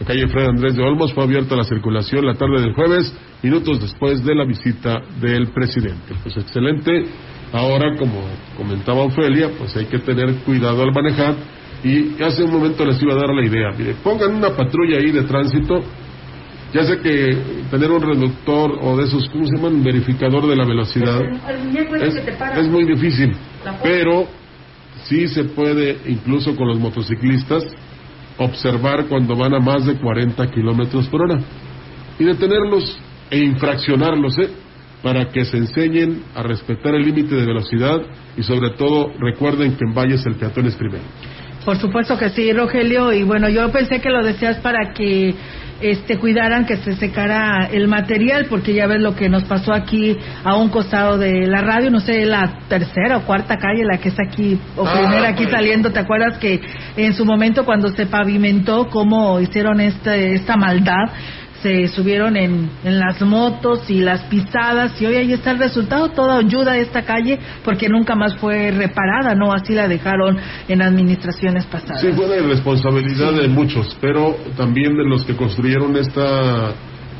La 0.00 0.06
calle 0.06 0.28
Fray 0.28 0.48
Andrés 0.48 0.76
de 0.76 0.82
Olmos 0.82 1.14
fue 1.14 1.24
abierta 1.24 1.54
a 1.54 1.58
la 1.58 1.64
circulación 1.64 2.26
la 2.26 2.34
tarde 2.34 2.60
del 2.60 2.74
jueves, 2.74 3.16
minutos 3.42 3.80
después 3.80 4.22
de 4.22 4.34
la 4.34 4.44
visita 4.44 5.00
del 5.18 5.46
presidente. 5.46 6.12
Pues 6.22 6.36
excelente. 6.36 7.06
Ahora, 7.54 7.96
como 7.96 8.20
comentaba 8.54 9.00
Ofelia, 9.00 9.48
pues 9.56 9.74
hay 9.78 9.86
que 9.86 10.00
tener 10.00 10.30
cuidado 10.44 10.82
al 10.82 10.92
manejar 10.92 11.36
y 11.82 12.22
hace 12.22 12.42
un 12.42 12.52
momento 12.52 12.84
les 12.84 13.00
iba 13.02 13.14
a 13.14 13.16
dar 13.16 13.30
la 13.30 13.44
idea. 13.44 13.70
Mire, 13.76 13.94
pongan 14.02 14.34
una 14.34 14.50
patrulla 14.50 14.98
ahí 14.98 15.10
de 15.10 15.22
tránsito. 15.22 15.80
Ya 16.72 16.84
sé 16.84 16.98
que 17.00 17.36
tener 17.70 17.90
un 17.90 18.00
reductor 18.00 18.78
o 18.80 18.96
de 18.96 19.04
esos, 19.04 19.28
¿cómo 19.30 19.44
se 19.46 19.56
llaman? 19.56 19.82
Verificador 19.82 20.46
de 20.46 20.54
la 20.54 20.64
velocidad. 20.64 21.20
Es, 22.00 22.58
es 22.58 22.68
muy 22.68 22.84
difícil. 22.84 23.34
Pero 23.82 24.28
sí 25.04 25.26
se 25.28 25.44
puede, 25.44 25.98
incluso 26.06 26.54
con 26.54 26.68
los 26.68 26.78
motociclistas, 26.78 27.64
observar 28.38 29.06
cuando 29.06 29.36
van 29.36 29.54
a 29.54 29.60
más 29.60 29.84
de 29.84 29.96
40 29.96 30.46
kilómetros 30.50 31.08
por 31.08 31.22
hora. 31.22 31.40
Y 32.18 32.24
detenerlos 32.24 32.98
e 33.30 33.38
infraccionarlos, 33.38 34.38
¿eh? 34.38 34.50
Para 35.02 35.30
que 35.30 35.44
se 35.44 35.56
enseñen 35.56 36.22
a 36.34 36.42
respetar 36.42 36.94
el 36.94 37.04
límite 37.04 37.34
de 37.34 37.46
velocidad 37.46 38.02
y 38.36 38.42
sobre 38.42 38.70
todo 38.70 39.10
recuerden 39.18 39.76
que 39.76 39.84
en 39.84 39.94
valles 39.94 40.24
el 40.26 40.34
peatón 40.34 40.66
es 40.66 40.76
primero. 40.76 41.04
Por 41.64 41.76
supuesto 41.78 42.16
que 42.16 42.30
sí, 42.30 42.52
Rogelio. 42.52 43.12
Y 43.12 43.22
bueno, 43.22 43.48
yo 43.48 43.70
pensé 43.70 44.00
que 44.00 44.10
lo 44.10 44.22
decías 44.22 44.56
para 44.58 44.92
que 44.94 45.34
este 45.80 46.18
cuidaran 46.18 46.66
que 46.66 46.76
se 46.76 46.94
secara 46.96 47.66
el 47.72 47.88
material, 47.88 48.46
porque 48.50 48.74
ya 48.74 48.86
ves 48.86 49.00
lo 49.00 49.14
que 49.14 49.28
nos 49.30 49.44
pasó 49.44 49.72
aquí 49.72 50.16
a 50.44 50.56
un 50.56 50.68
costado 50.68 51.16
de 51.16 51.46
la 51.46 51.62
radio, 51.62 51.90
no 51.90 52.00
sé, 52.00 52.26
la 52.26 52.58
tercera 52.68 53.16
o 53.18 53.22
cuarta 53.22 53.56
calle, 53.56 53.84
la 53.84 53.98
que 53.98 54.10
está 54.10 54.22
aquí, 54.26 54.58
o 54.76 54.86
Ah, 54.86 54.92
primera 54.92 55.28
aquí 55.28 55.44
pues. 55.44 55.54
saliendo. 55.54 55.90
¿Te 55.90 56.00
acuerdas 56.00 56.38
que 56.38 56.60
en 56.96 57.14
su 57.14 57.24
momento 57.24 57.64
cuando 57.64 57.88
se 57.88 58.06
pavimentó, 58.06 58.88
cómo 58.88 59.40
hicieron 59.40 59.80
este, 59.80 60.34
esta 60.34 60.56
maldad? 60.56 61.08
Se 61.62 61.88
subieron 61.88 62.36
en, 62.36 62.70
en 62.84 62.98
las 62.98 63.20
motos 63.22 63.88
y 63.90 64.00
las 64.00 64.22
pisadas 64.22 65.00
y 65.00 65.06
hoy 65.06 65.16
ahí 65.16 65.32
está 65.32 65.50
el 65.50 65.58
resultado, 65.58 66.08
toda 66.10 66.38
ayuda 66.38 66.72
a 66.72 66.78
esta 66.78 67.02
calle 67.02 67.38
porque 67.64 67.88
nunca 67.88 68.14
más 68.14 68.36
fue 68.36 68.70
reparada, 68.70 69.34
¿no? 69.34 69.52
Así 69.52 69.74
la 69.74 69.86
dejaron 69.88 70.38
en 70.68 70.82
administraciones 70.82 71.66
pasadas. 71.66 72.00
Sí, 72.00 72.12
fue 72.12 72.28
de 72.28 72.42
responsabilidad 72.42 73.32
de 73.32 73.48
muchos, 73.48 73.96
pero 74.00 74.36
también 74.56 74.96
de 74.96 75.04
los 75.04 75.24
que 75.24 75.36
construyeron 75.36 75.96
esta 75.96 76.72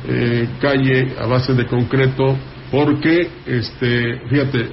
eh, 0.07 0.47
calle 0.59 1.13
a 1.19 1.27
base 1.27 1.53
de 1.53 1.65
concreto, 1.65 2.35
porque, 2.71 3.29
este, 3.45 4.19
fíjate, 4.29 4.69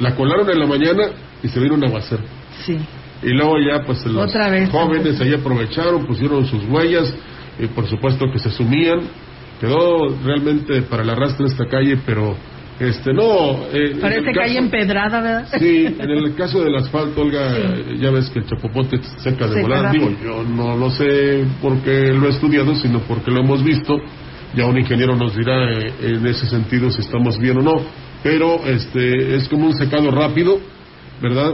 la 0.00 0.14
colaron 0.14 0.50
en 0.50 0.58
la 0.58 0.66
mañana 0.66 1.04
y 1.42 1.48
se 1.48 1.60
vino 1.60 1.74
un 1.74 1.84
aguacero. 1.84 2.22
Sí. 2.64 2.76
Y 3.22 3.30
luego 3.30 3.56
ya, 3.58 3.82
pues 3.84 4.04
los 4.04 4.28
Otra 4.28 4.50
vez. 4.50 4.68
jóvenes 4.70 5.18
ahí 5.20 5.32
aprovecharon, 5.32 6.04
pusieron 6.06 6.44
sus 6.46 6.64
huellas, 6.64 7.14
y 7.58 7.66
por 7.68 7.86
supuesto 7.86 8.30
que 8.32 8.38
se 8.38 8.50
sumían. 8.50 9.00
Quedó 9.60 10.08
realmente 10.22 10.82
para 10.82 11.02
el 11.02 11.10
arrastre 11.10 11.46
esta 11.46 11.66
calle, 11.66 11.98
pero 12.04 12.36
Este, 12.78 13.14
no. 13.14 13.66
Eh, 13.72 13.96
Parece 13.98 14.32
calle 14.32 14.58
empedrada, 14.58 15.22
¿verdad? 15.22 15.48
Sí, 15.58 15.86
en 15.86 16.10
el 16.10 16.34
caso 16.34 16.62
del 16.62 16.76
asfalto, 16.76 17.22
Olga, 17.22 17.54
ya 17.98 18.10
ves 18.10 18.28
que 18.28 18.40
el 18.40 18.46
chapopote 18.46 19.00
cerca 19.18 19.46
de 19.46 19.62
volar. 19.62 19.90
Digo, 19.92 20.10
yo 20.22 20.42
no 20.42 20.76
lo 20.76 20.90
sé 20.90 21.46
porque 21.62 22.12
lo 22.12 22.26
he 22.26 22.30
estudiado, 22.30 22.74
sino 22.74 23.00
porque 23.00 23.30
lo 23.30 23.40
hemos 23.40 23.64
visto. 23.64 23.96
Ya 24.54 24.66
un 24.66 24.78
ingeniero 24.78 25.16
nos 25.16 25.34
dirá 25.34 25.72
eh, 25.72 25.92
en 26.02 26.26
ese 26.26 26.46
sentido 26.46 26.90
si 26.90 27.00
estamos 27.00 27.38
bien 27.38 27.56
o 27.58 27.62
no. 27.62 27.74
Pero 28.22 28.60
este 28.66 29.36
es 29.36 29.48
como 29.48 29.66
un 29.66 29.74
secado 29.74 30.10
rápido, 30.10 30.58
¿verdad? 31.22 31.52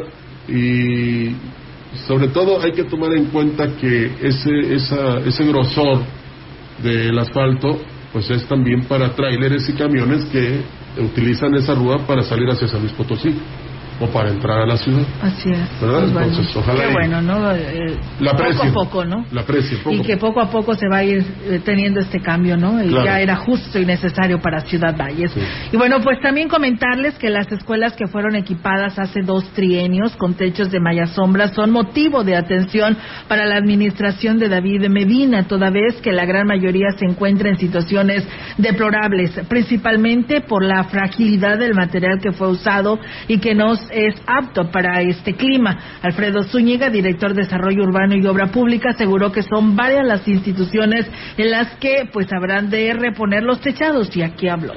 Y 0.49 1.37
sobre 2.07 2.29
todo 2.29 2.61
hay 2.61 2.73
que 2.73 2.85
tomar 2.85 3.13
en 3.13 3.27
cuenta 3.27 3.77
que 3.77 4.13
ese, 4.23 4.75
esa, 4.75 5.19
ese 5.19 5.45
grosor 5.45 6.01
del 6.83 7.19
asfalto 7.19 7.81
pues 8.13 8.29
es 8.31 8.47
también 8.47 8.85
para 8.85 9.15
tráileres 9.15 9.69
y 9.69 9.73
camiones 9.73 10.25
que 10.27 10.61
utilizan 10.99 11.55
esa 11.55 11.75
rúa 11.75 12.07
para 12.07 12.23
salir 12.23 12.49
hacia 12.51 12.69
San 12.69 12.81
Luis 12.81 12.93
Potosí 12.93 13.35
o 14.03 14.07
para 14.09 14.31
entrar 14.31 14.63
a 14.63 14.67
la 14.67 14.77
ciudad. 14.77 15.05
Así 15.23 15.51
es. 15.51 15.81
¿Verdad? 15.81 16.09
Pues 16.13 16.29
Entonces, 16.29 16.57
ojalá. 16.57 16.87
Qué 16.87 16.93
bueno, 16.93 17.23
¿no? 17.23 17.53
Eh, 17.53 17.97
la 18.21 18.33
poco 18.33 18.63
a 18.63 18.73
poco, 18.73 19.05
¿no? 19.05 19.25
La 19.31 19.45
precio, 19.45 19.79
Y 19.91 20.01
que 20.03 20.17
poco 20.17 20.41
a 20.41 20.51
poco 20.51 20.75
se 20.75 20.89
va 20.89 20.99
a 20.99 21.05
ir 21.05 21.25
eh, 21.47 21.61
teniendo 21.65 22.01
este 22.01 22.21
cambio, 22.21 22.57
¿no? 22.57 22.83
Y 22.83 22.91
ya 22.91 23.21
era 23.21 23.37
justo 23.37 23.79
y 23.79 23.87
necesario 23.87 24.41
para 24.41 24.61
Ciudad 24.61 24.97
Valles. 24.97 25.33
Y 25.71 25.77
bueno, 25.77 26.01
pues 26.03 26.21
también 26.21 26.49
comentarles 26.49 27.15
que 27.15 27.31
las 27.31 27.51
escuelas 27.53 27.95
que 27.95 28.07
fueron 28.07 28.35
equipadas 28.35 28.99
hace 28.99 29.23
dos 29.23 29.45
trienios 29.53 30.17
con 30.17 30.35
techos 30.35 30.71
de 30.71 30.81
malla 30.81 31.07
sombra 31.07 31.49
son 31.49 31.71
motivo 31.71 32.25
de 32.25 32.37
atención 32.37 32.97
para 33.29 33.47
la 33.47 33.57
administración 33.57 34.39
de 34.39 34.49
David 34.49 34.89
Medina, 34.89 35.47
toda 35.47 35.71
vez 35.71 36.01
que 36.03 36.13
la 36.13 36.25
gran 36.25 36.47
mayoría 36.47 36.89
se 36.99 37.05
encuentra 37.05 37.49
en 37.49 37.59
situaciones 37.59 38.27
deplorables, 38.59 39.31
principalmente 39.49 40.41
por 40.41 40.65
la 40.65 40.85
fragilidad 40.85 41.59
del 41.59 41.75
material 41.75 42.19
que 42.21 42.33
fue 42.33 42.49
usado 42.49 42.99
y 43.29 43.39
que 43.39 43.55
no 43.55 43.75
es 43.93 44.15
apto 44.27 44.71
para 44.71 45.01
este 45.03 45.35
clima. 45.35 45.79
Alfredo 46.03 46.43
Zúñiga, 46.45 46.91
director 46.91 47.35
de 47.35 47.43
Desarrollo 47.43 47.85
Urbano 47.85 48.17
y 48.17 48.27
Obra 48.27 48.47
Pública, 48.47 48.91
aseguró 48.91 49.31
que 49.33 49.43
son 49.43 49.77
varias 49.77 50.07
las 50.07 50.27
instituciones 50.27 51.07
en 51.37 51.51
las 51.51 51.77
que 51.77 52.09
pues 52.13 52.33
habrán 52.33 52.71
de 52.71 52.93
reponer 52.95 53.43
los 53.43 53.61
techados 53.61 54.15
y 54.17 54.23
aquí 54.23 54.49
habló 54.49 54.73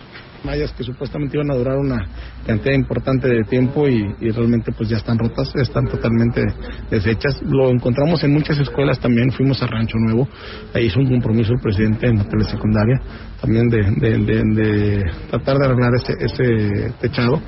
mallas 0.45 0.71
que 0.73 0.83
supuestamente 0.83 1.37
iban 1.37 1.51
a 1.51 1.55
durar 1.55 1.77
una 1.77 1.97
cantidad 2.45 2.75
importante 2.75 3.27
de 3.27 3.43
tiempo 3.43 3.87
y, 3.87 4.05
realmente 4.31 4.71
pues 4.71 4.89
ya 4.89 4.97
están 4.97 5.17
rotas, 5.17 5.51
están 5.55 5.85
totalmente 5.85 6.45
deshechas. 6.89 7.41
Lo 7.41 7.69
encontramos 7.69 8.23
en 8.23 8.33
muchas 8.33 8.59
escuelas 8.59 8.99
también, 8.99 9.31
fuimos 9.31 9.61
a 9.63 9.67
Rancho 9.67 9.97
Nuevo, 9.97 10.27
ahí 10.73 10.85
hizo 10.85 10.99
un 10.99 11.09
compromiso 11.09 11.51
el 11.53 11.59
presidente 11.59 12.07
en 12.07 12.17
la 12.17 12.25
telesecundaria 12.25 13.01
también 13.41 13.67
de, 13.69 15.03
tratar 15.29 15.57
de 15.57 15.65
arreglar 15.65 15.91
este, 15.95 16.13
este 16.23 16.91
techado. 17.01 17.41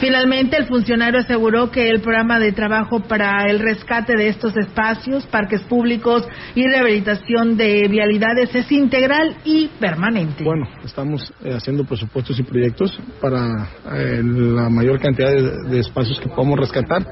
Finalmente, 0.00 0.56
el 0.56 0.66
funcionario 0.66 1.20
aseguró 1.20 1.70
que 1.70 1.88
el 1.88 2.00
programa 2.00 2.38
de 2.38 2.52
trabajo 2.52 3.00
para 3.00 3.48
el 3.48 3.60
rescate 3.60 4.16
de 4.16 4.28
estos 4.28 4.56
espacios, 4.56 5.26
parques 5.26 5.62
públicos 5.62 6.26
y 6.54 6.66
rehabilitación 6.66 7.56
de 7.56 7.86
vialidades 7.88 8.54
es 8.54 8.70
integral 8.72 9.36
y 9.44 9.68
permanente. 9.78 10.44
Bueno, 10.44 10.66
estamos 10.84 11.32
eh, 11.44 11.54
haciendo 11.54 11.84
presupuestos 11.84 12.38
y 12.38 12.42
proyectos 12.42 12.98
para 13.20 13.68
eh, 13.92 14.20
la 14.22 14.68
mayor 14.68 15.00
cantidad 15.00 15.30
de, 15.30 15.78
espacios 15.78 16.18
que 16.20 16.28
podamos 16.28 16.58
rescatar 16.58 17.06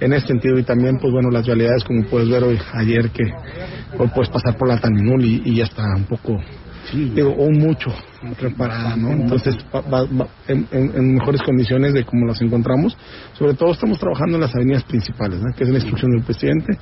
en 0.00 0.12
este 0.12 0.28
sentido 0.28 0.58
y 0.58 0.64
también, 0.64 0.98
pues 0.98 1.12
bueno, 1.12 1.30
las 1.30 1.46
vialidades, 1.46 1.84
como 1.84 2.04
puedes 2.06 2.28
ver 2.28 2.42
hoy, 2.42 2.58
ayer 2.74 3.10
que 3.10 3.24
hoy 3.98 4.08
puedes 4.14 4.30
pasar 4.30 4.56
por 4.56 4.68
la 4.68 4.78
Taninul 4.78 5.24
y 5.24 5.54
ya 5.54 5.64
está 5.64 5.84
un 5.96 6.04
poco 6.04 6.38
digo, 6.92 7.30
o 7.30 7.50
mucho 7.50 7.92
preparada, 8.38 8.96
¿no? 8.96 9.12
Entonces, 9.12 9.56
en, 10.48 11.14
mejores 11.14 11.42
condiciones 11.42 11.92
de 11.94 12.04
como 12.04 12.26
las 12.26 12.40
encontramos. 12.40 12.96
Sobre 13.34 13.54
todo 13.54 13.72
estamos 13.72 13.98
trabajando 13.98 14.36
en 14.36 14.42
las 14.42 14.54
avenidas 14.54 14.84
principales, 14.84 15.40
¿no? 15.40 15.54
que 15.56 15.64
es 15.64 15.70
la 15.70 15.76
instrucción 15.76 16.10
del 16.12 16.22
presidente. 16.22 16.78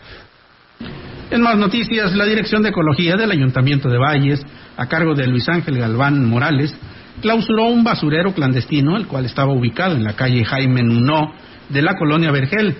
En 1.30 1.40
más 1.40 1.57
noticias, 1.57 2.14
la 2.14 2.24
Dirección 2.24 2.62
de 2.62 2.68
Ecología 2.70 3.16
del 3.16 3.30
Ayuntamiento 3.30 3.88
de 3.88 3.98
Valles, 3.98 4.42
a 4.76 4.86
cargo 4.86 5.14
de 5.14 5.26
Luis 5.26 5.48
Ángel 5.48 5.78
Galván 5.78 6.28
Morales, 6.28 6.76
clausuró 7.20 7.68
un 7.68 7.84
basurero 7.84 8.34
clandestino, 8.34 8.96
el 8.96 9.07
cual 9.07 9.24
estaba 9.24 9.52
ubicado 9.52 9.94
en 9.94 10.05
la 10.05 10.14
calle 10.14 10.44
Jaime 10.44 10.82
Nuno 10.82 11.32
de 11.68 11.82
la 11.82 11.94
colonia 11.94 12.30
Vergel. 12.30 12.76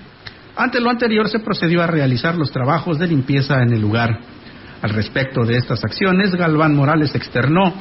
Ante 0.57 0.81
lo 0.81 0.91
anterior, 0.91 1.29
se 1.29 1.41
procedió 1.41 1.83
a 1.83 1.87
realizar 1.87 2.37
los 2.37 2.53
trabajos 2.53 2.99
de 2.99 3.09
limpieza 3.09 3.63
en 3.63 3.73
el 3.73 3.81
lugar. 3.81 4.21
Al 4.85 4.91
respecto 4.91 5.47
de 5.47 5.57
estas 5.57 5.83
acciones, 5.83 6.35
Galván 6.35 6.77
Morales 6.77 7.15
externó 7.15 7.73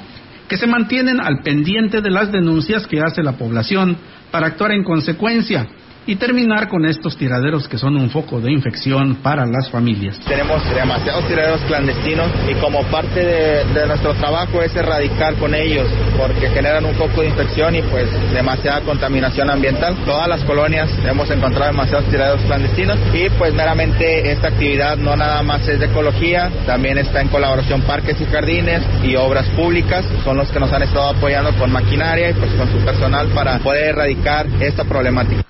que 0.47 0.56
se 0.56 0.68
mantienen 0.68 1.20
al 1.20 1.41
pendiente 1.43 1.99
de 1.99 2.10
las 2.10 2.32
denuncias 2.32 2.88
que 2.88 3.01
hace 3.01 3.22
la 3.22 3.34
población 3.34 3.97
para 4.32 4.47
actuar 4.47 4.72
en 4.72 4.86
consecuencia 4.86 5.68
y 6.06 6.16
terminar 6.16 6.68
con 6.68 6.86
estos 6.86 7.18
tiraderos 7.18 7.68
que 7.68 7.78
son 7.78 7.95
un 7.95 8.10
foco 8.10 8.39
de 8.41 8.51
infección 8.51 9.16
para 9.16 9.45
las 9.45 9.70
familias. 9.70 10.20
Tenemos 10.28 10.62
demasiados 10.74 11.28
tiraderos 11.28 11.62
clandestinos 11.62 12.30
y 12.49 12.54
como 12.56 12.84
parte 12.84 13.20
de, 13.20 13.88
nuestro 13.88 14.14
trabajo 14.16 14.62
es 14.62 14.76
erradicar 14.76 15.36
con 15.36 15.54
ellos 15.54 15.88
porque 16.18 16.49
generan 16.49 16.86
un 16.86 16.95
foco 16.95 17.22
de 17.22 17.28
infección 17.28 17.76
y 17.76 17.82
pues 17.84 18.10
demasiada 18.34 18.82
contaminación 18.82 19.49
ambiental. 19.49 19.95
Todas 20.06 20.28
las 20.28 20.43
colonias 20.43 20.89
hemos 21.06 21.30
encontrado 21.30 21.72
demasiados 21.72 22.10
tiraderos 22.10 22.41
clandestinos 22.45 22.97
y 23.14 23.30
pues 23.38 23.54
meramente 23.54 24.32
esta 24.32 24.49
actividad 24.49 24.97
no 24.97 25.16
nada 25.16 25.43
más 25.43 25.68
es 25.68 25.80
de 25.80 25.86
ecología, 25.86 26.49
también 26.66 26.97
está 26.97 27.22
en 27.22 27.28
colaboración 27.30 27.82
parques 27.82 28.20
y 28.20 28.26
jardines 28.26 28.82
y 29.04 29.16
obras 29.16 29.47
públicas, 29.49 30.06
son 30.24 30.38
los 30.38 30.49
que 30.49 30.60
nos 30.60 30.72
han 30.72 30.84
estado 30.84 31.10
apoyando 31.10 31.51
con 31.58 31.72
maquinaria 31.72 32.32
y 32.32 32.34
pues 32.34 32.51
con 32.54 32.72
su 32.72 32.78
personal 32.86 33.28
para 33.30 33.60
poder 33.60 33.89
erradicar 33.89 34.47
esta 34.60 34.84
problemática. 34.84 35.43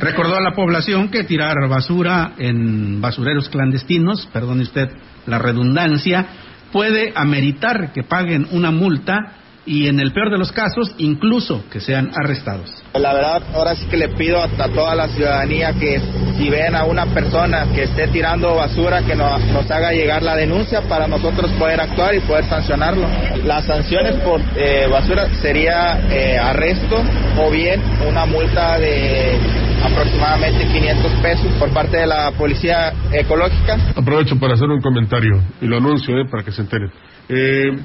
Recordó 0.00 0.36
a 0.36 0.40
la 0.40 0.52
población 0.52 1.10
que 1.10 1.24
tirar 1.24 1.68
basura 1.68 2.32
en 2.38 3.02
basureros 3.02 3.50
clandestinos, 3.50 4.26
perdone 4.32 4.62
usted 4.62 4.88
la 5.26 5.38
redundancia, 5.38 6.26
puede 6.72 7.12
ameritar 7.14 7.92
que 7.92 8.02
paguen 8.02 8.46
una 8.52 8.70
multa 8.70 9.39
y 9.66 9.88
en 9.88 10.00
el 10.00 10.12
peor 10.12 10.30
de 10.30 10.38
los 10.38 10.52
casos 10.52 10.94
incluso 10.98 11.64
que 11.70 11.80
sean 11.80 12.10
arrestados. 12.14 12.70
La 12.94 13.12
verdad, 13.12 13.42
ahora 13.54 13.74
sí 13.76 13.86
que 13.86 13.96
le 13.96 14.08
pido 14.08 14.42
a, 14.42 14.48
toda 14.48 14.94
la 14.94 15.08
ciudadanía 15.08 15.72
que 15.74 16.00
si 16.36 16.48
ven 16.48 16.74
a 16.74 16.84
una 16.84 17.06
persona 17.06 17.66
que 17.74 17.84
esté 17.84 18.08
tirando 18.08 18.54
basura, 18.56 19.02
que 19.02 19.14
nos, 19.14 19.70
haga 19.70 19.92
llegar 19.92 20.22
la 20.22 20.34
denuncia 20.34 20.82
para 20.82 21.06
nosotros 21.06 21.50
poder 21.52 21.80
actuar 21.80 22.14
y 22.14 22.20
poder 22.20 22.44
sancionarlo. 22.46 23.06
Las 23.44 23.64
sanciones 23.66 24.16
por 24.16 24.40
eh, 24.56 24.86
basura 24.90 25.28
sería 25.40 26.00
eh, 26.10 26.38
arresto 26.38 27.02
o 27.38 27.50
bien 27.50 27.80
una 28.08 28.26
multa 28.26 28.78
de 28.78 29.38
aproximadamente 29.84 30.66
500 30.66 31.12
pesos 31.22 31.46
por 31.58 31.70
parte 31.70 31.98
de 31.98 32.06
la 32.06 32.32
Policía 32.32 32.92
Ecológica. 33.12 33.78
Aprovecho 33.96 34.38
para 34.38 34.54
hacer 34.54 34.68
un 34.68 34.80
comentario 34.80 35.42
y 35.60 35.66
lo 35.66 35.76
anuncio 35.76 36.18
eh, 36.18 36.24
para 36.30 36.42
que 36.42 36.52
se 36.52 36.62
enteren. 36.62 36.90
Eh, 37.28 37.78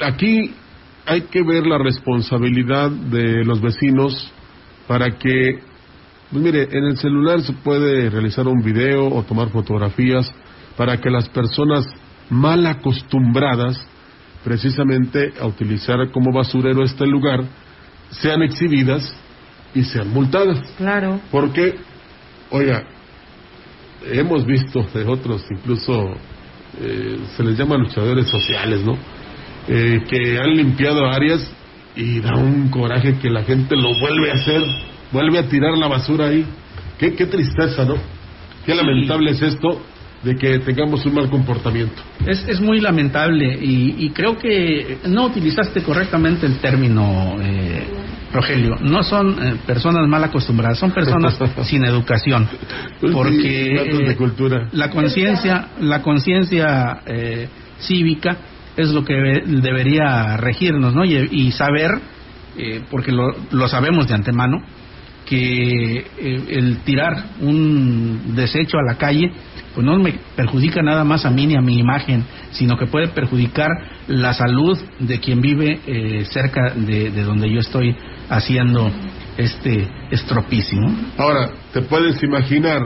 aquí 0.00 0.54
hay 1.06 1.22
que 1.22 1.42
ver 1.42 1.66
la 1.66 1.78
responsabilidad 1.78 2.90
de 2.90 3.44
los 3.44 3.60
vecinos 3.60 4.32
para 4.86 5.18
que, 5.18 5.60
pues 6.30 6.42
mire, 6.42 6.68
en 6.70 6.84
el 6.84 6.96
celular 6.96 7.40
se 7.42 7.52
puede 7.52 8.10
realizar 8.10 8.46
un 8.46 8.62
video 8.62 9.08
o 9.08 9.22
tomar 9.22 9.50
fotografías 9.50 10.30
para 10.76 10.98
que 10.98 11.10
las 11.10 11.28
personas 11.28 11.86
mal 12.30 12.66
acostumbradas 12.66 13.86
precisamente 14.44 15.32
a 15.40 15.46
utilizar 15.46 16.10
como 16.10 16.32
basurero 16.32 16.82
este 16.82 17.06
lugar 17.06 17.44
sean 18.10 18.42
exhibidas 18.42 19.14
y 19.74 19.82
sean 19.84 20.10
multadas. 20.10 20.60
Claro. 20.76 21.20
Porque, 21.30 21.76
oiga, 22.50 22.84
hemos 24.04 24.44
visto 24.44 24.86
de 24.94 25.04
otros, 25.04 25.44
incluso 25.50 26.10
eh, 26.80 27.18
se 27.36 27.42
les 27.44 27.56
llama 27.56 27.76
luchadores 27.76 28.26
sociales, 28.28 28.84
¿no? 28.84 28.96
Eh, 29.68 30.00
que 30.08 30.38
han 30.38 30.56
limpiado 30.56 31.06
áreas 31.06 31.48
y 31.94 32.20
da 32.20 32.34
un 32.34 32.68
coraje 32.68 33.18
que 33.18 33.30
la 33.30 33.44
gente 33.44 33.76
lo 33.76 33.94
vuelve 34.00 34.30
a 34.30 34.34
hacer, 34.34 34.62
vuelve 35.12 35.38
a 35.38 35.48
tirar 35.48 35.76
la 35.78 35.86
basura 35.86 36.26
ahí. 36.26 36.44
Qué, 36.98 37.14
qué 37.14 37.26
tristeza, 37.26 37.84
¿no? 37.84 37.94
Qué 38.66 38.74
lamentable 38.74 39.30
es 39.30 39.42
esto 39.42 39.80
de 40.22 40.36
que 40.36 40.60
tengamos 40.60 41.04
un 41.04 41.14
mal 41.14 41.28
comportamiento. 41.28 42.00
Es, 42.26 42.46
es 42.48 42.60
muy 42.60 42.80
lamentable 42.80 43.58
y, 43.60 44.10
creo 44.10 44.38
que 44.38 44.98
no 45.08 45.26
utilizaste 45.26 45.82
correctamente 45.82 46.46
el 46.46 46.58
término, 46.58 47.36
eh, 47.40 47.86
Rogelio. 48.32 48.76
No 48.80 49.02
son 49.02 49.36
eh, 49.42 49.56
personas 49.66 50.08
mal 50.08 50.24
acostumbradas, 50.24 50.78
son 50.78 50.92
personas 50.92 51.36
sin 51.64 51.84
educación. 51.84 52.48
Pues 53.00 53.12
porque 53.12 54.04
de 54.06 54.16
cultura. 54.16 54.68
la 54.72 54.90
conciencia, 54.90 55.68
la 55.80 56.02
conciencia 56.02 57.00
eh, 57.06 57.48
cívica 57.78 58.36
es 58.76 58.88
lo 58.90 59.04
que 59.04 59.14
debería 59.46 60.36
regirnos, 60.36 60.94
¿no? 60.94 61.04
Y, 61.04 61.50
saber, 61.52 61.90
eh, 62.56 62.82
porque 62.90 63.12
lo, 63.12 63.28
lo 63.50 63.68
sabemos 63.68 64.08
de 64.08 64.14
antemano, 64.14 64.62
que 65.26 65.98
eh, 65.98 66.44
el 66.50 66.78
tirar 66.78 67.12
un 67.40 68.34
desecho 68.34 68.76
a 68.78 68.82
la 68.82 68.98
calle 68.98 69.30
pues 69.72 69.86
no 69.86 69.96
me 69.98 70.14
perjudica 70.36 70.82
nada 70.82 71.04
más 71.04 71.24
a 71.24 71.30
mí 71.30 71.46
ni 71.46 71.56
a 71.56 71.60
mi 71.60 71.78
imagen 71.78 72.24
sino 72.50 72.76
que 72.76 72.86
puede 72.86 73.08
perjudicar 73.08 73.68
la 74.08 74.34
salud 74.34 74.76
de 74.98 75.20
quien 75.20 75.40
vive 75.40 75.80
eh, 75.86 76.24
cerca 76.24 76.74
de, 76.74 77.10
de 77.10 77.22
donde 77.22 77.48
yo 77.48 77.60
estoy 77.60 77.96
haciendo 78.28 78.90
este 79.36 79.88
estropicio. 80.10 80.78
Ahora, 81.16 81.50
te 81.72 81.82
puedes 81.82 82.22
imaginar 82.22 82.82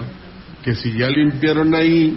que 0.63 0.75
si 0.75 0.93
ya 0.93 1.09
limpiaron 1.09 1.75
ahí 1.75 2.17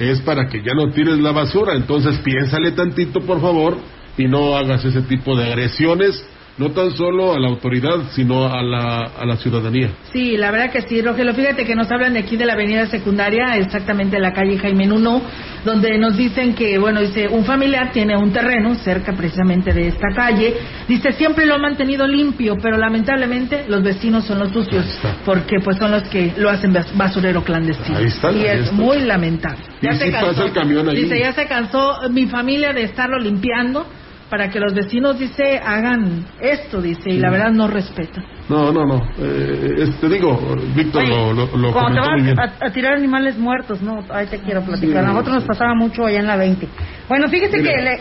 es 0.00 0.20
para 0.22 0.48
que 0.48 0.62
ya 0.62 0.72
no 0.74 0.90
tires 0.90 1.18
la 1.18 1.32
basura, 1.32 1.74
entonces 1.74 2.18
piénsale 2.20 2.72
tantito 2.72 3.20
por 3.20 3.40
favor 3.40 3.76
y 4.16 4.26
no 4.26 4.56
hagas 4.56 4.84
ese 4.84 5.02
tipo 5.02 5.36
de 5.36 5.44
agresiones 5.44 6.24
no 6.60 6.72
tan 6.72 6.90
solo 6.90 7.32
a 7.32 7.40
la 7.40 7.48
autoridad, 7.48 8.10
sino 8.12 8.46
a 8.46 8.62
la, 8.62 9.04
a 9.18 9.24
la 9.24 9.36
ciudadanía. 9.38 9.92
Sí, 10.12 10.36
la 10.36 10.50
verdad 10.50 10.70
que 10.70 10.82
sí, 10.82 11.00
Rogelio. 11.00 11.32
Fíjate 11.32 11.64
que 11.64 11.74
nos 11.74 11.90
hablan 11.90 12.12
de 12.12 12.18
aquí 12.18 12.36
de 12.36 12.44
la 12.44 12.52
avenida 12.52 12.86
secundaria, 12.86 13.56
exactamente 13.56 14.18
la 14.20 14.34
calle 14.34 14.58
Jaime 14.58 14.86
Nuno, 14.86 15.22
donde 15.64 15.96
nos 15.96 16.18
dicen 16.18 16.54
que, 16.54 16.78
bueno, 16.78 17.00
dice, 17.00 17.28
un 17.28 17.46
familiar 17.46 17.92
tiene 17.92 18.14
un 18.14 18.30
terreno 18.30 18.74
cerca 18.74 19.14
precisamente 19.14 19.72
de 19.72 19.88
esta 19.88 20.08
calle. 20.14 20.54
Dice, 20.86 21.12
siempre 21.12 21.46
lo 21.46 21.54
ha 21.54 21.58
mantenido 21.58 22.06
limpio, 22.06 22.56
pero 22.60 22.76
lamentablemente 22.76 23.64
los 23.66 23.82
vecinos 23.82 24.26
son 24.26 24.40
los 24.40 24.50
sucios, 24.50 24.84
porque 25.24 25.60
pues 25.64 25.78
son 25.78 25.92
los 25.92 26.02
que 26.04 26.34
lo 26.36 26.50
hacen 26.50 26.76
basurero 26.94 27.42
clandestino. 27.42 27.96
Ahí 27.96 28.04
está, 28.04 28.32
y 28.32 28.40
ahí 28.40 28.58
es 28.58 28.60
está. 28.64 28.74
muy 28.74 29.00
lamentable. 29.00 29.64
Y 29.80 29.94
si 29.94 30.10
pasa 30.10 30.44
el 30.44 30.52
camión 30.52 30.86
ahí. 30.90 31.04
Dice, 31.04 31.18
ya 31.18 31.32
se 31.32 31.46
cansó 31.46 32.00
mi 32.10 32.26
familia 32.26 32.74
de 32.74 32.82
estarlo 32.82 33.18
limpiando 33.18 33.86
para 34.30 34.48
que 34.48 34.60
los 34.60 34.72
vecinos, 34.72 35.18
dice, 35.18 35.58
hagan 35.58 36.24
esto, 36.40 36.80
dice, 36.80 37.10
y 37.10 37.18
la 37.18 37.30
verdad 37.30 37.50
no 37.50 37.66
respetan. 37.66 38.24
No, 38.48 38.72
no, 38.72 38.86
no. 38.86 39.02
Eh, 39.18 39.92
te 40.00 40.08
digo, 40.08 40.38
Víctor 40.74 41.02
Oye, 41.02 41.10
lo, 41.10 41.32
lo, 41.34 41.56
lo 41.56 41.72
Cuando 41.72 42.00
te 42.00 42.06
comentó 42.06 42.10
muy 42.12 42.22
bien. 42.22 42.36
vas 42.36 42.52
a, 42.60 42.66
a 42.66 42.70
tirar 42.72 42.94
animales 42.94 43.36
muertos, 43.36 43.82
no, 43.82 44.04
ahí 44.08 44.26
te 44.28 44.38
quiero 44.38 44.62
platicar. 44.62 45.02
Sí. 45.02 45.08
A 45.08 45.12
nosotros 45.12 45.34
nos 45.34 45.44
pasaba 45.44 45.74
mucho 45.74 46.06
allá 46.06 46.20
en 46.20 46.26
la 46.28 46.36
20. 46.36 46.68
Bueno, 47.08 47.28
fíjese 47.28 47.58
que 47.58 47.76
le... 47.82 48.00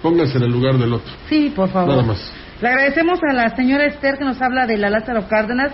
Póngase 0.00 0.38
en 0.38 0.44
el 0.44 0.52
lugar 0.52 0.78
del 0.78 0.92
otro. 0.92 1.12
Sí, 1.28 1.52
por 1.54 1.68
favor. 1.70 1.90
Nada 1.90 2.02
más. 2.04 2.32
Le 2.62 2.68
agradecemos 2.68 3.18
a 3.28 3.32
la 3.34 3.50
señora 3.56 3.84
Esther 3.86 4.16
que 4.16 4.24
nos 4.24 4.40
habla 4.40 4.66
de 4.66 4.78
la 4.78 4.90
Lázaro 4.90 5.26
Cárdenas. 5.28 5.72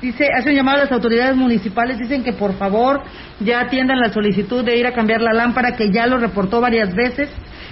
Dice, 0.00 0.28
hace 0.34 0.50
un 0.50 0.56
llamado 0.56 0.78
a 0.78 0.84
las 0.84 0.92
autoridades 0.92 1.36
municipales, 1.36 1.98
dicen 1.98 2.22
que 2.22 2.32
por 2.32 2.54
favor 2.54 3.02
ya 3.40 3.60
atiendan 3.60 3.98
la 4.00 4.10
solicitud 4.12 4.64
de 4.64 4.76
ir 4.76 4.86
a 4.86 4.92
cambiar 4.92 5.20
la 5.22 5.32
lámpara, 5.32 5.72
que 5.72 5.90
ya 5.90 6.06
lo 6.06 6.18
reportó 6.18 6.60
varias 6.60 6.94
veces 6.94 7.30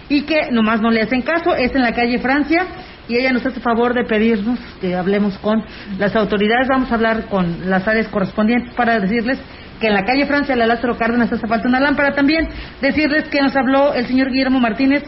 y 0.08 0.22
que 0.22 0.50
nomás 0.50 0.80
no 0.80 0.90
le 0.90 1.02
hacen 1.02 1.22
caso. 1.22 1.54
Es 1.54 1.74
en 1.74 1.82
la 1.82 1.92
calle 1.92 2.18
Francia 2.18 2.66
y 3.08 3.16
ella 3.16 3.32
nos 3.32 3.44
hace 3.44 3.60
favor 3.60 3.94
de 3.94 4.04
pedirnos 4.04 4.58
que 4.80 4.94
hablemos 4.94 5.36
con 5.38 5.62
las 5.98 6.14
autoridades. 6.16 6.68
Vamos 6.68 6.90
a 6.90 6.94
hablar 6.94 7.26
con 7.26 7.68
las 7.68 7.86
áreas 7.86 8.08
correspondientes 8.08 8.74
para 8.74 8.98
decirles 8.98 9.38
que 9.80 9.88
en 9.88 9.94
la 9.94 10.04
calle 10.04 10.26
Francia, 10.26 10.56
la 10.56 10.66
Lázaro 10.66 10.96
Cárdenas, 10.96 11.32
hace 11.32 11.46
falta 11.46 11.68
una 11.68 11.80
lámpara 11.80 12.14
también. 12.14 12.48
Decirles 12.80 13.28
que 13.28 13.40
nos 13.40 13.54
habló 13.56 13.94
el 13.94 14.06
señor 14.06 14.30
Guillermo 14.30 14.60
Martínez 14.60 15.02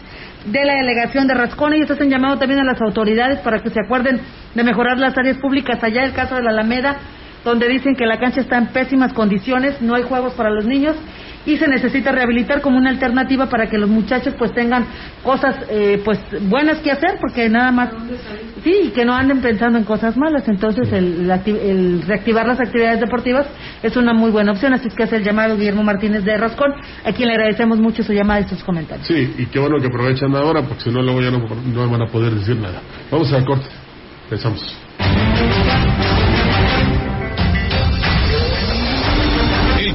de 0.44 0.64
la 0.64 0.74
delegación 0.74 1.26
de 1.26 1.34
Rascón. 1.34 1.74
Ellos 1.74 1.90
hacen 1.90 2.10
llamado 2.10 2.38
también 2.38 2.60
a 2.60 2.64
las 2.64 2.80
autoridades 2.80 3.38
para 3.40 3.60
que 3.60 3.70
se 3.70 3.80
acuerden 3.84 4.20
de 4.54 4.64
mejorar 4.64 4.98
las 4.98 5.16
áreas 5.16 5.38
públicas 5.38 5.82
allá, 5.82 6.04
el 6.04 6.12
caso 6.12 6.36
de 6.36 6.42
la 6.42 6.50
Alameda, 6.50 6.96
donde 7.46 7.68
dicen 7.68 7.94
que 7.94 8.06
la 8.06 8.18
cancha 8.18 8.40
está 8.40 8.58
en 8.58 8.66
pésimas 8.68 9.12
condiciones, 9.12 9.80
no 9.80 9.94
hay 9.94 10.02
juegos 10.02 10.34
para 10.34 10.50
los 10.50 10.66
niños 10.66 10.96
y 11.46 11.56
se 11.58 11.68
necesita 11.68 12.10
rehabilitar 12.10 12.60
como 12.60 12.76
una 12.76 12.90
alternativa 12.90 13.46
para 13.46 13.70
que 13.70 13.78
los 13.78 13.88
muchachos 13.88 14.34
pues 14.36 14.52
tengan 14.52 14.84
cosas 15.22 15.54
eh, 15.70 16.02
pues 16.04 16.18
buenas 16.48 16.78
que 16.78 16.90
hacer 16.90 17.18
porque 17.20 17.48
nada 17.48 17.70
más 17.70 17.90
sí 18.64 18.74
y 18.86 18.88
que 18.88 19.04
no 19.04 19.14
anden 19.14 19.40
pensando 19.40 19.78
en 19.78 19.84
cosas 19.84 20.16
malas 20.16 20.48
entonces 20.48 20.92
el, 20.92 21.30
el 21.30 22.02
reactivar 22.02 22.48
las 22.48 22.58
actividades 22.58 22.98
deportivas 22.98 23.46
es 23.80 23.96
una 23.96 24.12
muy 24.12 24.32
buena 24.32 24.50
opción 24.50 24.74
así 24.74 24.88
es 24.88 24.94
que 24.94 25.04
hace 25.04 25.18
el 25.18 25.22
llamado 25.22 25.56
Guillermo 25.56 25.84
Martínez 25.84 26.24
de 26.24 26.36
Rascón 26.36 26.74
a 27.04 27.12
quien 27.12 27.28
le 27.28 27.34
agradecemos 27.34 27.78
mucho 27.78 28.02
su 28.02 28.12
llamada 28.12 28.40
y 28.40 28.48
sus 28.48 28.64
comentarios 28.64 29.06
Sí, 29.06 29.34
y 29.38 29.46
qué 29.46 29.60
bueno 29.60 29.78
que 29.80 29.86
aprovechan 29.86 30.34
ahora, 30.34 30.62
porque 30.62 30.84
si 30.84 30.90
no, 30.90 31.00
luego 31.00 31.20
ya 31.22 31.30
no, 31.30 31.38
no 31.38 31.90
van 31.90 32.02
a 32.02 32.06
poder 32.06 32.34
decir 32.34 32.56
nada. 32.56 32.80
Vamos 33.10 33.32
al 33.32 33.44
corte. 33.44 33.66
Empezamos. 34.24 34.76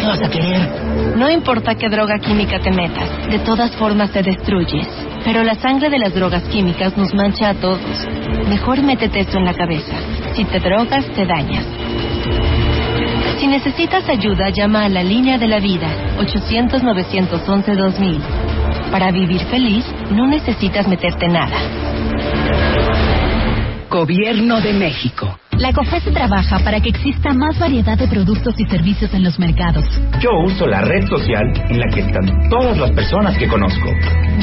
¿Qué 0.00 0.06
vas 0.06 0.22
a 0.22 0.30
querer? 0.30 1.16
No 1.16 1.28
importa 1.28 1.74
qué 1.74 1.90
droga 1.90 2.18
química 2.18 2.58
te 2.58 2.70
metas, 2.70 3.28
de 3.28 3.38
todas 3.40 3.76
formas 3.76 4.10
te 4.10 4.22
destruyes. 4.22 4.88
Pero 5.26 5.44
la 5.44 5.56
sangre 5.56 5.90
de 5.90 5.98
las 5.98 6.14
drogas 6.14 6.42
químicas 6.44 6.96
nos 6.96 7.12
mancha 7.12 7.50
a 7.50 7.54
todos. 7.54 8.08
Mejor 8.48 8.82
métete 8.82 9.20
esto 9.20 9.36
en 9.36 9.44
la 9.44 9.52
cabeza. 9.52 9.92
Si 10.34 10.46
te 10.46 10.58
drogas, 10.58 11.04
te 11.14 11.26
dañas. 11.26 11.66
Si 13.38 13.46
necesitas 13.46 14.08
ayuda, 14.08 14.48
llama 14.48 14.84
a 14.84 14.88
la 14.88 15.02
línea 15.02 15.36
de 15.36 15.48
la 15.48 15.60
vida, 15.60 15.88
800-911-2000. 16.18 18.20
Para 18.90 19.10
vivir 19.10 19.42
feliz, 19.50 19.84
no 20.10 20.26
necesitas 20.26 20.88
meterte 20.88 21.28
nada. 21.28 21.58
Gobierno 23.90 24.62
de 24.62 24.72
México. 24.72 25.38
La 25.60 25.74
COFESE 25.74 26.10
trabaja 26.12 26.58
para 26.60 26.80
que 26.80 26.88
exista 26.88 27.34
más 27.34 27.58
variedad 27.58 27.98
de 27.98 28.08
productos 28.08 28.54
y 28.58 28.64
servicios 28.64 29.12
en 29.12 29.22
los 29.22 29.38
mercados. 29.38 29.84
Yo 30.18 30.30
uso 30.46 30.66
la 30.66 30.80
red 30.80 31.06
social 31.06 31.52
en 31.68 31.80
la 31.80 31.86
que 31.92 32.00
están 32.00 32.48
todas 32.48 32.78
las 32.78 32.90
personas 32.92 33.36
que 33.36 33.46
conozco. 33.46 33.90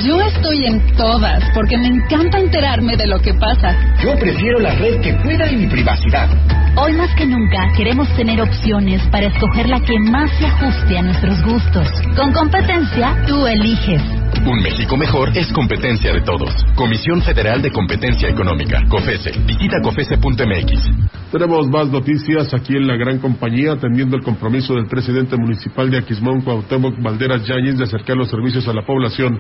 Yo 0.06 0.22
estoy 0.22 0.68
en 0.68 0.96
todas 0.96 1.44
porque 1.56 1.76
me 1.76 1.88
encanta 1.88 2.38
enterarme 2.38 2.96
de 2.98 3.08
lo 3.08 3.20
que 3.20 3.34
pasa. 3.34 3.76
Yo 4.04 4.14
prefiero 4.20 4.60
la 4.60 4.76
red 4.76 5.02
que 5.02 5.18
cuida 5.24 5.48
de 5.48 5.58
mi 5.58 5.66
privacidad. 5.66 6.30
Hoy 6.76 6.94
más 6.94 7.10
que 7.16 7.26
nunca 7.26 7.68
queremos 7.76 8.08
tener 8.16 8.40
opciones 8.40 9.02
para 9.10 9.26
escoger 9.26 9.70
la 9.70 9.80
que 9.80 9.98
más 9.98 10.30
se 10.38 10.46
ajuste 10.46 11.00
a 11.00 11.02
nuestros 11.02 11.44
gustos. 11.44 11.88
Con 12.16 12.32
competencia, 12.32 13.24
tú 13.26 13.48
eliges. 13.48 14.04
Un 14.46 14.62
México 14.62 14.96
mejor 14.96 15.36
es 15.36 15.52
competencia 15.52 16.14
de 16.14 16.22
todos. 16.22 16.54
Comisión 16.76 17.24
Federal 17.24 17.60
de 17.64 17.72
Competencia 17.72 18.30
Económica, 18.30 18.84
COFESE. 18.88 19.32
Visita 19.48 19.82
COFESE.mx. 19.82 21.07
Tenemos 21.32 21.68
más 21.68 21.90
noticias 21.90 22.54
aquí 22.54 22.76
en 22.76 22.88
la 22.88 22.96
gran 22.96 23.20
compañía, 23.20 23.74
atendiendo 23.74 24.16
el 24.16 24.24
compromiso 24.24 24.76
del 24.76 24.88
presidente 24.88 25.36
municipal 25.36 25.90
de 25.92 25.98
Aquismón, 25.98 26.42
Cuauhtémoc 26.42 27.02
Valderas 27.02 27.46
Yáñez, 27.46 27.78
de 27.78 27.84
acercar 27.84 28.16
los 28.16 28.30
servicios 28.30 28.68
a 28.68 28.74
la 28.74 28.86
población. 28.86 29.40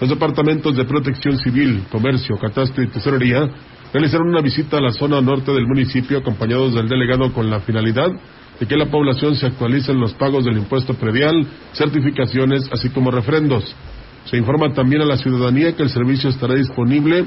Los 0.00 0.10
departamentos 0.10 0.76
de 0.76 0.84
protección 0.84 1.38
civil, 1.38 1.84
comercio, 1.90 2.36
catastro 2.38 2.82
y 2.82 2.88
tesorería 2.88 3.48
realizaron 3.92 4.28
una 4.28 4.42
visita 4.42 4.78
a 4.78 4.80
la 4.80 4.92
zona 4.92 5.20
norte 5.20 5.52
del 5.52 5.66
municipio 5.66 6.18
acompañados 6.18 6.74
del 6.74 6.88
delegado 6.88 7.32
con 7.32 7.50
la 7.50 7.60
finalidad 7.60 8.10
de 8.58 8.66
que 8.66 8.76
la 8.76 8.90
población 8.90 9.36
se 9.36 9.46
actualice 9.46 9.92
en 9.92 10.00
los 10.00 10.14
pagos 10.14 10.44
del 10.44 10.58
impuesto 10.58 10.94
predial, 10.94 11.46
certificaciones, 11.72 12.68
así 12.72 12.90
como 12.90 13.10
refrendos. 13.10 13.74
Se 14.24 14.36
informa 14.36 14.72
también 14.72 15.02
a 15.02 15.06
la 15.06 15.16
ciudadanía 15.16 15.74
que 15.74 15.84
el 15.84 15.90
servicio 15.90 16.30
estará 16.30 16.54
disponible 16.54 17.24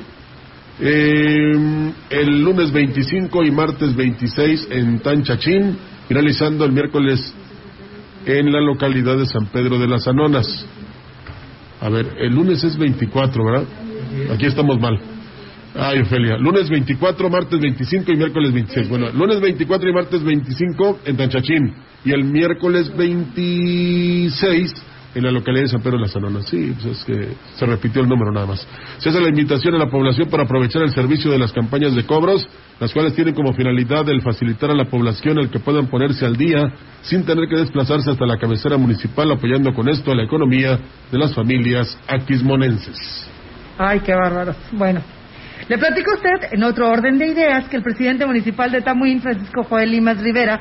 eh, 0.82 1.94
el 2.10 2.44
lunes 2.44 2.72
25 2.72 3.44
y 3.44 3.52
martes 3.52 3.96
26 3.96 4.68
en 4.72 5.00
Tanchachín, 5.00 5.78
finalizando 6.08 6.66
el 6.66 6.72
miércoles 6.72 7.34
en 8.26 8.52
la 8.52 8.62
localidad 8.62 9.18
de 9.18 9.26
San 9.26 9.46
Pedro 9.48 9.78
de 9.80 9.88
las 9.88 10.08
Anonas. 10.08 10.48
A 11.80 11.90
ver, 11.90 12.08
el 12.20 12.34
lunes 12.34 12.64
es 12.64 12.78
24, 12.78 13.44
¿verdad? 13.46 13.68
Aquí 14.34 14.46
estamos 14.46 14.80
mal. 14.80 15.00
Ay, 15.74 16.00
Ofelia. 16.00 16.38
Lunes 16.38 16.70
24, 16.70 17.30
martes 17.30 17.60
25 17.60 18.12
y 18.12 18.16
miércoles 18.18 18.52
26. 18.52 18.90
Bueno, 18.90 19.10
lunes 19.12 19.40
24 19.40 19.90
y 19.90 19.94
martes 19.94 20.24
25 20.24 21.00
en 21.06 21.18
Tanchachín. 21.18 21.74
Y 22.04 22.12
el 22.12 22.24
miércoles 22.26 22.92
26 22.96 24.74
en 25.14 25.24
la 25.24 25.32
localidad 25.32 25.64
de 25.64 25.70
San 25.70 25.82
Pedro 25.82 25.98
de 25.98 26.04
las 26.04 26.16
Anonas. 26.16 26.46
Sí, 26.48 26.74
pues 26.74 26.98
es 26.98 27.04
que 27.04 27.34
se 27.56 27.66
repitió 27.66 28.02
el 28.02 28.10
número 28.10 28.32
nada 28.32 28.46
más. 28.46 28.68
Se 28.98 29.10
hace 29.10 29.20
la 29.20 29.30
invitación 29.30 29.76
a 29.76 29.78
la 29.78 29.90
población 29.90 30.30
para 30.30 30.44
aprovechar 30.44 30.82
el 30.84 30.92
servicio 30.92 31.32
de 31.32 31.38
las 31.38 31.52
campañas 31.52 31.96
de 31.96 32.06
cobros, 32.06 32.48
las 32.80 32.94
cuales 32.94 33.14
tienen 33.14 33.34
como 33.34 33.54
finalidad 33.54 34.08
el 34.10 34.22
facilitar 34.22 34.72
a 34.72 34.76
la 34.76 34.86
población 34.86 35.40
el 35.40 35.50
que 35.50 35.60
puedan 35.60 35.88
ponerse 35.88 36.26
al 36.26 36.36
día 36.36 36.74
sin 37.02 37.26
tener 37.26 37.48
que 37.48 37.58
desplazarse 37.58 38.12
hasta 38.12 38.26
la 38.26 38.38
cabecera 38.38 38.78
municipal, 38.78 39.32
apoyando 39.32 39.74
con 39.74 39.90
esto 39.90 40.12
a 40.12 40.16
la 40.16 40.24
economía 40.24 40.80
de 41.12 41.18
las 41.18 41.34
familias 41.34 41.98
aquismonenses. 42.08 43.30
Ay, 43.78 44.00
qué 44.02 44.14
bárbaros. 44.14 44.56
Bueno, 44.72 45.02
le 45.68 45.78
platico 45.78 46.12
a 46.12 46.16
usted, 46.16 46.54
en 46.54 46.64
otro 46.64 46.90
orden 46.90 47.18
de 47.18 47.28
ideas, 47.28 47.68
que 47.70 47.78
el 47.78 47.84
presidente 47.84 48.26
municipal 48.26 48.72
de 48.72 48.82
Tamuín, 48.82 49.22
Francisco 49.22 49.64
Joel 49.64 49.92
Limas 49.92 50.22
Rivera, 50.22 50.60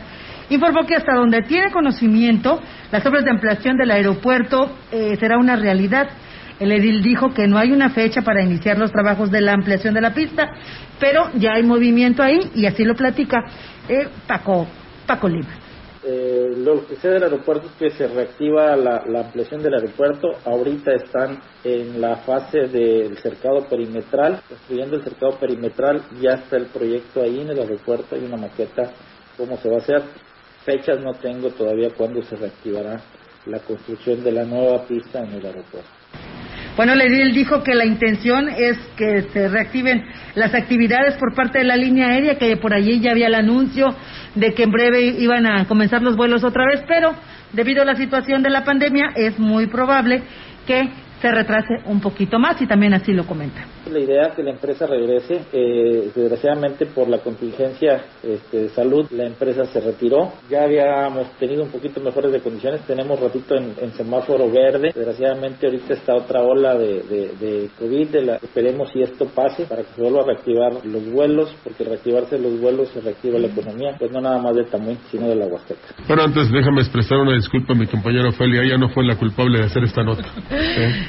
informó 0.50 0.86
que 0.86 0.96
hasta 0.96 1.14
donde 1.14 1.42
tiene 1.42 1.70
conocimiento, 1.70 2.60
las 2.92 3.04
obras 3.06 3.24
de 3.24 3.30
ampliación 3.30 3.76
del 3.76 3.90
aeropuerto 3.90 4.70
eh, 4.92 5.16
será 5.18 5.38
una 5.38 5.56
realidad. 5.56 6.08
El 6.58 6.72
edil 6.72 7.02
dijo 7.02 7.32
que 7.32 7.46
no 7.46 7.56
hay 7.56 7.72
una 7.72 7.88
fecha 7.88 8.20
para 8.20 8.42
iniciar 8.42 8.78
los 8.78 8.92
trabajos 8.92 9.30
de 9.30 9.40
la 9.40 9.54
ampliación 9.54 9.94
de 9.94 10.02
la 10.02 10.12
pista, 10.12 10.50
pero 10.98 11.30
ya 11.34 11.54
hay 11.54 11.62
movimiento 11.62 12.22
ahí 12.22 12.38
y 12.54 12.66
así 12.66 12.84
lo 12.84 12.94
platica 12.94 13.38
eh, 13.88 14.06
Paco, 14.26 14.66
Paco 15.06 15.28
Lima. 15.28 15.48
Eh, 16.02 16.54
lo 16.56 16.86
que 16.86 16.96
sé 16.96 17.08
del 17.08 17.24
aeropuerto 17.24 17.66
es 17.66 17.72
que 17.74 17.90
se 17.90 18.08
reactiva 18.08 18.74
la, 18.74 19.04
la, 19.06 19.20
ampliación 19.20 19.62
del 19.62 19.74
aeropuerto. 19.74 20.28
Ahorita 20.46 20.92
están 20.92 21.40
en 21.62 22.00
la 22.00 22.16
fase 22.16 22.68
del 22.68 23.18
cercado 23.18 23.66
perimetral, 23.68 24.40
construyendo 24.48 24.96
el 24.96 25.02
cercado 25.02 25.38
perimetral. 25.38 26.02
Ya 26.20 26.32
está 26.34 26.56
el 26.56 26.66
proyecto 26.66 27.22
ahí 27.22 27.40
en 27.40 27.50
el 27.50 27.58
aeropuerto, 27.58 28.14
hay 28.14 28.24
una 28.24 28.38
maqueta, 28.38 28.90
cómo 29.36 29.58
se 29.58 29.68
va 29.68 29.76
a 29.76 29.80
hacer. 29.80 30.02
Fechas 30.64 31.00
no 31.00 31.14
tengo 31.14 31.50
todavía 31.50 31.90
cuándo 31.96 32.22
se 32.22 32.36
reactivará 32.36 33.00
la 33.46 33.58
construcción 33.60 34.22
de 34.22 34.32
la 34.32 34.44
nueva 34.44 34.84
pista 34.86 35.20
en 35.20 35.32
el 35.32 35.46
aeropuerto. 35.46 35.88
Bueno, 36.76 36.94
Ledil 36.94 37.34
dijo 37.34 37.62
que 37.62 37.74
la 37.74 37.84
intención 37.84 38.48
es 38.48 38.78
que 38.96 39.22
se 39.32 39.48
reactiven 39.48 40.04
las 40.34 40.54
actividades 40.54 41.14
por 41.16 41.34
parte 41.34 41.58
de 41.58 41.64
la 41.64 41.76
línea 41.76 42.08
aérea, 42.08 42.38
que 42.38 42.56
por 42.56 42.72
allí 42.72 43.00
ya 43.00 43.10
había 43.10 43.26
el 43.26 43.34
anuncio 43.34 43.94
de 44.34 44.54
que 44.54 44.62
en 44.62 44.70
breve 44.70 45.00
iban 45.18 45.46
a 45.46 45.66
comenzar 45.66 46.02
los 46.02 46.16
vuelos 46.16 46.44
otra 46.44 46.64
vez, 46.66 46.82
pero 46.86 47.14
debido 47.52 47.82
a 47.82 47.84
la 47.84 47.96
situación 47.96 48.42
de 48.42 48.50
la 48.50 48.64
pandemia 48.64 49.12
es 49.16 49.38
muy 49.38 49.66
probable 49.66 50.22
que 50.66 50.88
se 51.20 51.30
retrase 51.30 51.74
un 51.86 52.00
poquito 52.00 52.38
más 52.38 52.60
y 52.62 52.66
también 52.66 52.94
así 52.94 53.12
lo 53.12 53.26
comenta. 53.26 53.64
La 53.90 53.98
idea 53.98 54.22
es 54.28 54.34
que 54.34 54.42
la 54.42 54.50
empresa 54.50 54.86
regrese, 54.86 55.42
eh, 55.52 56.10
desgraciadamente 56.14 56.86
por 56.86 57.08
la 57.08 57.18
contingencia 57.18 58.04
este, 58.22 58.62
de 58.62 58.68
salud 58.70 59.06
la 59.10 59.26
empresa 59.26 59.64
se 59.66 59.80
retiró, 59.80 60.32
ya 60.48 60.64
habíamos 60.64 61.30
tenido 61.38 61.62
un 61.62 61.70
poquito 61.70 62.00
mejores 62.00 62.32
de 62.32 62.40
condiciones, 62.40 62.80
tenemos 62.82 63.18
ratito 63.20 63.56
en, 63.56 63.74
en 63.80 63.92
semáforo 63.92 64.50
verde, 64.50 64.92
desgraciadamente 64.94 65.66
ahorita 65.66 65.94
está 65.94 66.14
otra 66.14 66.42
ola 66.42 66.76
de, 66.76 67.02
de, 67.02 67.32
de 67.40 67.70
COVID, 67.78 68.08
de 68.08 68.22
la, 68.22 68.36
esperemos 68.36 68.90
si 68.92 69.02
esto 69.02 69.26
pase 69.26 69.64
para 69.64 69.82
que 69.82 69.94
se 69.94 70.02
vuelva 70.02 70.22
a 70.22 70.26
reactivar 70.26 70.84
los 70.84 71.10
vuelos, 71.10 71.54
porque 71.64 71.84
reactivarse 71.84 72.38
los 72.38 72.60
vuelos 72.60 72.88
se 72.90 73.00
reactiva 73.00 73.38
la 73.38 73.48
economía, 73.48 73.96
pues 73.98 74.10
no 74.10 74.20
nada 74.20 74.38
más 74.38 74.54
de 74.54 74.64
Tamuín, 74.64 74.98
sino 75.10 75.28
de 75.28 75.36
la 75.36 75.46
Huasteca. 75.46 75.94
Bueno, 76.06 76.22
antes 76.24 76.50
déjame 76.50 76.80
expresar 76.80 77.18
una 77.18 77.34
disculpa 77.34 77.72
a 77.72 77.76
mi 77.76 77.86
compañero 77.86 78.28
Ofelia, 78.28 78.62
ella 78.62 78.78
no 78.78 78.88
fue 78.88 79.04
la 79.04 79.16
culpable 79.16 79.58
de 79.58 79.64
hacer 79.66 79.84
esta 79.84 80.02
nota. 80.02 80.24
¿eh? 80.50 81.08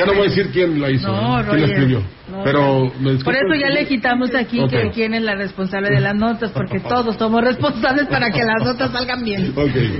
Ya 0.00 0.06
no 0.06 0.14
voy 0.14 0.26
a 0.26 0.30
decir 0.30 0.50
quién 0.50 0.80
la 0.80 0.90
hizo, 0.90 1.08
no, 1.08 1.40
¿eh? 1.40 1.44
quién 1.50 1.60
la 1.60 1.66
escribió. 1.66 2.02
No, 2.30 2.44
pero 2.44 2.92
me 3.00 3.16
Por 3.16 3.34
eso 3.34 3.54
ya 3.60 3.68
le 3.70 3.86
quitamos 3.86 4.34
aquí 4.34 4.60
que 4.68 4.90
quién 4.94 5.14
es 5.14 5.22
la 5.22 5.34
responsable 5.34 5.90
de 5.90 6.00
las 6.00 6.14
notas, 6.14 6.52
porque 6.52 6.78
todos 6.88 7.16
somos 7.16 7.42
responsables 7.42 8.06
para 8.06 8.30
que 8.30 8.44
las 8.44 8.64
notas 8.64 8.92
salgan 8.92 9.24
bien. 9.24 9.52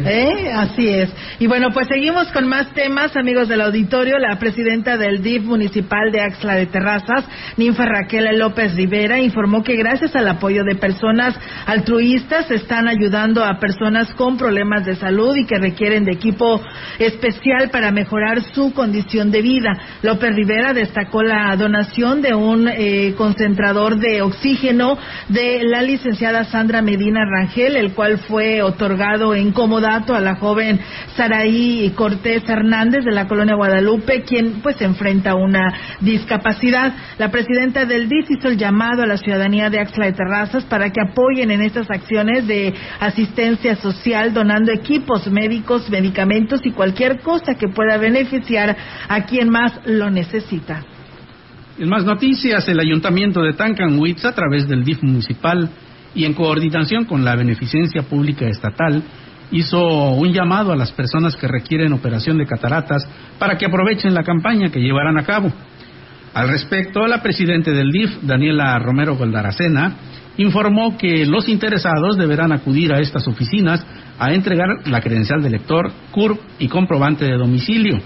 ¿Eh? 0.07 0.51
Así 0.55 0.89
es. 0.89 1.11
Y 1.39 1.47
bueno, 1.49 1.69
pues 1.73 1.89
seguimos 1.89 2.29
con 2.29 2.49
más 2.49 2.73
temas, 2.73 3.17
amigos 3.17 3.49
del 3.49 3.61
auditorio. 3.61 4.19
La 4.19 4.39
presidenta 4.39 4.97
del 4.97 5.23
DIF 5.23 5.43
municipal 5.43 6.13
de 6.13 6.21
Axla 6.21 6.55
de 6.55 6.67
Terrazas, 6.67 7.25
Ninfa 7.57 7.85
Raquel 7.85 8.39
López 8.39 8.75
Rivera, 8.75 9.19
informó 9.19 9.63
que 9.63 9.77
gracias 9.77 10.15
al 10.15 10.29
apoyo 10.29 10.63
de 10.65 10.77
personas 10.77 11.35
altruistas 11.67 12.51
están 12.51 12.89
ayudando 12.89 13.45
a 13.45 13.59
personas 13.59 14.15
con 14.15 14.39
problemas 14.39 14.87
de 14.87 14.95
salud 14.97 15.37
y 15.37 15.47
que 15.47 15.59
requieren 15.59 16.05
de 16.05 16.13
equipo 16.13 16.63
especial 16.99 17.71
para 17.71 17.91
mejorar 17.91 18.41
su 18.55 18.73
condición 18.73 19.31
de 19.31 19.43
vida. 19.43 19.71
López 20.03 20.35
Rivera 20.35 20.73
destacó 20.73 21.23
la 21.23 21.55
donación 21.57 22.23
de 22.23 22.35
un 22.35 22.69
eh, 22.69 23.15
concentrador 23.17 23.99
de 23.99 24.23
oxígeno 24.23 24.99
de 25.29 25.63
la 25.65 25.83
licenciada 25.83 26.45
Sandra 26.45 26.83
Medina 26.83 27.21
Rangel, 27.25 27.77
el 27.77 27.93
cual 27.93 28.19
fue 28.19 28.63
otorgado 28.63 29.35
en 29.35 29.53
comodato 29.53 30.15
a 30.15 30.21
la 30.21 30.37
joven 30.37 30.81
Saraí 31.17 31.93
Cortés 31.95 32.49
Hernández 32.49 33.05
de 33.05 33.13
la 33.13 33.29
colonia 33.29 33.57
Guadalupe, 33.57 34.23
quien 34.23 34.61
pues 34.63 34.81
enfrenta 34.81 35.35
una 35.35 35.73
discapacidad. 36.01 36.93
La 37.19 37.31
presidenta 37.31 37.85
del 37.85 38.09
DIF 38.09 38.31
hizo 38.31 38.49
el 38.49 38.57
llamado 38.57 39.03
a 39.03 39.07
la 39.07 39.17
ciudadanía 39.17 39.71
de 39.71 39.81
Axla 39.81 40.07
de 40.07 40.13
Terrazas 40.13 40.65
para 40.65 40.91
que 40.91 41.01
apoyen 41.01 41.51
en 41.51 41.63
estas 41.63 41.91
acciones 41.91 42.47
de 42.47 42.75
asistencia 43.01 43.77
social, 43.77 44.33
donando 44.33 44.73
equipos 44.73 45.31
médicos, 45.31 45.91
medicamentos 45.91 46.61
y 46.65 46.71
cualquier 46.71 47.21
cosa 47.21 47.55
que 47.55 47.69
pueda 47.69 47.99
beneficiar 47.99 48.77
a 49.09 49.25
quien 49.25 49.49
más 49.51 49.70
lo 49.87 50.11
necesita. 50.11 50.85
En 51.79 51.89
más 51.89 52.05
noticias, 52.05 52.69
el 52.69 52.81
Ayuntamiento 52.81 53.43
de 53.43 53.55
Tancanwitz, 53.55 54.25
a 54.25 54.35
través 54.35 54.69
del 54.69 54.85
DIF 54.85 55.03
municipal 55.03 55.71
y 56.15 56.25
en 56.25 56.35
coordinación 56.35 57.05
con 57.05 57.25
la 57.25 57.37
Beneficencia 57.37 58.03
Pública 58.03 58.47
Estatal, 58.47 59.03
hizo 59.51 60.11
un 60.13 60.33
llamado 60.33 60.73
a 60.73 60.77
las 60.77 60.93
personas 60.93 61.37
que 61.37 61.49
requieren 61.49 61.93
operación 61.93 62.39
de 62.39 62.47
cataratas 62.47 63.07
para 63.39 63.57
que 63.57 63.67
aprovechen 63.67 64.15
la 64.15 64.23
campaña 64.23 64.71
que 64.71 64.81
llevarán 64.81 65.19
a 65.19 65.25
cabo. 65.25 65.53
Al 66.35 66.49
respecto, 66.49 67.07
la 67.07 67.23
presidenta 67.23 67.73
del 67.73 67.91
DIF, 67.91 68.23
Daniela 68.23 68.79
Romero 68.79 69.17
Goldaracena, 69.17 69.95
informó 70.37 70.97
que 70.97 71.27
los 71.27 71.49
interesados 71.49 72.17
deberán 72.17 72.53
acudir 72.53 72.93
a 72.93 73.01
estas 73.01 73.27
oficinas 73.27 73.85
a 74.19 74.33
entregar 74.33 74.87
la 74.87 75.01
credencial 75.01 75.43
de 75.43 75.51
lector, 75.51 75.91
CURP 76.13 76.41
y 76.59 76.69
comprobante 76.69 77.25
de 77.25 77.37
domicilio. 77.37 77.99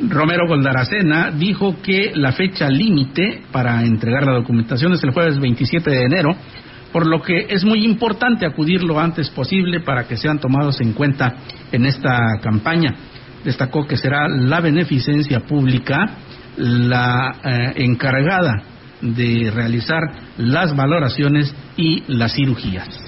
Romero 0.00 0.46
Goldaracena 0.46 1.32
dijo 1.32 1.82
que 1.82 2.12
la 2.14 2.32
fecha 2.32 2.68
límite 2.68 3.42
para 3.50 3.82
entregar 3.84 4.24
la 4.24 4.34
documentación 4.34 4.92
es 4.92 5.02
el 5.02 5.10
jueves 5.10 5.38
27 5.40 5.90
de 5.90 6.04
enero, 6.04 6.36
por 6.92 7.06
lo 7.06 7.20
que 7.20 7.46
es 7.50 7.64
muy 7.64 7.84
importante 7.84 8.46
acudir 8.46 8.82
lo 8.82 9.00
antes 9.00 9.28
posible 9.30 9.80
para 9.80 10.04
que 10.04 10.16
sean 10.16 10.38
tomados 10.38 10.80
en 10.80 10.92
cuenta 10.92 11.34
en 11.72 11.84
esta 11.84 12.38
campaña. 12.40 12.94
Destacó 13.44 13.86
que 13.86 13.96
será 13.96 14.28
la 14.28 14.60
beneficencia 14.60 15.40
pública 15.40 15.98
la 16.56 17.36
eh, 17.44 17.72
encargada 17.76 18.62
de 19.00 19.50
realizar 19.54 20.02
las 20.38 20.74
valoraciones 20.74 21.54
y 21.76 22.02
las 22.08 22.34
cirugías. 22.34 23.07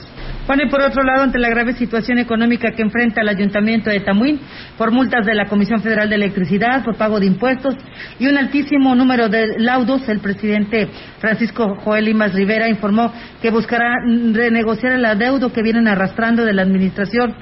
Bueno, 0.50 0.64
y 0.64 0.68
por 0.68 0.82
otro 0.82 1.04
lado, 1.04 1.22
ante 1.22 1.38
la 1.38 1.48
grave 1.48 1.74
situación 1.74 2.18
económica 2.18 2.72
que 2.72 2.82
enfrenta 2.82 3.20
el 3.20 3.28
Ayuntamiento 3.28 3.88
de 3.88 4.00
Tamuín 4.00 4.40
por 4.76 4.90
multas 4.90 5.24
de 5.24 5.32
la 5.32 5.44
Comisión 5.44 5.80
Federal 5.80 6.08
de 6.08 6.16
Electricidad, 6.16 6.82
por 6.82 6.96
pago 6.96 7.20
de 7.20 7.26
impuestos 7.26 7.76
y 8.18 8.26
un 8.26 8.36
altísimo 8.36 8.96
número 8.96 9.28
de 9.28 9.60
laudos, 9.60 10.08
el 10.08 10.18
presidente 10.18 10.88
Francisco 11.20 11.76
Joel 11.84 12.06
Limas 12.06 12.34
Rivera 12.34 12.68
informó 12.68 13.12
que 13.40 13.52
buscará 13.52 13.94
renegociar 14.32 14.94
el 14.94 15.04
adeudo 15.04 15.52
que 15.52 15.62
vienen 15.62 15.86
arrastrando 15.86 16.44
de 16.44 16.52
la 16.52 16.62
administración 16.62 17.32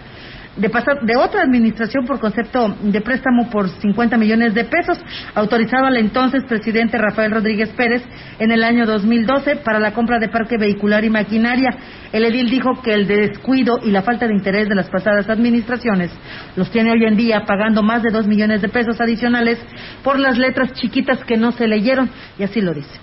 de, 0.58 0.68
pasar, 0.70 1.00
de 1.02 1.16
otra 1.16 1.42
administración 1.42 2.04
por 2.04 2.20
concepto 2.20 2.74
de 2.82 3.00
préstamo 3.00 3.48
por 3.50 3.68
50 3.68 4.16
millones 4.16 4.54
de 4.54 4.64
pesos, 4.64 4.98
autorizado 5.34 5.86
al 5.86 5.96
entonces 5.96 6.44
presidente 6.44 6.98
Rafael 6.98 7.30
Rodríguez 7.30 7.70
Pérez 7.70 8.02
en 8.38 8.50
el 8.50 8.64
año 8.64 8.84
2012 8.86 9.56
para 9.56 9.78
la 9.78 9.92
compra 9.92 10.18
de 10.18 10.28
parque 10.28 10.58
vehicular 10.58 11.04
y 11.04 11.10
maquinaria. 11.10 11.70
El 12.12 12.24
edil 12.24 12.50
dijo 12.50 12.82
que 12.82 12.92
el 12.92 13.06
descuido 13.06 13.78
y 13.82 13.90
la 13.90 14.02
falta 14.02 14.26
de 14.26 14.34
interés 14.34 14.68
de 14.68 14.74
las 14.74 14.90
pasadas 14.90 15.28
administraciones 15.28 16.10
los 16.56 16.70
tiene 16.70 16.90
hoy 16.90 17.04
en 17.04 17.16
día 17.16 17.44
pagando 17.46 17.82
más 17.82 18.02
de 18.02 18.10
dos 18.10 18.26
millones 18.26 18.60
de 18.62 18.68
pesos 18.68 19.00
adicionales 19.00 19.58
por 20.02 20.18
las 20.18 20.38
letras 20.38 20.72
chiquitas 20.72 21.24
que 21.24 21.36
no 21.36 21.52
se 21.52 21.68
leyeron, 21.68 22.10
y 22.38 22.42
así 22.42 22.60
lo 22.60 22.74
dice. 22.74 22.98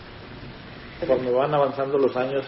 Cuando 1.05 1.33
van 1.35 1.53
avanzando 1.53 1.97
los 1.97 2.15
años, 2.15 2.45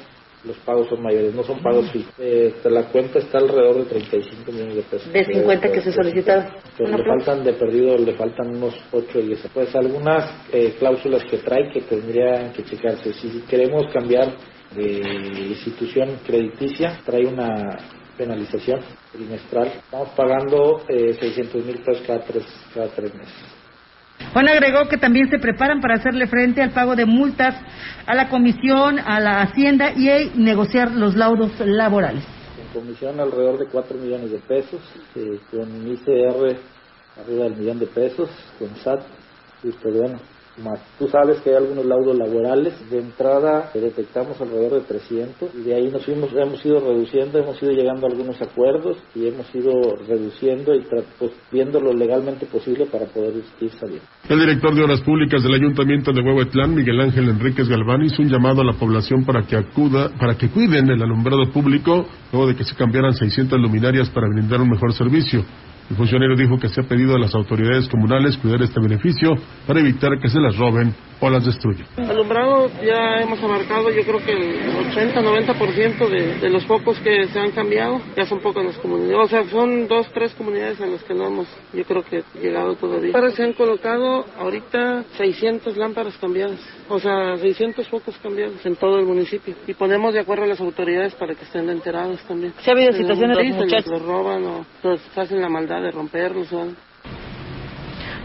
los 0.48 0.58
pagos 0.58 0.88
son 0.88 1.04
mayores, 1.04 1.34
no 1.34 1.44
son 1.44 1.60
pagos 1.62 1.92
fijos. 1.92 2.14
Eh, 2.18 2.54
la 2.66 2.84
cuenta 2.84 3.20
está 3.20 3.38
alrededor 3.40 3.78
de 3.78 3.86
35 3.86 4.52
millones 4.52 4.76
de 4.76 4.82
pesos. 4.84 5.14
De 5.14 5.26
50 5.26 5.72
que 5.72 5.82
se 5.82 5.92
solicitaron. 5.92 6.48
Le 6.80 7.04
faltan 7.04 7.44
de 7.44 7.54
perdido, 7.54 7.98
le 7.98 8.14
faltan 8.14 8.56
unos 8.56 8.76
8 8.92 9.20
o 9.20 9.22
10. 9.22 9.48
Pues 9.54 9.76
algunas 9.76 10.48
eh, 10.52 10.76
cláusulas 10.80 11.24
que 11.26 11.38
trae 11.40 11.70
que 11.72 11.82
tendrían 11.82 12.54
que 12.54 12.64
checarse. 12.64 13.14
Si 13.14 13.42
queremos 13.42 13.86
cambiar 13.94 14.36
de 14.76 15.02
institución 15.50 16.20
crediticia, 16.26 17.00
trae 17.06 17.26
una 17.26 17.78
penalización 18.18 18.80
trimestral. 19.12 19.68
Estamos 19.68 20.10
pagando 20.10 20.82
eh, 20.88 21.14
600 21.14 21.66
mil 21.66 21.80
pesos 21.80 22.04
cada 22.06 22.20
tres, 22.22 22.46
cada 22.74 22.88
tres 22.88 23.14
meses. 23.14 23.57
Juan 24.34 24.48
agregó 24.50 24.88
que 24.88 24.98
también 24.98 25.30
se 25.30 25.40
preparan 25.40 25.80
para 25.80 25.96
hacerle 25.96 26.28
frente 26.28 26.62
al 26.62 26.72
pago 26.72 26.96
de 26.96 27.06
multas 27.06 27.56
a 28.06 28.16
la 28.16 28.30
comisión, 28.30 29.00
a 29.00 29.20
la 29.20 29.42
hacienda 29.42 29.92
y 29.92 30.32
negociar 30.36 30.92
los 30.92 31.16
laudos 31.16 31.52
laborales. 31.60 32.24
En 32.60 32.82
comisión 32.82 33.20
alrededor 33.20 33.60
de 33.60 33.68
4 33.68 33.98
millones 33.98 34.32
de 34.32 34.40
pesos, 34.40 34.82
eh, 35.16 35.40
con 35.52 35.88
ICR 35.88 36.58
arriba 37.24 37.44
del 37.46 37.56
millón 37.56 37.80
de 37.80 37.88
pesos 37.88 38.30
con 38.60 38.76
SAT 38.76 39.02
y 39.64 39.72
pues 39.72 39.96
bueno, 39.96 40.20
Tú 40.98 41.08
sabes 41.08 41.40
que 41.42 41.52
hay 41.52 41.58
algunos 41.58 41.86
laudos 41.86 42.18
laborales. 42.18 42.74
De 42.90 43.00
entrada 43.00 43.70
detectamos 43.74 44.40
alrededor 44.42 44.82
de 44.82 44.88
300 44.88 45.52
y 45.56 45.62
de 45.62 45.76
ahí 45.76 45.90
nos 45.90 46.04
fuimos, 46.04 46.32
hemos 46.34 46.66
ido 46.66 46.80
reduciendo, 46.80 47.40
hemos 47.40 47.62
ido 47.62 47.72
llegando 47.72 48.08
a 48.08 48.10
algunos 48.10 48.42
acuerdos 48.42 48.98
y 49.14 49.28
hemos 49.28 49.54
ido 49.54 49.72
reduciendo 50.08 50.74
y 50.74 50.84
pues, 51.20 51.32
viendo 51.52 51.80
lo 51.80 51.94
legalmente 51.94 52.46
posible 52.48 52.86
para 52.86 53.06
poder 53.06 53.36
ir 53.62 53.72
saliendo. 53.72 54.06
El 54.28 54.40
director 54.40 54.74
de 54.74 54.84
Obras 54.84 55.02
Públicas 55.02 55.44
del 55.44 55.54
Ayuntamiento 55.54 56.12
de 56.12 56.22
Huehuetlán, 56.22 56.74
Miguel 56.74 57.02
Ángel 57.02 57.30
Enríquez 57.30 57.70
Galván, 57.70 58.04
hizo 58.04 58.22
un 58.22 58.30
llamado 58.30 58.62
a 58.62 58.66
la 58.66 58.74
población 58.74 59.26
para 59.26 59.44
que 59.44 59.56
acuda, 59.56 60.10
para 60.20 60.36
que 60.36 60.50
cuiden 60.50 60.90
el 60.90 61.02
alumbrado 61.02 61.52
público 61.52 62.08
luego 62.32 62.48
de 62.48 62.56
que 62.56 62.64
se 62.64 62.76
cambiaran 62.76 63.14
600 63.14 63.60
luminarias 63.60 64.10
para 64.10 64.28
brindar 64.28 64.62
un 64.62 64.70
mejor 64.70 64.94
servicio. 64.94 65.44
El 65.90 65.96
funcionario 65.96 66.36
dijo 66.36 66.58
que 66.60 66.68
se 66.68 66.82
ha 66.82 66.84
pedido 66.84 67.16
a 67.16 67.20
las 67.20 67.34
autoridades 67.34 67.88
comunales 67.88 68.38
cuidar 68.38 68.62
este 68.62 68.80
beneficio 68.82 69.36
para 69.66 69.80
evitar 69.80 70.20
que 70.22 70.28
se 70.28 70.40
las 70.40 70.58
roben 70.58 70.94
o 71.20 71.30
las 71.30 71.46
destruyen. 71.46 71.86
Alumbrado 71.98 72.70
ya 72.84 73.22
hemos 73.22 73.42
abarcado 73.42 73.90
yo 73.90 74.04
creo 74.04 74.20
que 74.20 74.34
el 74.34 74.94
80-90% 74.94 76.10
de, 76.10 76.40
de 76.40 76.50
los 76.50 76.66
focos 76.66 77.00
que 77.00 77.28
se 77.28 77.40
han 77.40 77.52
cambiado 77.52 78.02
ya 78.16 78.26
son 78.26 78.40
pocas 78.40 78.66
las 78.66 78.78
comunidades. 78.78 79.26
O 79.26 79.28
sea, 79.28 79.44
son 79.46 79.88
dos, 79.88 80.08
tres 80.14 80.34
comunidades 80.34 80.80
en 80.80 80.92
las 80.92 81.04
que 81.04 81.14
no 81.14 81.28
hemos 81.28 81.48
yo 81.74 81.84
creo 81.86 82.04
que 82.04 82.24
llegado 82.40 82.76
todavía. 82.76 83.12
Ahora 83.16 83.32
se 83.32 83.44
han 83.44 83.54
colocado 83.54 84.26
ahorita 84.38 85.06
600 85.18 85.78
lámparas 85.78 86.18
cambiadas. 86.18 86.60
O 86.90 87.00
sea, 87.00 87.36
600 87.38 87.88
focos 87.88 88.18
cambiados 88.22 88.66
en 88.66 88.76
todo 88.76 89.00
el 89.00 89.06
municipio. 89.06 89.56
Y 89.68 89.74
ponemos 89.74 90.14
de 90.14 90.20
acuerdo 90.20 90.44
a 90.44 90.48
las 90.48 90.60
autoridades 90.60 91.16
para 91.16 91.34
que 91.34 91.44
estén 91.44 91.70
enteradas 91.70 92.22
también. 92.28 92.54
¿Se 92.60 92.72
ha 92.72 92.74
habido 92.74 92.92
situaciones 92.92 93.38
de 93.38 93.44
muchachos? 93.54 93.92
Los 93.92 94.02
roban 94.04 94.44
o 94.44 94.66
los 94.84 95.18
hacen 95.18 95.42
la 95.42 95.50
maldad 95.50 95.77
de 95.82 95.92
romperlos 95.92 96.52
o 96.52 96.60
algo. 96.60 96.87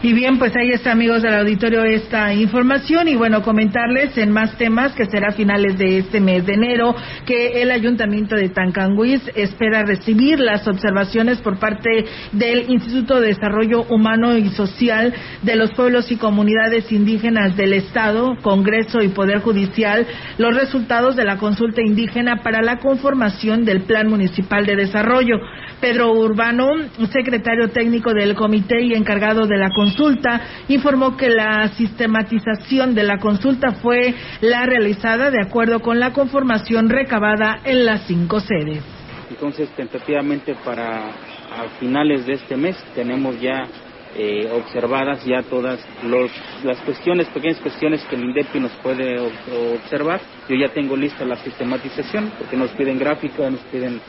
Y 0.03 0.11
bien, 0.11 0.37
pues 0.37 0.53
ahí 0.57 0.71
está, 0.71 0.91
amigos 0.91 1.21
del 1.21 1.33
auditorio, 1.33 1.85
esta 1.85 2.33
información. 2.33 3.07
Y 3.07 3.15
bueno, 3.15 3.41
comentarles 3.41 4.17
en 4.17 4.31
más 4.31 4.57
temas 4.57 4.91
que 4.91 5.05
será 5.05 5.29
a 5.29 5.31
finales 5.31 5.77
de 5.77 5.99
este 5.99 6.19
mes 6.19 6.45
de 6.45 6.55
enero 6.55 6.93
que 7.25 7.61
el 7.61 7.71
Ayuntamiento 7.71 8.35
de 8.35 8.49
Tancanguis 8.49 9.21
espera 9.33 9.85
recibir 9.85 10.41
las 10.41 10.67
observaciones 10.67 11.39
por 11.39 11.57
parte 11.57 12.03
del 12.33 12.69
Instituto 12.69 13.21
de 13.21 13.27
Desarrollo 13.27 13.83
Humano 13.83 14.37
y 14.37 14.49
Social 14.49 15.13
de 15.41 15.55
los 15.55 15.71
Pueblos 15.71 16.11
y 16.11 16.17
Comunidades 16.17 16.91
Indígenas 16.91 17.55
del 17.55 17.71
Estado, 17.71 18.35
Congreso 18.41 19.01
y 19.01 19.07
Poder 19.07 19.39
Judicial, 19.39 20.05
los 20.37 20.53
resultados 20.53 21.15
de 21.15 21.23
la 21.23 21.37
consulta 21.37 21.81
indígena 21.81 22.43
para 22.43 22.61
la 22.61 22.79
conformación 22.79 23.63
del 23.63 23.83
Plan 23.83 24.09
Municipal 24.09 24.65
de 24.65 24.75
Desarrollo. 24.75 25.37
Pedro 25.79 26.11
Urbano, 26.13 26.67
secretario 27.11 27.69
técnico 27.69 28.13
del 28.13 28.35
comité 28.35 28.81
y 28.81 28.93
encargado 28.93 29.45
de 29.47 29.57
la 29.57 29.69
consulta, 29.69 29.92
consulta 29.93 30.41
informó 30.69 31.15
que 31.15 31.29
la 31.29 31.67
sistematización 31.69 32.95
de 32.95 33.03
la 33.03 33.19
consulta 33.19 33.73
fue 33.73 34.13
la 34.41 34.65
realizada 34.65 35.29
de 35.29 35.41
acuerdo 35.41 35.81
con 35.81 35.99
la 35.99 36.11
conformación 36.13 36.89
recabada 36.89 37.59
en 37.63 37.85
las 37.85 38.07
cinco 38.07 38.39
sedes. 38.39 38.83
Entonces, 39.29 39.69
tentativamente 39.75 40.55
para 40.65 41.05
a 41.05 41.69
finales 41.79 42.25
de 42.25 42.33
este 42.33 42.57
mes 42.57 42.75
tenemos 42.95 43.39
ya 43.39 43.67
eh, 44.15 44.49
observadas 44.51 45.23
ya 45.25 45.43
todas 45.43 45.79
los, 46.03 46.31
las 46.63 46.79
cuestiones, 46.79 47.27
pequeñas 47.27 47.59
cuestiones 47.59 48.03
que 48.05 48.15
el 48.15 48.23
INDEPI 48.23 48.59
nos 48.59 48.71
puede 48.73 49.19
observar. 49.19 50.21
Yo 50.49 50.55
ya 50.55 50.69
tengo 50.73 50.95
lista 50.95 51.23
la 51.25 51.35
sistematización, 51.37 52.31
porque 52.37 52.57
nos 52.57 52.71
piden 52.71 52.97
gráfica, 52.97 53.49
nos 53.49 53.61
piden 53.71 53.99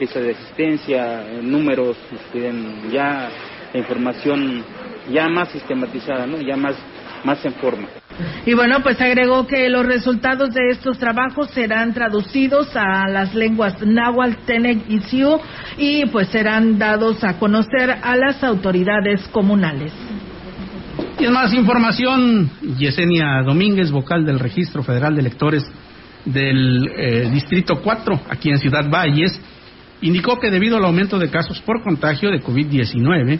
lista 0.00 0.20
de 0.20 0.32
asistencia, 0.32 1.24
números, 1.42 1.96
nos 2.10 2.22
piden 2.32 2.90
ya 2.90 3.30
la 3.72 3.78
información 3.78 4.64
ya 5.10 5.28
más 5.28 5.48
sistematizada, 5.50 6.26
¿no? 6.26 6.40
ya 6.40 6.56
más, 6.56 6.76
más 7.24 7.44
en 7.44 7.54
forma. 7.54 7.88
Y 8.46 8.54
bueno, 8.54 8.80
pues 8.82 9.00
agregó 9.00 9.46
que 9.46 9.68
los 9.68 9.86
resultados 9.86 10.50
de 10.52 10.70
estos 10.70 10.98
trabajos 10.98 11.50
serán 11.50 11.94
traducidos 11.94 12.74
a 12.74 13.06
las 13.08 13.34
lenguas 13.34 13.80
náhuatl, 13.80 14.44
tenec 14.44 14.88
y 14.88 15.00
sioux 15.00 15.40
y 15.76 16.06
pues 16.06 16.28
serán 16.28 16.78
dados 16.78 17.22
a 17.22 17.38
conocer 17.38 17.90
a 18.02 18.16
las 18.16 18.42
autoridades 18.42 19.26
comunales. 19.28 19.92
Y 21.20 21.24
en 21.24 21.32
más 21.32 21.52
información, 21.52 22.50
Yesenia 22.76 23.42
Domínguez, 23.44 23.90
vocal 23.90 24.24
del 24.24 24.38
Registro 24.38 24.82
Federal 24.82 25.14
de 25.14 25.20
Electores 25.20 25.64
del 26.24 26.88
eh, 26.96 27.30
Distrito 27.32 27.80
4, 27.82 28.20
aquí 28.30 28.50
en 28.50 28.58
Ciudad 28.58 28.88
Valles, 28.88 29.40
indicó 30.00 30.38
que 30.38 30.50
debido 30.50 30.76
al 30.76 30.84
aumento 30.84 31.18
de 31.18 31.30
casos 31.30 31.60
por 31.60 31.82
contagio 31.82 32.30
de 32.30 32.40
COVID-19, 32.40 33.38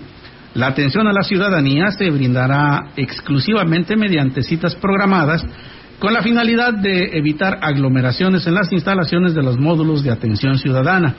la 0.59 0.66
atención 0.66 1.06
a 1.06 1.12
la 1.12 1.22
ciudadanía 1.22 1.92
se 1.92 2.11
brindará 2.11 2.88
exclusivamente 2.96 3.94
mediante 3.94 4.42
citas 4.42 4.74
programadas 4.74 5.40
con 6.00 6.12
la 6.12 6.20
finalidad 6.20 6.74
de 6.74 7.16
evitar 7.16 7.61
aglomeraciones 7.62 8.44
en 8.44 8.54
las 8.54 8.72
instalaciones 8.72 9.34
de 9.34 9.42
los 9.44 9.56
módulos 9.56 10.02
de 10.02 10.11
atención 10.11 10.59
ciudadana. 10.59 11.14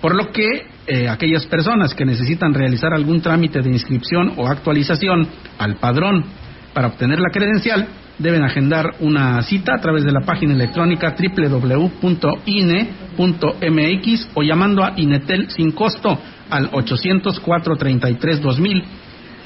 Por 0.00 0.14
lo 0.14 0.30
que 0.30 0.68
eh, 0.86 1.08
aquellas 1.08 1.46
personas 1.46 1.94
que 1.94 2.04
necesitan 2.04 2.54
realizar 2.54 2.94
algún 2.94 3.20
trámite 3.20 3.60
de 3.60 3.70
inscripción 3.70 4.34
o 4.36 4.46
actualización 4.46 5.26
al 5.58 5.74
padrón 5.78 6.24
para 6.72 6.86
obtener 6.86 7.18
la 7.18 7.30
credencial 7.32 7.88
deben 8.20 8.44
agendar 8.44 8.94
una 9.00 9.42
cita 9.42 9.74
a 9.74 9.80
través 9.80 10.04
de 10.04 10.12
la 10.12 10.20
página 10.20 10.54
electrónica 10.54 11.16
www.ine.mx 11.18 11.90
o 14.34 14.42
llamando 14.44 14.84
a 14.84 14.92
Inetel 14.96 15.50
sin 15.50 15.72
costo 15.72 16.20
al 16.50 16.72
804-33-2000 16.72 18.84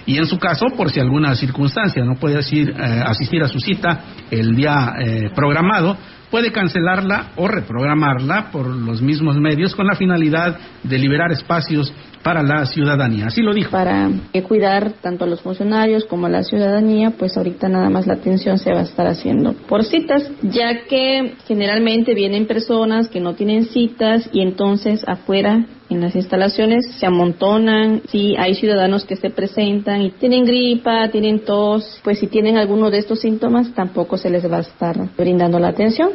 y 0.07 0.19
en 0.19 0.27
su 0.27 0.39
caso, 0.39 0.67
por 0.77 0.91
si 0.91 1.01
alguna 1.01 1.35
circunstancia 1.35 2.05
no 2.05 2.17
puede 2.17 2.39
asistir, 2.39 2.71
eh, 2.71 3.03
asistir 3.07 3.43
a 3.43 3.49
su 3.49 3.59
cita 3.59 4.01
el 4.31 4.55
día 4.55 4.95
eh, 4.99 5.31
programado, 5.35 5.97
puede 6.31 6.53
cancelarla 6.53 7.31
o 7.37 7.49
reprogramarla 7.49 8.51
por 8.51 8.67
los 8.67 9.01
mismos 9.01 9.39
medios 9.39 9.75
con 9.75 9.87
la 9.87 9.95
finalidad 9.95 10.59
de 10.83 10.99
liberar 10.99 11.33
espacios 11.33 11.93
para 12.25 12.43
la 12.43 12.65
ciudadanía. 12.65 13.27
Así 13.27 13.43
lo 13.43 13.53
dijo. 13.53 13.71
Para 13.71 14.11
cuidar 14.49 14.95
tanto 15.03 15.25
a 15.25 15.29
los 15.29 15.43
funcionarios 15.43 16.07
como 16.07 16.27
a 16.27 16.31
la 16.31 16.43
ciudadanía, 16.43 17.11
pues 17.11 17.37
ahorita 17.37 17.69
nada 17.69 17.91
más 17.91 18.07
la 18.07 18.15
atención 18.15 18.59
se 18.59 18.73
va 18.73 18.81
a 18.81 18.85
estar 18.85 19.07
haciendo 19.07 19.53
por 19.53 19.85
citas, 19.85 20.29
ya 20.43 20.87
que 20.87 21.35
generalmente 21.47 22.15
vienen 22.15 22.47
personas 22.47 23.09
que 23.09 23.21
no 23.21 23.35
tienen 23.35 23.67
citas 23.67 24.29
y 24.33 24.41
entonces 24.41 25.05
afuera 25.07 25.67
en 25.91 26.01
las 26.01 26.17
instalaciones 26.17 26.87
se 26.99 27.07
amontonan, 27.07 28.01
si 28.09 28.35
hay 28.37 28.55
ciudadanos 28.55 29.05
que 29.05 29.17
se 29.17 29.29
presentan 29.29 30.01
y 30.01 30.11
tienen 30.13 30.47
gripa, 30.47 31.11
tienen 31.11 31.45
tos, 31.45 32.01
pues 32.03 32.19
si 32.19 32.27
tienen 32.27 32.57
alguno 32.57 32.91
de 32.91 32.99
estos 32.99 33.21
síntomas 33.21 33.73
tampoco 33.75 34.17
se 34.17 34.31
les 34.31 34.51
va 34.51 34.57
a 34.57 34.61
estar 34.61 34.97
brindando 35.17 35.59
la 35.59 35.69
atención. 35.69 36.13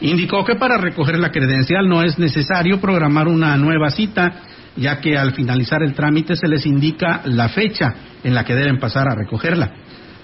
Indicó 0.00 0.44
que 0.44 0.56
para 0.56 0.78
recoger 0.78 1.18
la 1.18 1.30
credencial 1.30 1.88
no 1.88 2.02
es 2.02 2.18
necesario 2.18 2.80
programar 2.80 3.28
una 3.28 3.56
nueva 3.56 3.90
cita, 3.90 4.32
ya 4.76 5.00
que 5.00 5.16
al 5.16 5.32
finalizar 5.32 5.82
el 5.82 5.94
trámite 5.94 6.36
se 6.36 6.48
les 6.48 6.66
indica 6.66 7.22
la 7.24 7.48
fecha 7.48 7.94
en 8.24 8.34
la 8.34 8.44
que 8.44 8.54
deben 8.54 8.78
pasar 8.78 9.08
a 9.08 9.14
recogerla. 9.14 9.72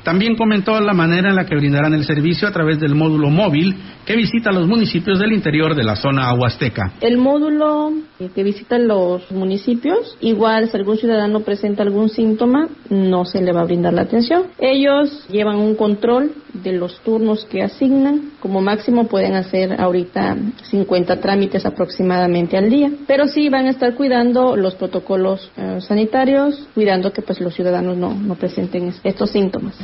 También 0.08 0.36
comentó 0.36 0.80
la 0.80 0.94
manera 0.94 1.28
en 1.28 1.36
la 1.36 1.44
que 1.44 1.54
brindarán 1.54 1.92
el 1.92 2.02
servicio 2.06 2.48
a 2.48 2.50
través 2.50 2.80
del 2.80 2.94
módulo 2.94 3.28
móvil 3.28 3.76
que 4.06 4.16
visita 4.16 4.50
los 4.50 4.66
municipios 4.66 5.18
del 5.18 5.34
interior 5.34 5.74
de 5.74 5.84
la 5.84 5.96
zona 5.96 6.30
aguasteca. 6.30 6.94
El 7.02 7.18
módulo 7.18 7.92
que 8.34 8.42
visita 8.42 8.78
los 8.78 9.30
municipios, 9.30 10.16
igual 10.22 10.70
si 10.70 10.78
algún 10.78 10.96
ciudadano 10.96 11.40
presenta 11.40 11.82
algún 11.82 12.08
síntoma, 12.08 12.68
no 12.88 13.26
se 13.26 13.42
le 13.42 13.52
va 13.52 13.60
a 13.60 13.64
brindar 13.64 13.92
la 13.92 14.00
atención. 14.00 14.44
Ellos 14.58 15.26
llevan 15.28 15.58
un 15.58 15.74
control 15.74 16.32
de 16.54 16.72
los 16.72 16.98
turnos 17.00 17.44
que 17.44 17.62
asignan. 17.62 18.30
Como 18.40 18.62
máximo 18.62 19.08
pueden 19.08 19.34
hacer 19.34 19.78
ahorita 19.78 20.38
50 20.62 21.20
trámites 21.20 21.66
aproximadamente 21.66 22.56
al 22.56 22.70
día. 22.70 22.90
Pero 23.06 23.28
sí 23.28 23.50
van 23.50 23.66
a 23.66 23.70
estar 23.70 23.94
cuidando 23.94 24.56
los 24.56 24.74
protocolos 24.74 25.50
eh, 25.58 25.80
sanitarios, 25.82 26.66
cuidando 26.74 27.12
que 27.12 27.20
pues 27.20 27.40
los 27.42 27.54
ciudadanos 27.54 27.98
no, 27.98 28.14
no 28.14 28.36
presenten 28.36 28.94
estos 29.04 29.30
síntomas. 29.30 29.76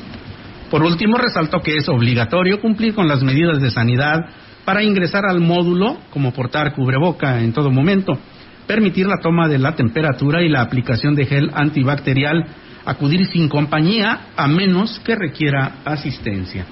Por 0.75 0.83
último, 0.83 1.19
resaltó 1.19 1.61
que 1.61 1.77
es 1.77 1.89
obligatorio 1.89 2.61
cumplir 2.61 2.97
con 2.97 3.07
las 3.07 3.23
medidas 3.23 3.63
de 3.63 3.71
sanidad 3.71 4.19
para 4.65 4.83
ingresar 4.83 5.25
al 5.25 5.39
módulo, 5.39 5.99
como 6.11 6.33
portar 6.33 6.75
cubreboca 6.75 7.43
en 7.43 7.53
todo 7.53 7.71
momento, 7.71 8.19
permitir 8.67 9.07
la 9.07 9.21
toma 9.21 9.47
de 9.47 9.61
la 9.61 9.77
temperatura 9.77 10.43
y 10.43 10.49
la 10.49 10.63
aplicación 10.63 11.15
de 11.15 11.27
gel 11.27 11.49
antibacterial, 11.55 12.45
acudir 12.85 13.25
sin 13.27 13.49
compañía 13.49 14.31
a 14.37 14.49
menos 14.49 15.01
que 15.05 15.15
requiera 15.15 15.77
asistencia. 15.85 16.67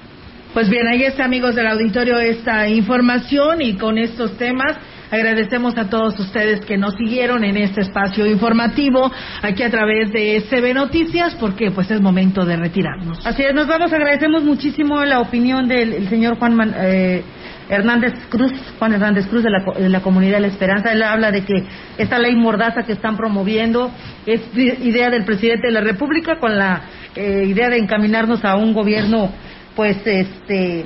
Pues 0.53 0.69
bien, 0.69 0.85
ahí 0.85 1.03
está, 1.03 1.23
amigos 1.23 1.55
del 1.55 1.67
auditorio, 1.67 2.19
esta 2.19 2.67
información 2.67 3.61
y 3.61 3.75
con 3.75 3.97
estos 3.97 4.37
temas 4.37 4.75
Agradecemos 5.13 5.77
a 5.77 5.91
todos 5.91 6.19
ustedes 6.19 6.61
que 6.61 6.75
nos 6.75 6.95
siguieron 6.95 7.43
en 7.43 7.55
este 7.55 7.81
espacio 7.81 8.25
informativo 8.25 9.11
aquí 9.43 9.61
a 9.61 9.69
través 9.69 10.11
de 10.11 10.43
CB 10.49 10.73
Noticias, 10.73 11.35
porque 11.39 11.69
pues 11.69 11.91
es 11.91 12.01
momento 12.01 12.43
de 12.45 12.57
retirarnos. 12.57 13.23
Así 13.23 13.43
es, 13.43 13.53
nos 13.53 13.67
vamos, 13.67 13.93
agradecemos 13.93 14.43
muchísimo 14.43 15.05
la 15.05 15.19
opinión 15.19 15.67
del 15.67 16.09
señor 16.09 16.39
Juan 16.39 16.73
eh, 16.77 17.21
Hernández 17.69 18.13
Cruz, 18.27 18.51
Juan 18.79 18.93
Hernández 18.93 19.27
Cruz 19.27 19.43
de 19.43 19.51
la, 19.51 19.63
de 19.77 19.87
la 19.87 20.01
Comunidad 20.01 20.37
de 20.37 20.41
la 20.41 20.47
Esperanza. 20.47 20.91
Él 20.91 21.03
habla 21.03 21.29
de 21.29 21.45
que 21.45 21.63
esta 21.99 22.17
ley 22.17 22.35
mordaza 22.35 22.81
que 22.81 22.93
están 22.93 23.15
promoviendo 23.15 23.91
es 24.25 24.41
idea 24.55 25.11
del 25.11 25.25
presidente 25.25 25.67
de 25.67 25.73
la 25.73 25.81
República 25.81 26.39
con 26.39 26.57
la 26.57 26.85
eh, 27.15 27.43
idea 27.45 27.69
de 27.69 27.77
encaminarnos 27.77 28.43
a 28.43 28.55
un 28.55 28.73
gobierno, 28.73 29.31
pues, 29.75 29.97
este, 30.07 30.85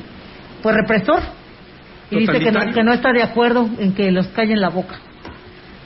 pues 0.62 0.76
represor. 0.76 1.37
Y 2.10 2.20
dice 2.20 2.40
que 2.40 2.52
no, 2.52 2.74
que 2.74 2.84
no 2.84 2.94
está 2.94 3.12
de 3.12 3.24
acuerdo 3.24 3.70
en 3.80 3.94
que 3.94 4.12
los 4.12 4.28
callen 4.28 4.62
la 4.62 4.70
boca. 4.70 5.00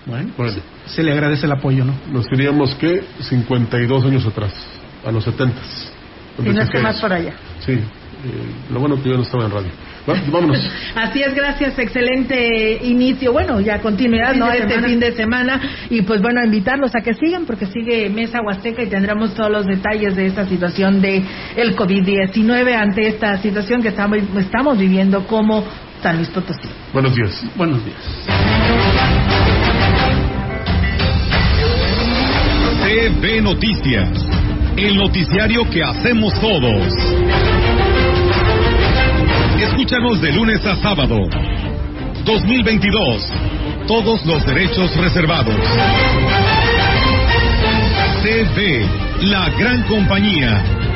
Bueno, 0.05 0.31
pues 0.35 0.59
se 0.85 1.03
le 1.03 1.11
agradece 1.11 1.45
el 1.45 1.51
apoyo, 1.51 1.85
¿no? 1.85 1.93
Nos 2.11 2.27
teníamos 2.27 2.75
que 2.75 3.03
52 3.21 4.05
años 4.05 4.25
atrás, 4.25 4.53
a 5.05 5.11
los 5.11 5.23
70. 5.23 5.55
Y 6.39 6.49
no 6.49 6.61
es 6.61 6.69
que 6.69 6.79
más 6.79 6.99
para 6.99 7.15
allá. 7.15 7.33
Sí, 7.59 7.73
eh, 7.73 7.83
lo 8.71 8.79
bueno 8.79 9.01
que 9.01 9.09
yo 9.09 9.15
no 9.15 9.23
estaba 9.23 9.45
en 9.45 9.51
radio. 9.51 9.69
Bueno, 10.05 10.23
vámonos. 10.31 10.71
Así 10.95 11.21
es, 11.21 11.33
gracias, 11.35 11.77
excelente 11.77 12.79
inicio. 12.83 13.31
Bueno, 13.31 13.59
ya 13.61 13.79
continuidad, 13.79 14.33
¿no? 14.35 14.51
Este 14.51 14.81
fin 14.81 14.99
de 14.99 15.11
semana. 15.11 15.61
Y 15.89 16.01
pues 16.01 16.21
bueno, 16.21 16.43
invitarlos 16.43 16.95
a 16.95 17.01
que 17.01 17.13
sigan, 17.13 17.45
porque 17.45 17.67
sigue 17.67 18.09
Mesa 18.09 18.41
Huasteca 18.41 18.81
y 18.81 18.87
tendremos 18.87 19.35
todos 19.35 19.51
los 19.51 19.65
detalles 19.65 20.15
de 20.15 20.25
esta 20.25 20.47
situación 20.47 21.01
de 21.01 21.23
el 21.55 21.75
COVID-19 21.75 22.73
ante 22.73 23.07
esta 23.07 23.37
situación 23.37 23.81
que 23.83 23.89
estamos, 23.89 24.17
estamos 24.37 24.77
viviendo 24.77 25.27
como 25.27 25.63
San 26.01 26.17
Luis 26.17 26.29
Potosí. 26.29 26.67
Buenos 26.93 27.15
días. 27.15 27.43
Buenos 27.55 27.85
días. 27.85 27.97
TV 32.83 33.41
Noticias, 33.41 34.09
el 34.77 34.97
noticiario 34.97 35.69
que 35.69 35.83
hacemos 35.83 36.33
todos. 36.39 36.93
Escúchanos 39.61 40.21
de 40.21 40.31
lunes 40.31 40.65
a 40.65 40.75
sábado. 40.77 41.17
2022. 42.25 43.33
Todos 43.87 44.25
los 44.25 44.45
derechos 44.45 44.95
reservados. 44.97 45.55
TV, 48.23 48.85
la 49.21 49.49
gran 49.49 49.83
compañía. 49.83 50.80